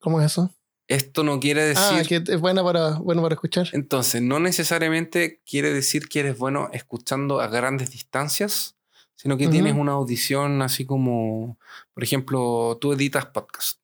¿Cómo 0.00 0.20
es 0.20 0.32
eso? 0.32 0.50
Esto 0.88 1.24
no 1.24 1.40
quiere 1.40 1.62
ah, 1.62 1.66
decir. 1.66 1.98
Ah, 1.98 2.02
que 2.24 2.32
es 2.32 2.40
buena 2.40 2.62
para, 2.62 2.98
bueno 2.98 3.22
para 3.22 3.34
escuchar. 3.34 3.68
Entonces, 3.72 4.20
no 4.20 4.40
necesariamente 4.40 5.40
quiere 5.46 5.72
decir 5.72 6.08
que 6.08 6.20
eres 6.20 6.38
bueno 6.38 6.68
escuchando 6.72 7.40
a 7.40 7.46
grandes 7.46 7.90
distancias, 7.90 8.76
sino 9.14 9.36
que 9.36 9.48
tienes 9.48 9.74
una 9.74 9.92
audición 9.92 10.62
así 10.62 10.84
como, 10.84 11.58
por 11.94 12.02
ejemplo, 12.02 12.78
tú 12.80 12.92
editas 12.92 13.26
podcast. 13.26 13.78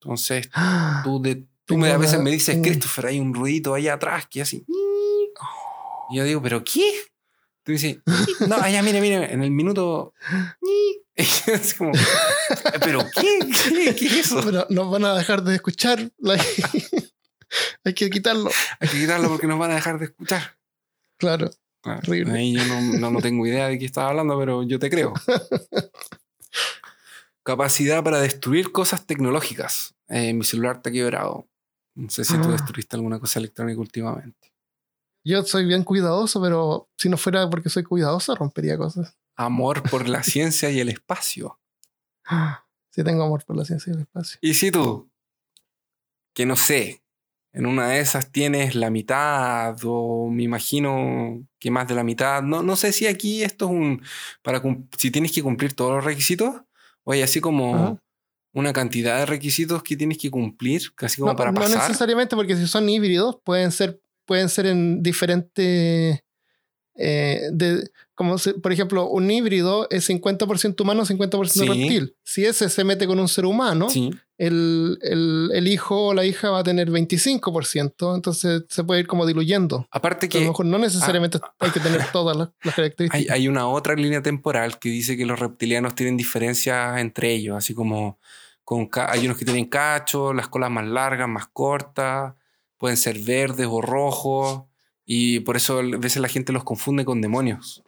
Entonces, 0.00 0.50
tú, 1.04 1.20
de, 1.22 1.46
tú 1.64 1.78
me, 1.78 1.90
a 1.90 1.98
veces 1.98 2.20
me 2.20 2.30
dices, 2.30 2.58
Christopher, 2.62 3.06
hay 3.06 3.20
un 3.20 3.34
ruidito 3.34 3.74
ahí 3.74 3.88
atrás 3.88 4.26
que 4.28 4.42
así. 4.42 4.64
Y 6.10 6.16
yo 6.16 6.24
digo, 6.24 6.42
¿pero 6.42 6.62
qué? 6.62 6.92
Tú 7.64 7.72
dices, 7.72 7.98
no, 8.48 8.56
allá, 8.56 8.82
mire, 8.82 9.00
mire, 9.00 9.32
en 9.32 9.42
el 9.42 9.50
minuto. 9.50 10.14
es 11.14 11.74
como, 11.74 11.92
¿pero 12.80 13.00
qué? 13.14 13.38
qué? 13.94 14.06
es 14.06 14.12
eso? 14.26 14.40
Pero 14.42 14.66
nos 14.70 14.90
van 14.90 15.04
a 15.04 15.14
dejar 15.14 15.42
de 15.42 15.54
escuchar. 15.54 16.10
Hay 17.84 17.94
que 17.94 18.08
quitarlo. 18.08 18.50
Hay 18.80 18.88
que 18.88 18.98
quitarlo 18.98 19.28
porque 19.28 19.46
nos 19.46 19.58
van 19.58 19.72
a 19.72 19.74
dejar 19.74 19.98
de 19.98 20.06
escuchar. 20.06 20.56
Claro. 21.18 21.50
Ahí 21.84 22.54
yo 22.54 22.64
no, 22.64 23.10
no, 23.10 23.20
tengo 23.20 23.46
idea 23.46 23.68
de 23.68 23.78
qué 23.78 23.84
estás 23.84 24.04
hablando, 24.04 24.38
pero 24.38 24.62
yo 24.62 24.78
te 24.78 24.88
creo. 24.88 25.12
Capacidad 27.42 28.02
para 28.04 28.20
destruir 28.20 28.70
cosas 28.70 29.04
tecnológicas. 29.04 29.94
Eh, 30.08 30.32
mi 30.32 30.44
celular 30.44 30.76
está 30.76 30.90
quebrado. 30.90 31.48
No 31.94 32.08
sé 32.08 32.24
si 32.24 32.34
tú 32.38 32.48
ah. 32.48 32.52
destruiste 32.52 32.96
alguna 32.96 33.18
cosa 33.18 33.40
electrónica 33.40 33.80
últimamente. 33.80 34.51
Yo 35.24 35.42
soy 35.44 35.66
bien 35.66 35.84
cuidadoso, 35.84 36.40
pero 36.42 36.88
si 36.96 37.08
no 37.08 37.16
fuera 37.16 37.48
porque 37.48 37.68
soy 37.68 37.84
cuidadoso, 37.84 38.34
rompería 38.34 38.76
cosas. 38.76 39.16
Amor 39.36 39.88
por 39.88 40.08
la 40.08 40.22
ciencia 40.22 40.70
y 40.70 40.80
el 40.80 40.88
espacio. 40.88 41.58
Sí, 42.94 43.02
tengo 43.02 43.22
amor 43.22 43.42
por 43.46 43.56
la 43.56 43.64
ciencia 43.64 43.90
y 43.90 43.94
el 43.96 44.02
espacio. 44.02 44.38
¿Y 44.42 44.52
si 44.52 44.70
tú? 44.70 45.10
Que 46.34 46.44
no 46.44 46.56
sé. 46.56 47.02
En 47.54 47.64
una 47.64 47.88
de 47.88 48.00
esas 48.00 48.30
tienes 48.30 48.74
la 48.74 48.90
mitad, 48.90 49.74
o 49.82 50.28
me 50.28 50.42
imagino 50.42 51.42
que 51.58 51.70
más 51.70 51.88
de 51.88 51.94
la 51.94 52.04
mitad. 52.04 52.42
No, 52.42 52.62
no 52.62 52.76
sé 52.76 52.92
si 52.92 53.06
aquí 53.06 53.42
esto 53.42 53.64
es 53.64 53.70
un. 53.70 54.02
Para 54.42 54.60
si 54.98 55.10
tienes 55.10 55.32
que 55.32 55.42
cumplir 55.42 55.72
todos 55.72 55.92
los 55.92 56.04
requisitos, 56.04 56.54
o 57.04 57.12
hay 57.12 57.22
así 57.22 57.40
como. 57.40 57.98
una 58.52 58.74
cantidad 58.74 59.20
de 59.20 59.24
requisitos 59.24 59.82
que 59.82 59.96
tienes 59.96 60.18
que 60.18 60.30
cumplir, 60.30 60.94
casi 60.94 61.22
como 61.22 61.34
para 61.34 61.50
pasar. 61.54 61.70
No 61.70 61.88
necesariamente, 61.88 62.36
porque 62.36 62.56
si 62.56 62.66
son 62.66 62.90
híbridos, 62.90 63.38
pueden 63.42 63.72
ser 63.72 64.01
pueden 64.24 64.48
ser 64.48 64.66
en 64.66 65.02
diferentes... 65.02 66.22
Eh, 66.94 67.48
de, 67.52 67.90
como 68.14 68.36
por 68.62 68.72
ejemplo, 68.72 69.08
un 69.08 69.30
híbrido 69.30 69.88
es 69.90 70.08
50% 70.08 70.80
humano, 70.80 71.04
50% 71.04 71.66
reptil. 71.66 72.14
Si 72.22 72.44
ese 72.44 72.68
se 72.68 72.84
mete 72.84 73.06
con 73.06 73.18
un 73.18 73.28
ser 73.28 73.46
humano, 73.46 73.88
el, 74.36 74.98
el, 75.00 75.68
hijo 75.68 76.08
o 76.08 76.14
la 76.14 76.24
hija 76.24 76.50
va 76.50 76.60
a 76.60 76.62
tener 76.62 76.90
25%, 76.90 78.14
entonces 78.14 78.64
se 78.68 78.84
puede 78.84 79.00
ir 79.00 79.06
como 79.06 79.26
diluyendo. 79.26 79.88
Aparte 79.90 80.28
que... 80.28 80.38
A 80.38 80.40
lo 80.42 80.48
mejor 80.48 80.66
no 80.66 80.78
necesariamente 80.78 81.38
ah, 81.42 81.52
hay 81.60 81.70
que 81.70 81.80
tener 81.80 82.02
todas 82.12 82.36
las, 82.36 82.50
características. 82.74 83.14
Hay, 83.14 83.26
hay, 83.28 83.48
una 83.48 83.66
otra 83.66 83.94
línea 83.94 84.22
temporal 84.22 84.78
que 84.78 84.90
dice 84.90 85.16
que 85.16 85.24
los 85.24 85.40
reptilianos 85.40 85.94
tienen 85.94 86.16
diferencias 86.16 87.00
entre 87.00 87.32
ellos, 87.32 87.56
así 87.56 87.72
como 87.72 88.18
con, 88.62 88.88
hay 88.94 89.24
unos 89.24 89.38
que 89.38 89.44
tienen 89.44 89.64
cacho, 89.64 90.32
las 90.32 90.48
colas 90.48 90.70
más 90.70 90.86
largas, 90.86 91.28
más 91.28 91.46
cortas 91.46 92.34
pueden 92.82 92.96
ser 92.96 93.20
verdes 93.20 93.68
o 93.70 93.80
rojos, 93.80 94.64
y 95.04 95.38
por 95.38 95.56
eso 95.56 95.78
a 95.78 95.82
veces 95.82 96.20
la 96.20 96.26
gente 96.26 96.52
los 96.52 96.64
confunde 96.64 97.04
con 97.04 97.20
demonios. 97.20 97.84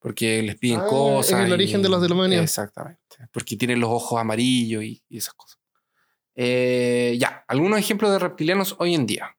Porque 0.00 0.42
les 0.42 0.56
piden 0.56 0.80
ah, 0.80 0.86
cosas. 0.88 1.38
Es 1.38 1.46
el 1.46 1.52
origen 1.52 1.80
de 1.80 1.88
los 1.88 2.02
demonios. 2.02 2.42
Exactamente. 2.42 3.00
Porque 3.30 3.56
tienen 3.56 3.78
los 3.78 3.88
ojos 3.88 4.20
amarillos 4.20 4.82
y, 4.82 5.00
esas 5.08 5.32
cosas. 5.34 5.60
Eh, 6.34 7.16
ya, 7.20 7.44
algunos 7.46 7.78
ejemplos 7.78 8.10
de 8.10 8.18
reptilianos 8.18 8.74
hoy 8.80 8.96
en 8.96 9.06
día. 9.06 9.36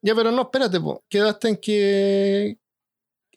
Ya, 0.00 0.14
pero 0.14 0.30
no, 0.30 0.42
espérate, 0.42 0.78
po. 0.78 1.02
quedaste 1.08 1.48
en 1.48 1.56
que, 1.56 2.56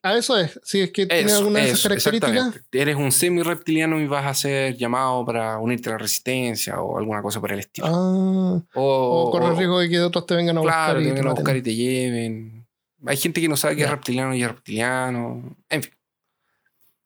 a 0.03 0.17
eso 0.17 0.37
es. 0.37 0.59
Si 0.63 0.81
es 0.81 0.91
que 0.91 1.05
tiene 1.05 1.31
alguna 1.31 1.59
de 1.59 1.69
esas 1.69 1.83
características. 1.83 2.59
Eres 2.73 2.97
un 2.97 3.09
semi-reptiliano 3.09 4.01
y 4.01 4.05
vas 4.05 4.25
a 4.25 4.33
ser 4.33 4.75
llamado 4.75 5.25
para 5.25 5.57
unirte 5.59 5.87
a 5.87 5.93
la 5.93 5.97
resistencia 5.97 6.81
o 6.81 6.97
alguna 6.97 7.21
cosa 7.21 7.39
por 7.39 7.53
el 7.53 7.59
estilo. 7.59 7.87
Ah, 7.87 8.61
o, 8.73 9.31
correr 9.31 9.51
el 9.51 9.57
riesgo 9.57 9.79
de 9.79 9.89
que 9.89 10.01
otros 10.01 10.25
te 10.25 10.35
vengan 10.35 10.57
a 10.57 10.59
buscar. 10.59 10.99
y 10.99 11.05
te 11.05 11.09
vengan 11.09 11.27
a 11.27 11.33
buscar 11.33 11.55
y 11.55 11.61
te 11.61 11.73
lleven. 11.73 12.67
Hay 13.05 13.15
gente 13.15 13.39
que 13.39 13.47
no 13.47 13.55
sabe 13.55 13.77
que 13.77 13.83
es 13.83 13.89
reptiliano 13.89 14.35
y 14.35 14.43
es 14.43 14.47
reptiliano. 14.49 15.55
En 15.69 15.83
fin. 15.83 15.93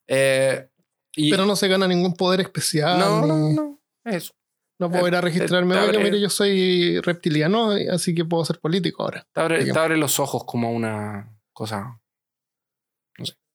Eh, 0.07 0.67
Pero 1.15 1.45
no 1.45 1.55
se 1.55 1.67
gana 1.67 1.87
ningún 1.87 2.15
poder 2.15 2.41
especial. 2.41 2.97
No, 2.97 3.27
no, 3.27 3.49
no. 3.51 3.79
Eso. 4.05 4.33
No 4.79 4.89
puedo 4.89 5.07
ir 5.07 5.15
a 5.15 5.21
registrarme. 5.21 5.77
Oye, 5.77 5.99
mire, 5.99 6.19
yo 6.19 6.31
soy 6.31 6.99
reptiliano, 7.01 7.73
así 7.91 8.15
que 8.15 8.25
puedo 8.25 8.43
ser 8.43 8.59
político 8.59 9.03
ahora. 9.03 9.27
Te 9.31 9.41
abre, 9.41 9.65
te 9.65 9.77
abre 9.77 9.97
los 9.97 10.19
ojos 10.19 10.43
como 10.45 10.71
una 10.71 11.31
cosa 11.53 11.99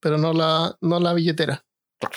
pero 0.03 0.19
no 0.19 0.33
la, 0.33 0.77
no 0.81 0.99
la 0.99 1.15
billetera. 1.15 1.65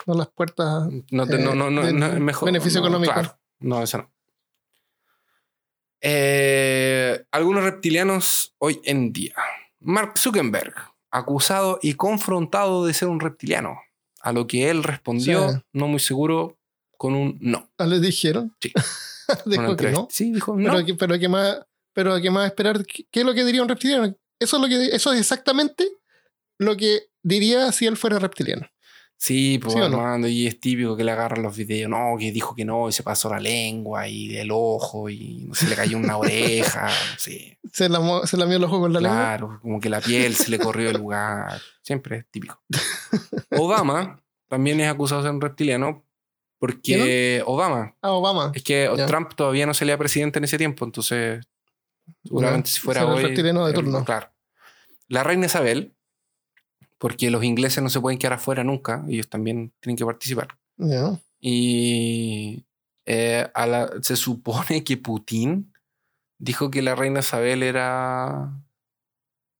No 0.07 0.16
las 0.16 0.28
puertas. 0.30 0.90
No, 1.12 1.26
no, 1.26 1.56
no, 1.56 1.70
no, 1.70 2.20
mejor. 2.20 2.48
Beneficio 2.48 2.80
económico. 2.80 3.14
No, 3.60 3.84
eso 3.84 3.99
no. 3.99 4.12
Eh, 6.02 7.26
algunos 7.32 7.64
reptilianos 7.64 8.56
hoy 8.57 8.82
en 8.84 9.14
día. 9.14 9.36
Mark 9.80 10.18
Zuckerberg, 10.18 10.74
acusado 11.12 11.78
y 11.82 11.94
confrontado 11.94 12.88
de 12.88 12.95
ser 12.95 13.07
un 13.07 13.20
reptiliano. 13.20 13.80
A 14.22 14.34
lo 14.34 14.48
que 14.48 14.72
él 14.72 14.84
respondió, 14.84 15.64
no 15.72 15.88
muy 15.88 15.99
seguro, 15.99 16.57
con 16.98 17.14
un 17.14 17.38
no. 17.40 17.70
¿Ah, 17.78 17.86
¿Le 17.86 17.99
dijeron? 17.99 18.56
Sí. 18.60 18.74
dijo 19.45 19.76
que 19.76 19.91
no. 19.91 20.07
Sí, 20.10 20.32
dijo 20.32 20.56
no. 20.57 20.74
Pero, 20.74 20.98
pero 20.98 21.20
¿qué 21.20 21.30
más, 21.30 21.60
pero 21.94 22.20
¿qué 22.20 22.32
más 22.32 22.48
esperar? 22.48 22.84
¿Qué, 22.84 23.06
es 23.12 23.26
lo 23.26 23.36
que 23.36 23.45
diría 23.45 23.62
un 23.62 23.70
reptiliano? 23.70 24.16
Eso 24.40 24.57
es, 24.57 24.62
lo 24.62 24.68
que, 24.68 24.95
eso 24.95 25.14
es 25.14 25.20
exactamente 25.20 25.88
lo 26.57 26.76
que 26.76 27.10
diría 27.26 27.72
si 27.72 27.86
él 27.88 27.98
fuera 27.98 28.20
reptiliano. 28.20 28.68
Sí, 29.18 29.60
pues 29.60 29.74
¿Sí 29.74 29.80
no? 29.80 29.86
Armando, 29.86 30.28
y 30.28 30.46
es 30.46 30.60
típico 30.60 30.98
que 30.98 31.04
le 31.06 31.12
agarran 31.12 31.42
los 31.42 31.56
videos. 31.56 31.90
No, 31.90 32.16
que 32.20 32.32
dijo 32.34 32.54
que 32.54 32.66
no, 32.66 32.90
y 32.90 32.92
se 32.92 33.02
pasó 33.02 33.30
la 33.30 33.40
lengua 33.40 34.08
y 34.10 34.36
el 34.36 34.50
ojo, 34.52 35.10
y 35.10 35.46
no 35.48 35.56
se 35.56 35.68
le 35.70 35.76
cayó 35.76 35.98
una 35.98 36.18
oreja. 36.18 36.90
Sé. 37.18 37.58
Se 37.72 37.88
la, 37.88 38.02
mo- 38.02 38.28
se 38.28 38.36
lamió 38.36 38.58
el 38.58 38.64
ojo 38.66 38.80
con 38.82 38.92
la 38.92 39.00
lengua. 39.00 39.18
Claro, 39.18 39.60
como 39.62 39.80
que 39.80 39.90
la 39.90 40.02
piel 40.02 40.36
se 40.36 40.52
le 40.52 40.60
corrió 40.60 40.88
del 40.88 40.98
lugar. 40.98 41.60
Siempre 41.82 42.18
es 42.18 42.26
típico. 42.30 42.62
Obama 43.52 44.22
también 44.50 44.80
es 44.82 44.90
acusado 44.90 45.22
de 45.22 45.28
ser 45.28 45.36
un 45.36 45.42
reptiliano 45.42 46.06
porque 46.60 47.42
Obama. 47.46 47.96
Ah, 48.02 48.12
Obama. 48.12 48.52
Es 48.54 48.64
que. 48.64 48.90
Trump 49.08 49.34
todavía 49.36 49.66
no 49.66 49.74
salía 49.74 49.98
presidente 49.98 50.40
en 50.40 50.46
ese 50.46 50.58
tiempo, 50.58 50.84
entonces 50.86 51.46
seguramente 52.24 52.70
si 52.70 52.80
fuera 52.82 53.02
será 53.02 53.12
el 53.14 53.18
hoy. 53.18 53.24
reptiliano 53.28 53.66
de 53.66 53.74
turno. 53.74 54.04
Claro. 54.04 54.30
La 55.08 55.24
reina 55.24 55.46
Isabel, 55.46 55.94
porque 57.06 57.30
los 57.30 57.44
ingleses 57.44 57.84
no 57.84 57.90
se 57.91 58.02
pueden 58.02 58.18
quedar 58.18 58.34
afuera 58.34 58.64
nunca, 58.64 59.06
ellos 59.07 59.30
también 59.30 59.72
tienen 59.80 59.95
que 59.95 60.03
participar. 60.06 60.48
Ya. 60.77 61.19
Y 61.40 62.65
eh, 63.06 63.48
a 63.53 63.68
la- 63.68 63.91
se 64.02 64.15
supone 64.15 64.84
que 64.84 64.98
Putin 64.98 65.72
dijo 66.40 66.72
que 66.72 66.82
la 66.82 66.95
reina 66.95 67.19
Isabel 67.19 67.61
era, 67.61 68.52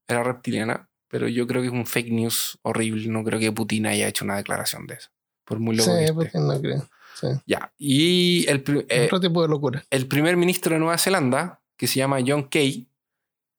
era 0.08 0.24
reptiliana, 0.24 0.88
pero 1.08 1.28
yo 1.28 1.46
creo 1.46 1.62
que 1.62 1.68
es 1.68 1.72
un 1.72 1.86
fake 1.86 2.10
news 2.10 2.58
horrible. 2.62 3.06
No 3.06 3.22
creo 3.22 3.38
que 3.38 3.52
Putin 3.52 3.86
haya 3.86 4.08
hecho 4.08 4.24
una 4.24 4.36
declaración 4.38 4.88
de 4.88 4.94
eso. 4.94 5.10
Por 5.44 5.60
muy 5.60 5.76
loco 5.76 5.92
Sí, 5.96 6.12
porque 6.12 6.38
no 6.40 6.60
creo. 6.60 6.88
Sí. 7.14 7.28
Ya. 7.46 7.72
Y 7.78 8.44
el, 8.48 8.64
eh, 8.88 9.04
Otro 9.04 9.20
tipo 9.20 9.40
de 9.42 9.48
locura. 9.48 9.84
el 9.90 10.08
primer 10.08 10.36
ministro 10.36 10.74
de 10.74 10.80
Nueva 10.80 10.98
Zelanda, 10.98 11.62
que 11.76 11.86
se 11.86 12.00
llama 12.00 12.18
John 12.26 12.48
Key, 12.48 12.88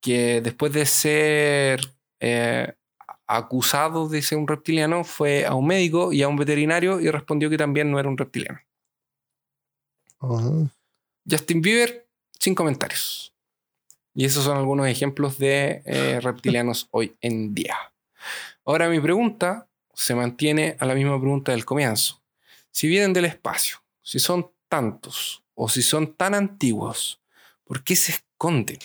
que 0.02 0.42
después 0.42 0.74
de 0.74 0.84
ser 0.84 1.80
eh, 2.20 2.74
acusado 3.28 4.08
de 4.08 4.22
ser 4.22 4.38
un 4.38 4.48
reptiliano, 4.48 5.04
fue 5.04 5.44
a 5.46 5.54
un 5.54 5.66
médico 5.66 6.12
y 6.12 6.22
a 6.22 6.28
un 6.28 6.36
veterinario 6.36 6.98
y 6.98 7.10
respondió 7.10 7.50
que 7.50 7.58
también 7.58 7.90
no 7.90 8.00
era 8.00 8.08
un 8.08 8.16
reptiliano. 8.16 8.58
Justin 11.30 11.60
Bieber, 11.60 12.08
sin 12.38 12.54
comentarios. 12.54 13.34
Y 14.14 14.24
esos 14.24 14.44
son 14.44 14.56
algunos 14.56 14.88
ejemplos 14.88 15.38
de 15.38 15.82
eh, 15.84 16.20
reptilianos 16.22 16.88
hoy 16.90 17.14
en 17.20 17.54
día. 17.54 17.76
Ahora 18.64 18.88
mi 18.88 18.98
pregunta 18.98 19.68
se 19.92 20.14
mantiene 20.14 20.76
a 20.80 20.86
la 20.86 20.94
misma 20.94 21.20
pregunta 21.20 21.52
del 21.52 21.64
comienzo. 21.64 22.22
Si 22.70 22.88
vienen 22.88 23.12
del 23.12 23.26
espacio, 23.26 23.78
si 24.02 24.18
son 24.18 24.50
tantos 24.68 25.44
o 25.54 25.68
si 25.68 25.82
son 25.82 26.14
tan 26.14 26.34
antiguos, 26.34 27.20
¿por 27.64 27.84
qué 27.84 27.94
se 27.94 28.12
esconden? 28.12 28.78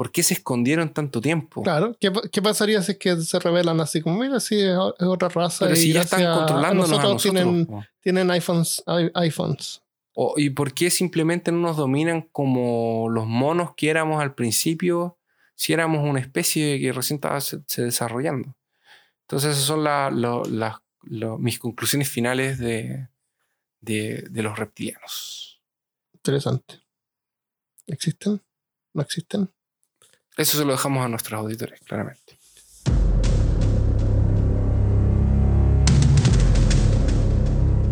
¿Por 0.00 0.10
qué 0.10 0.22
se 0.22 0.32
escondieron 0.32 0.94
tanto 0.94 1.20
tiempo? 1.20 1.62
Claro, 1.62 1.94
¿Qué, 2.00 2.10
pa- 2.10 2.22
qué 2.32 2.40
pasaría 2.40 2.80
si 2.80 2.92
es 2.92 2.98
que 2.98 3.16
se 3.16 3.38
revelan 3.38 3.82
así 3.82 4.00
como, 4.00 4.18
mira, 4.18 4.40
sí, 4.40 4.58
es, 4.58 4.74
otra 4.78 5.28
raza? 5.28 5.66
Pero 5.66 5.74
y 5.74 5.76
si 5.82 5.92
ya 5.92 6.00
están 6.00 6.22
a 6.22 6.68
a 6.68 6.72
nosotros 6.72 7.12
nosotros. 7.12 7.66
tienen, 8.00 8.30
iPhones, 8.30 8.82
i- 8.86 9.10
iPhones. 9.12 9.82
O- 10.14 10.36
¿Y 10.38 10.48
por 10.48 10.72
qué 10.72 10.88
simplemente 10.88 11.52
no 11.52 11.58
nos 11.58 11.76
dominan 11.76 12.22
como 12.32 13.10
los 13.10 13.26
monos 13.26 13.74
que 13.76 13.90
éramos 13.90 14.22
al 14.22 14.34
principio 14.34 15.18
si 15.54 15.74
éramos 15.74 16.02
una 16.08 16.20
especie 16.20 16.80
que 16.80 16.92
recién 16.94 17.16
estaba 17.16 17.38
se, 17.42 17.60
se 17.66 17.82
desarrollando? 17.82 18.56
Entonces 19.24 19.50
esas 19.52 19.64
son 19.66 19.84
la- 19.84 20.08
mis 21.38 21.58
conclusiones 21.58 22.08
finales 22.08 22.58
de, 22.58 23.06
de- 23.82 24.26
de 24.30 24.42
los 24.42 24.58
reptilianos. 24.58 25.60
Interesante. 26.14 26.80
¿Existen? 27.86 28.40
¿No 28.94 29.02
existen? 29.02 29.50
Eso 30.40 30.56
se 30.56 30.64
lo 30.64 30.72
dejamos 30.72 31.04
a 31.04 31.08
nuestros 31.08 31.38
auditores, 31.38 31.80
claramente. 31.80 32.38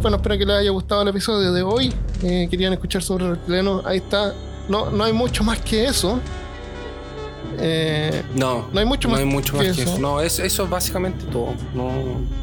Bueno, 0.01 0.17
espero 0.17 0.39
que 0.39 0.47
les 0.47 0.57
haya 0.57 0.71
gustado 0.71 1.03
el 1.03 1.09
episodio 1.09 1.53
de 1.53 1.63
hoy. 1.63 1.93
Eh, 2.23 2.47
querían 2.51 2.73
escuchar 2.73 3.03
sobre 3.03 3.29
reptilianos. 3.31 3.85
Ahí 3.85 3.99
está. 3.99 4.33
No, 4.69 4.91
no 4.91 5.05
hay 5.05 5.13
mucho 5.13 5.43
más 5.43 5.59
que 5.61 5.87
eso. 5.87 6.21
Eh, 7.59 8.23
No, 8.37 8.69
no 8.73 8.79
hay 8.81 8.87
mucho 8.87 9.09
no 9.09 9.13
más 9.13 9.21
hay 9.21 9.27
mucho 9.27 9.57
más 9.57 9.67
que 9.67 9.73
que 9.73 9.83
eso. 9.83 9.91
eso. 9.93 9.99
No, 10.01 10.21
es, 10.21 10.39
eso 10.39 10.65
es 10.65 10.71
básicamente 10.71 11.25
todo. 11.27 11.55
No, 11.75 11.91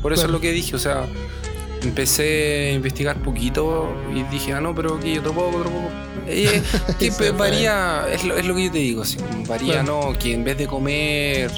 por 0.02 0.12
eso 0.12 0.24
Claro. 0.24 0.28
es 0.28 0.32
lo 0.34 0.42
que 0.42 0.52
dije. 0.52 0.76
O 0.76 0.80
sea, 0.80 1.08
empecé 1.86 2.70
a 2.70 2.74
investigar 2.74 3.22
poquito 3.22 3.90
y 4.14 4.24
dije, 4.24 4.54
ah, 4.54 4.62
no, 4.62 4.74
pero 4.76 4.96
aquí 4.96 5.18
otro 5.18 5.34
poco, 5.34 5.58
otro 5.58 5.70
poco. 5.72 5.90
Eh, 6.28 6.62
que 7.00 7.10
varía, 7.32 8.06
es 8.12 8.24
lo, 8.24 8.36
es 8.36 8.46
lo 8.46 8.56
que 8.56 8.66
yo 8.66 8.72
te 8.72 8.78
digo. 8.80 9.02
así, 9.04 9.18
varía, 9.48 9.82
Claro. 9.84 10.12
¿no? 10.12 10.20
Que 10.20 10.34
en 10.34 10.44
vez 10.44 10.58
de 10.58 10.68
comer, 10.68 11.52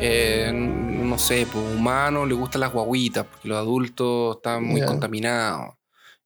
eh, 0.00 0.50
no 0.52 1.18
sé, 1.18 1.46
pues 1.50 1.64
humano 1.76 2.26
le 2.26 2.34
gustan 2.34 2.60
las 2.60 2.72
guaguitas, 2.72 3.26
porque 3.26 3.48
los 3.48 3.58
adultos 3.58 4.36
están 4.36 4.64
muy 4.64 4.82
contaminados. 4.82 5.74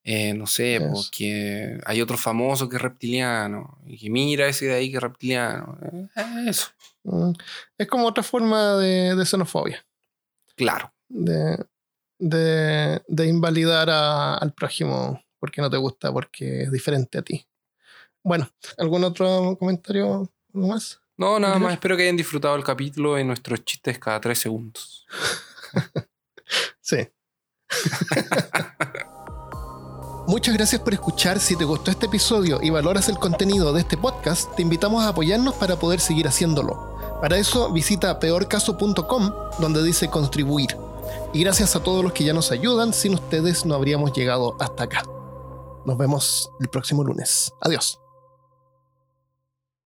Eh, 0.09 0.35
no 0.35 0.47
sé, 0.47 0.77
Eso. 0.77 0.89
pues 0.93 1.11
que 1.11 1.81
hay 1.85 2.01
otro 2.01 2.17
famoso 2.17 2.69
que 2.69 2.77
es 2.77 2.83
reptiliano. 2.83 3.79
Y 3.87 3.99
que 3.99 4.09
mira 4.09 4.47
ese 4.47 4.67
de 4.67 4.75
ahí 4.75 4.91
que 4.91 4.99
es 4.99 5.03
reptiliano. 5.03 5.77
Eh, 5.83 6.07
eso. 6.49 6.69
mm, 7.03 7.33
es 7.79 7.87
como 7.89 8.07
otra 8.07 8.23
forma 8.23 8.77
de, 8.77 9.17
de 9.17 9.27
xenofobia. 9.27 9.85
Claro. 10.55 10.93
De, 11.09 11.59
de, 12.19 13.03
de 13.09 13.27
invalidar 13.27 13.91
a- 13.91 14.35
al 14.37 14.53
prójimo 14.53 15.21
porque 15.39 15.61
no 15.61 15.71
te 15.71 15.77
gusta, 15.77 16.13
porque 16.13 16.63
es 16.63 16.73
diferente 16.73 17.19
a 17.19 17.23
ti. 17.23 17.47
Bueno, 18.25 18.49
¿algún 18.79 19.05
otro 19.05 19.57
comentario? 19.59 20.31
¿Algo 20.55 20.67
más? 20.69 21.01
No, 21.17 21.39
nada 21.39 21.59
más. 21.59 21.75
Espero 21.75 21.97
que 21.97 22.03
hayan 22.03 22.17
disfrutado 22.17 22.57
el 22.57 22.65
capítulo 22.65 23.19
y 23.19 23.25
nuestros 23.25 23.65
chistes 23.65 23.99
cada 23.99 24.21
tres 24.21 24.39
segundos. 24.39 25.07
Sí. 26.81 26.99
Muchas 30.29 30.55
gracias 30.55 30.81
por 30.81 30.93
escuchar. 30.93 31.39
Si 31.41 31.57
te 31.57 31.65
gustó 31.65 31.91
este 31.91 32.07
episodio 32.07 32.59
y 32.63 32.71
valoras 32.71 33.09
el 33.09 33.19
contenido 33.19 33.73
de 33.73 33.81
este 33.81 33.97
podcast, 33.97 34.55
te 34.57 34.63
invitamos 34.63 35.05
a 35.05 35.09
apoyarnos 35.09 35.55
para 35.55 35.77
poder 35.77 36.01
seguir 36.01 36.27
haciéndolo. 36.29 37.19
Para 37.21 37.39
eso 37.39 37.73
visita 37.73 38.19
peorcaso.com 38.19 39.33
donde 39.59 39.83
dice 39.83 40.09
contribuir. 40.09 40.77
Y 41.33 41.41
gracias 41.43 41.77
a 41.77 41.83
todos 41.83 42.03
los 42.03 42.13
que 42.13 42.25
ya 42.25 42.33
nos 42.33 42.51
ayudan, 42.51 42.93
sin 42.93 43.15
ustedes 43.15 43.67
no 43.67 43.75
habríamos 43.75 44.13
llegado 44.13 44.57
hasta 44.59 44.85
acá. 44.85 45.03
Nos 45.85 45.97
vemos 45.99 46.51
el 46.61 46.69
próximo 46.69 47.05
lunes. 47.05 47.53
Adiós. 47.61 48.06